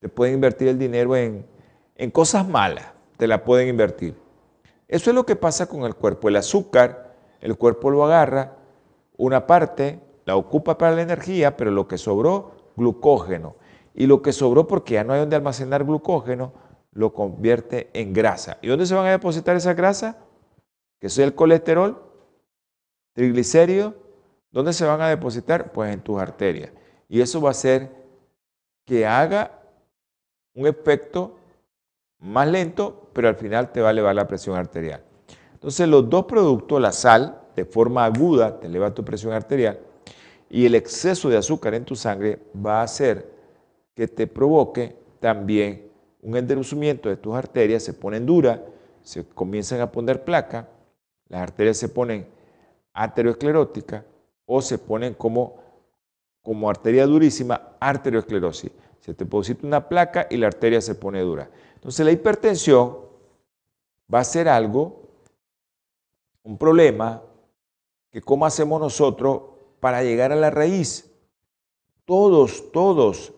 te 0.00 0.08
pueden 0.08 0.36
invertir 0.36 0.68
el 0.68 0.78
dinero 0.78 1.14
en, 1.14 1.44
en 1.96 2.10
cosas 2.10 2.48
malas, 2.48 2.86
te 3.18 3.26
la 3.26 3.44
pueden 3.44 3.68
invertir. 3.68 4.14
Eso 4.88 5.10
es 5.10 5.14
lo 5.14 5.26
que 5.26 5.36
pasa 5.36 5.66
con 5.66 5.82
el 5.82 5.94
cuerpo. 5.94 6.30
El 6.30 6.36
azúcar, 6.36 7.14
el 7.42 7.54
cuerpo 7.58 7.90
lo 7.90 8.02
agarra, 8.02 8.56
una 9.18 9.46
parte 9.46 10.00
la 10.24 10.36
ocupa 10.36 10.78
para 10.78 10.96
la 10.96 11.02
energía, 11.02 11.58
pero 11.58 11.70
lo 11.70 11.86
que 11.86 11.98
sobró, 11.98 12.52
glucógeno. 12.76 13.56
Y 13.94 14.06
lo 14.06 14.22
que 14.22 14.32
sobró, 14.32 14.66
porque 14.66 14.94
ya 14.94 15.04
no 15.04 15.12
hay 15.12 15.20
donde 15.20 15.36
almacenar 15.36 15.84
glucógeno, 15.84 16.63
lo 16.94 17.12
convierte 17.12 17.90
en 17.92 18.12
grasa. 18.12 18.58
¿Y 18.62 18.68
dónde 18.68 18.86
se 18.86 18.94
van 18.94 19.06
a 19.06 19.10
depositar 19.10 19.56
esa 19.56 19.74
grasa? 19.74 20.16
Que 20.98 21.08
es 21.08 21.18
el 21.18 21.34
colesterol, 21.34 22.02
triglicéridos 23.12 23.94
¿Dónde 24.54 24.72
se 24.72 24.84
van 24.84 25.00
a 25.00 25.08
depositar? 25.08 25.72
Pues 25.72 25.92
en 25.92 26.00
tus 26.00 26.16
arterias. 26.20 26.70
Y 27.08 27.20
eso 27.20 27.40
va 27.40 27.48
a 27.48 27.50
hacer 27.50 27.90
que 28.84 29.04
haga 29.04 29.50
un 30.54 30.68
efecto 30.68 31.36
más 32.20 32.46
lento, 32.46 33.10
pero 33.12 33.26
al 33.26 33.34
final 33.34 33.72
te 33.72 33.80
va 33.80 33.88
a 33.88 33.90
elevar 33.90 34.14
la 34.14 34.28
presión 34.28 34.54
arterial. 34.54 35.02
Entonces 35.54 35.88
los 35.88 36.08
dos 36.08 36.26
productos, 36.26 36.80
la 36.80 36.92
sal 36.92 37.40
de 37.56 37.64
forma 37.64 38.04
aguda 38.04 38.60
te 38.60 38.68
eleva 38.68 38.94
tu 38.94 39.04
presión 39.04 39.32
arterial 39.32 39.80
y 40.48 40.66
el 40.66 40.76
exceso 40.76 41.28
de 41.28 41.36
azúcar 41.36 41.74
en 41.74 41.84
tu 41.84 41.96
sangre 41.96 42.38
va 42.64 42.78
a 42.78 42.84
hacer 42.84 43.28
que 43.92 44.06
te 44.06 44.28
provoque 44.28 44.96
también 45.18 45.90
un 46.24 46.36
endurecimiento 46.36 47.08
de 47.08 47.16
tus 47.16 47.34
arterias, 47.34 47.82
se 47.82 47.92
ponen 47.92 48.26
duras, 48.26 48.58
se 49.02 49.24
comienzan 49.24 49.80
a 49.82 49.92
poner 49.92 50.24
placa, 50.24 50.68
las 51.28 51.42
arterias 51.42 51.76
se 51.76 51.88
ponen 51.88 52.26
ateroscleróticas 52.94 54.04
o 54.46 54.62
se 54.62 54.78
ponen 54.78 55.14
como, 55.14 55.56
como 56.42 56.68
arteria 56.68 57.06
durísima, 57.06 57.76
arteriosclerosis. 57.78 58.72
Se 59.00 59.12
te 59.12 59.24
deposita 59.24 59.66
una 59.66 59.86
placa 59.86 60.26
y 60.30 60.38
la 60.38 60.46
arteria 60.46 60.80
se 60.80 60.94
pone 60.94 61.20
dura. 61.20 61.50
Entonces 61.74 62.04
la 62.04 62.12
hipertensión 62.12 62.96
va 64.12 64.20
a 64.20 64.24
ser 64.24 64.48
algo 64.48 65.04
un 66.42 66.56
problema 66.56 67.22
que 68.10 68.22
cómo 68.22 68.46
hacemos 68.46 68.80
nosotros 68.80 69.42
para 69.80 70.02
llegar 70.02 70.32
a 70.32 70.36
la 70.36 70.48
raíz. 70.50 71.10
Todos, 72.06 72.72
todos, 72.72 73.33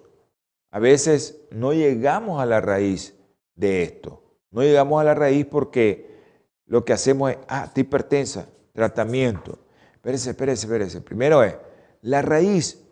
a 0.76 0.78
veces 0.78 1.40
no 1.50 1.72
llegamos 1.72 2.38
a 2.38 2.44
la 2.44 2.60
raíz 2.60 3.18
de 3.54 3.82
esto. 3.82 4.22
No 4.50 4.60
llegamos 4.60 5.00
a 5.00 5.04
la 5.04 5.14
raíz 5.14 5.46
porque 5.46 6.20
lo 6.66 6.84
que 6.84 6.92
hacemos 6.92 7.30
es, 7.30 7.38
ah, 7.48 7.70
te 7.72 7.80
hipertensa, 7.80 8.50
tratamiento. 8.74 9.58
Espérese, 9.94 10.28
espérese, 10.28 10.66
espérese. 10.66 11.00
Primero 11.00 11.42
es, 11.42 11.56
la 12.02 12.20
raíz, 12.20 12.84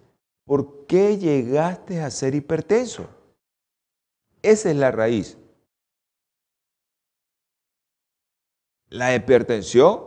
¿por 0.47 0.87
qué 0.87 1.19
llegaste 1.19 2.01
a 2.01 2.11
ser 2.11 2.35
hipertenso? 2.35 3.07
Esa 4.41 4.71
es 4.71 4.77
la 4.77 4.91
raíz. 4.91 5.37
La 8.89 9.15
hipertensión, 9.15 10.05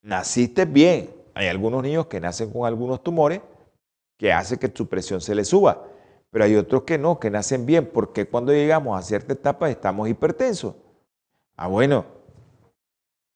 naciste 0.00 0.64
bien. 0.64 1.14
Hay 1.34 1.48
algunos 1.48 1.82
niños 1.82 2.06
que 2.06 2.20
nacen 2.20 2.50
con 2.50 2.66
algunos 2.66 3.02
tumores 3.02 3.42
que 4.16 4.32
hacen 4.32 4.58
que 4.58 4.70
tu 4.70 4.88
presión 4.88 5.20
se 5.20 5.34
le 5.34 5.44
suba, 5.44 5.86
pero 6.36 6.44
hay 6.44 6.56
otros 6.56 6.82
que 6.82 6.98
no, 6.98 7.18
que 7.18 7.30
nacen 7.30 7.64
bien, 7.64 7.86
porque 7.90 8.28
cuando 8.28 8.52
llegamos 8.52 8.98
a 8.98 9.00
cierta 9.00 9.32
etapa 9.32 9.70
estamos 9.70 10.06
hipertensos. 10.06 10.74
Ah, 11.56 11.66
bueno, 11.66 12.04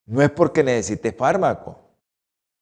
no 0.05 0.21
es 0.21 0.29
porque 0.29 0.63
necesites 0.63 1.17
fármaco, 1.17 1.79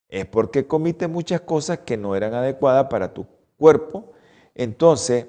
es 0.09 0.27
porque 0.27 0.65
comiste 0.65 1.09
muchas 1.09 1.41
cosas 1.41 1.79
que 1.79 1.97
no 1.97 2.15
eran 2.15 2.35
adecuadas 2.35 2.87
para 2.87 3.13
tu 3.13 3.27
cuerpo. 3.57 4.13
Entonces, 4.55 5.27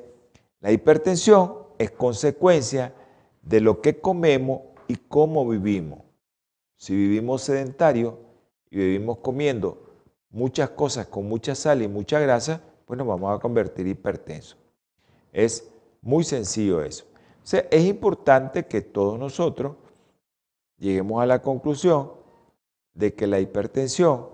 la 0.59 0.71
hipertensión 0.71 1.55
es 1.79 1.89
consecuencia 1.89 2.93
de 3.41 3.61
lo 3.61 3.81
que 3.81 3.99
comemos 3.99 4.61
y 4.87 4.95
cómo 4.95 5.49
vivimos. 5.49 6.03
Si 6.75 6.93
vivimos 6.93 7.41
sedentarios 7.41 8.13
y 8.69 8.77
vivimos 8.77 9.17
comiendo 9.23 9.89
muchas 10.29 10.69
cosas 10.69 11.07
con 11.07 11.27
mucha 11.27 11.55
sal 11.55 11.81
y 11.81 11.87
mucha 11.87 12.19
grasa, 12.19 12.61
pues 12.85 12.95
nos 12.99 13.07
vamos 13.07 13.35
a 13.35 13.41
convertir 13.41 13.87
hipertensos. 13.87 14.68
Es 15.31 15.69
muy 16.01 16.23
sencillo 16.23 16.81
eso. 16.81 17.05
Es 17.71 17.85
importante 17.85 18.65
que 18.65 18.81
todos 18.81 19.17
nosotros 19.17 19.75
lleguemos 20.77 21.21
a 21.21 21.25
la 21.25 21.41
conclusión 21.41 22.11
de 22.93 23.13
que 23.13 23.27
la 23.27 23.39
hipertensión 23.39 24.27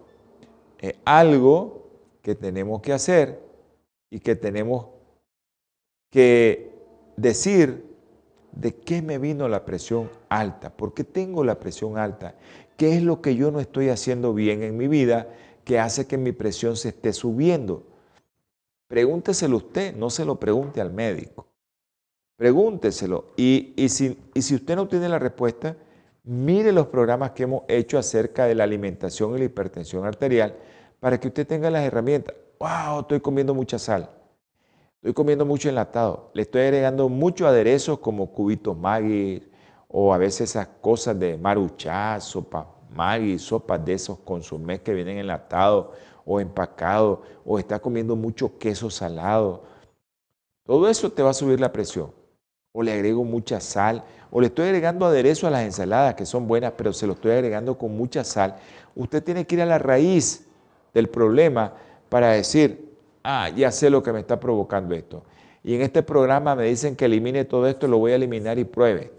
es 0.80 0.96
algo 1.06 1.86
que 2.22 2.36
tenemos 2.36 2.82
que 2.82 2.93
hacer 2.93 3.41
y 4.10 4.20
que 4.20 4.36
tenemos 4.36 4.88
que 6.10 6.74
decir 7.16 7.86
de 8.52 8.74
qué 8.76 9.02
me 9.02 9.18
vino 9.18 9.48
la 9.48 9.66
presión 9.66 10.10
alta, 10.30 10.76
por 10.76 10.93
qué 10.93 11.04
tengo 11.04 11.43
la 11.43 11.60
presión 11.60 11.98
alta, 11.98 12.36
qué 12.78 12.96
es 12.96 13.04
lo 13.04 13.22
que 13.22 13.36
yo 13.36 13.52
no 13.52 13.60
estoy 13.60 13.89
haciendo 13.89 14.34
bien 14.34 14.64
en 14.64 14.78
mi 14.78 14.88
vida 14.88 15.30
que 15.64 15.80
hace 15.80 16.08
que 16.08 16.18
mi 16.18 16.32
presión 16.32 16.78
se 16.78 16.89
esté 16.89 17.12
subiendo. 17.12 17.84
Pregúnteselo 18.88 19.58
usted, 19.58 19.96
no 19.96 20.10
se 20.10 20.26
lo 20.26 20.40
pregunte 20.40 20.80
al 20.80 20.94
médico. 20.94 21.48
Pregúnteselo. 22.36 23.34
Y, 23.38 23.74
si, 23.90 24.18
usted 24.36 24.76
no 24.76 24.88
tiene 24.88 25.10
la 25.10 25.20
respuesta, 25.20 25.76
mire 26.24 26.72
los 26.72 26.88
programas 26.88 27.32
que 27.32 27.44
hemos 27.44 27.64
hecho 27.68 27.98
acerca 27.98 28.46
de 28.46 28.56
la 28.56 28.64
alimentación 28.64 29.36
y 29.36 29.40
la 29.40 29.46
hipertensión 29.46 30.06
arterial 30.06 30.56
para 31.00 31.20
que 31.20 31.30
usted 31.30 31.48
tenga 31.48 31.70
las 31.70 31.84
herramientas. 31.84 32.36
¡Wow! 32.60 33.02
Estoy 33.02 33.22
comiendo 33.22 33.54
mucha 33.54 33.80
sal. 33.80 34.10
Estoy 34.98 35.14
comiendo 35.14 35.46
mucho 35.46 35.70
enlatado. 35.70 36.32
Le 36.34 36.44
estoy 36.44 36.64
agregando 36.64 37.10
muchos 37.10 37.48
aderezos 37.48 38.00
como 38.00 38.32
cubitos 38.32 38.78
Maggi 38.78 39.44
o 39.88 40.14
a 40.14 40.18
veces 40.18 40.50
esas 40.50 40.68
cosas 40.82 41.20
de 41.20 41.38
maruchá, 41.38 42.20
sopa 42.20 42.76
Maggi, 42.90 43.40
sopas 43.40 43.84
de 43.86 43.94
esos 43.94 44.20
consumés 44.20 44.82
que 44.82 44.94
vienen 44.94 45.18
enlatados 45.18 45.88
o 46.26 46.40
empacados 46.40 47.20
o 47.46 47.60
está 47.60 47.80
comiendo 47.80 48.16
mucho 48.16 48.58
queso 48.58 48.90
salado. 48.90 49.64
Todo 50.66 50.90
eso 50.90 51.12
te 51.12 51.24
va 51.24 51.30
a 51.30 51.34
subir 51.34 51.60
la 51.60 51.72
presión. 51.72 52.12
O 52.74 52.84
le 52.84 52.92
agrego 52.92 53.24
mucha 53.24 53.62
sal 53.62 54.04
o 54.32 54.42
le 54.42 54.48
estoy 54.48 54.66
agregando 54.66 55.06
aderezo 55.06 55.48
a 55.48 55.50
las 55.50 55.64
ensaladas 55.64 56.16
que 56.16 56.26
son 56.26 56.46
buenas, 56.46 56.74
pero 56.76 56.92
se 56.92 57.08
lo 57.08 57.14
estoy 57.14 57.32
agregando 57.32 57.78
con 57.78 57.96
mucha 57.96 58.26
sal. 58.26 58.58
Usted 58.94 59.24
tiene 59.24 59.48
que 59.48 59.56
ir 59.56 59.62
a 59.62 59.66
la 59.66 59.78
raíz 59.78 60.46
del 60.94 61.08
problema 61.08 61.74
para 62.10 62.32
decir, 62.32 62.98
ah, 63.24 63.50
ya 63.56 63.72
sé 63.72 63.90
lo 63.90 64.04
que 64.04 64.12
me 64.12 64.20
está 64.20 64.38
provocando 64.38 64.94
esto. 64.94 65.24
Y 65.64 65.74
en 65.76 65.82
este 65.84 66.04
programa 66.04 66.54
me 66.54 66.66
dicen 66.66 66.98
que 66.98 67.06
elimine 67.06 67.46
todo 67.46 67.66
esto, 67.68 67.88
lo 67.88 67.98
voy 67.98 68.12
a 68.12 68.16
eliminar 68.16 68.60
y 68.60 68.66
pruebe. 68.66 69.14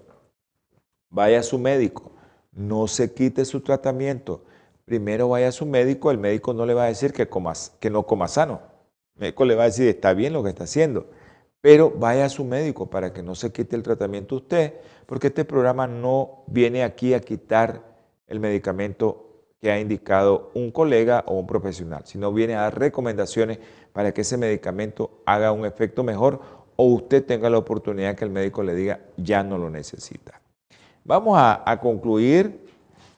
Vaya 1.09 1.41
a 1.41 1.43
su 1.43 1.59
médico, 1.59 2.13
no 2.53 2.87
se 2.89 3.15
quite 3.15 3.47
su 3.47 3.63
tratamiento. 3.63 4.43
Primero 4.87 5.29
vaya 5.29 5.49
a 5.49 5.53
su 5.53 5.67
médico, 5.67 6.11
el 6.11 6.19
médico 6.19 6.55
no 6.55 6.65
le 6.65 6.73
va 6.73 6.85
a 6.85 6.87
decir 6.87 7.13
que, 7.13 7.29
que 7.81 7.91
no 7.91 8.03
coma 8.05 8.29
sano. 8.29 8.61
El 9.17 9.21
médico 9.21 9.45
le 9.45 9.55
va 9.55 9.65
a 9.65 9.67
decir, 9.67 9.89
está 9.89 10.15
bien 10.15 10.33
lo 10.33 10.43
que 10.43 10.49
está 10.49 10.65
haciendo. 10.65 11.11
Pero 11.61 11.91
vaya 11.91 12.27
a 12.27 12.29
su 12.29 12.45
médico 12.45 12.89
para 12.89 13.13
que 13.13 13.23
no 13.23 13.35
se 13.35 13.51
quite 13.51 13.75
el 13.75 13.83
tratamiento 13.83 14.37
usted, 14.37 14.75
porque 15.07 15.27
este 15.27 15.45
programa 15.45 15.87
no 15.89 16.45
viene 16.47 16.85
aquí 16.85 17.13
a 17.13 17.21
quitar 17.21 17.83
el 18.29 18.41
medicamento 18.41 19.27
que 19.61 19.71
ha 19.71 19.81
indicado 19.81 20.51
un 20.55 20.71
colega 20.71 21.25
o 21.27 21.35
un 21.35 21.47
profesional, 21.47 22.03
sino 22.05 22.33
viene 22.33 22.55
a 22.55 22.63
dar 22.63 22.79
recomendaciones 22.79 23.59
para 23.93 24.13
que 24.13 24.21
ese 24.21 24.37
medicamento 24.37 25.23
haga 25.27 25.51
un 25.53 25.67
efecto 25.67 26.05
mejor 26.05 26.41
o 26.77 26.85
usted 26.85 27.25
tenga 27.25 27.51
la 27.51 27.59
oportunidad 27.59 28.15
que 28.15 28.25
el 28.25 28.31
médico 28.31 28.63
le 28.63 28.75
diga 28.75 29.01
ya 29.17 29.43
no 29.43 29.59
lo 29.59 29.71
necesita. 29.71 30.41
Vamos 31.05 31.39
a, 31.39 31.79
concluir 31.81 32.66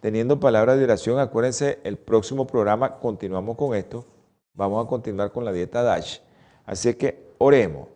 teniendo 0.00 0.38
palabras 0.38 0.78
de 0.78 0.84
oración. 0.84 1.18
Acuérdense, 1.18 1.78
el 1.84 1.96
próximo 1.96 2.46
programa 2.46 2.98
continuamos 2.98 3.56
con 3.56 3.74
esto. 3.74 4.04
Vamos 4.54 4.84
a 4.84 4.88
continuar 4.88 5.32
con 5.32 5.44
la 5.44 5.52
dieta 5.52 5.82
DASH. 5.82 6.20
Así 6.66 6.94
que 6.94 7.32
oremos. 7.38 7.88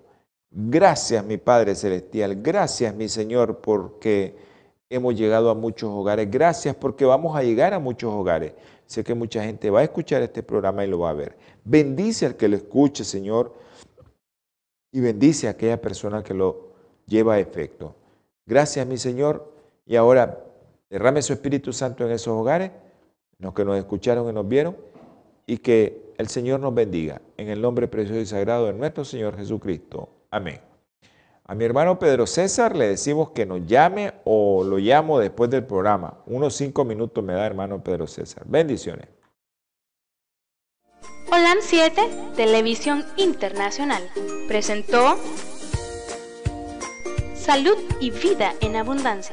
Gracias, 0.50 1.24
mi 1.24 1.38
Padre 1.38 1.74
Celestial. 1.74 2.42
Gracias, 2.42 2.94
mi 2.94 3.09
Señor, 3.09 3.59
porque 3.59 4.36
hemos 4.90 5.14
llegado 5.14 5.50
a 5.50 5.55
muchos 5.55 5.90
hogares. 5.90 6.30
Gracias 6.30 6.74
porque 6.76 7.05
vamos 7.05 7.36
a 7.36 7.42
llegar 7.42 7.74
a 7.74 7.78
muchos 7.78 8.12
hogares. 8.12 8.53
Sé 8.86 9.03
que 9.03 9.14
mucha 9.14 9.42
gente 9.42 9.70
va 9.70 9.80
a 9.80 9.84
escuchar 9.84 10.22
este 10.22 10.42
programa 10.42 10.84
y 10.84 10.88
lo 10.88 10.98
va 10.98 11.11
a 11.11 11.14
ver. 11.14 11.36
Bendice 11.64 12.26
al 12.26 12.36
que 12.36 12.48
lo 12.48 12.57
escuche, 12.57 13.05
Señor, 13.05 13.55
y 14.92 15.00
bendice 15.00 15.48
a 15.48 15.53
aquella 15.53 15.80
persona 15.80 16.22
que 16.22 16.34
lo 16.34 16.72
lleva 17.07 17.34
a 17.34 17.38
efecto. 17.38 17.94
Gracias, 18.44 18.86
mi 18.86 18.98
Señor. 18.98 19.50
Y 19.86 19.96
ahora 19.96 20.44
derrame 20.93 21.22
su 21.22 21.32
Espíritu 21.32 21.72
Santo 21.72 22.05
en 22.05 22.12
esos 22.12 22.34
hogares, 22.34 22.70
los 23.38 23.55
que 23.55 23.64
nos 23.64 23.78
escucharon 23.78 24.28
y 24.28 24.32
nos 24.34 24.47
vieron, 24.47 24.76
y 25.47 25.57
que 25.57 26.12
el 26.18 26.28
Señor 26.28 26.61
nos 26.61 26.74
bendiga. 26.74 27.22
En 27.38 27.49
el 27.49 27.62
nombre 27.62 27.88
precioso 27.88 28.20
y 28.20 28.26
sagrado 28.26 28.66
de 28.66 28.74
nuestro 28.74 29.03
Señor 29.03 29.34
Jesucristo. 29.38 30.11
Amén. 30.30 30.61
A 31.47 31.55
mi 31.55 31.64
hermano 31.64 31.99
Pedro 31.99 32.26
César 32.26 32.76
le 32.76 32.88
decimos 32.88 33.30
que 33.30 33.47
nos 33.47 33.66
llame 33.66 34.12
o 34.24 34.62
lo 34.64 34.76
llamo 34.76 35.18
después 35.18 35.49
del 35.49 35.64
programa. 35.64 36.18
Unos 36.26 36.55
cinco 36.55 36.84
minutos 36.84 37.24
me 37.24 37.32
da 37.32 37.47
hermano 37.47 37.82
Pedro 37.82 38.07
César. 38.07 38.43
Bendiciones. 38.47 39.09
Holan 41.28 41.59
7, 41.62 42.03
Televisión 42.36 43.03
Internacional, 43.16 44.03
presentó 44.47 45.16
Salud 47.34 47.78
y 48.01 48.11
Vida 48.11 48.53
en 48.61 48.76
Abundancia. 48.76 49.32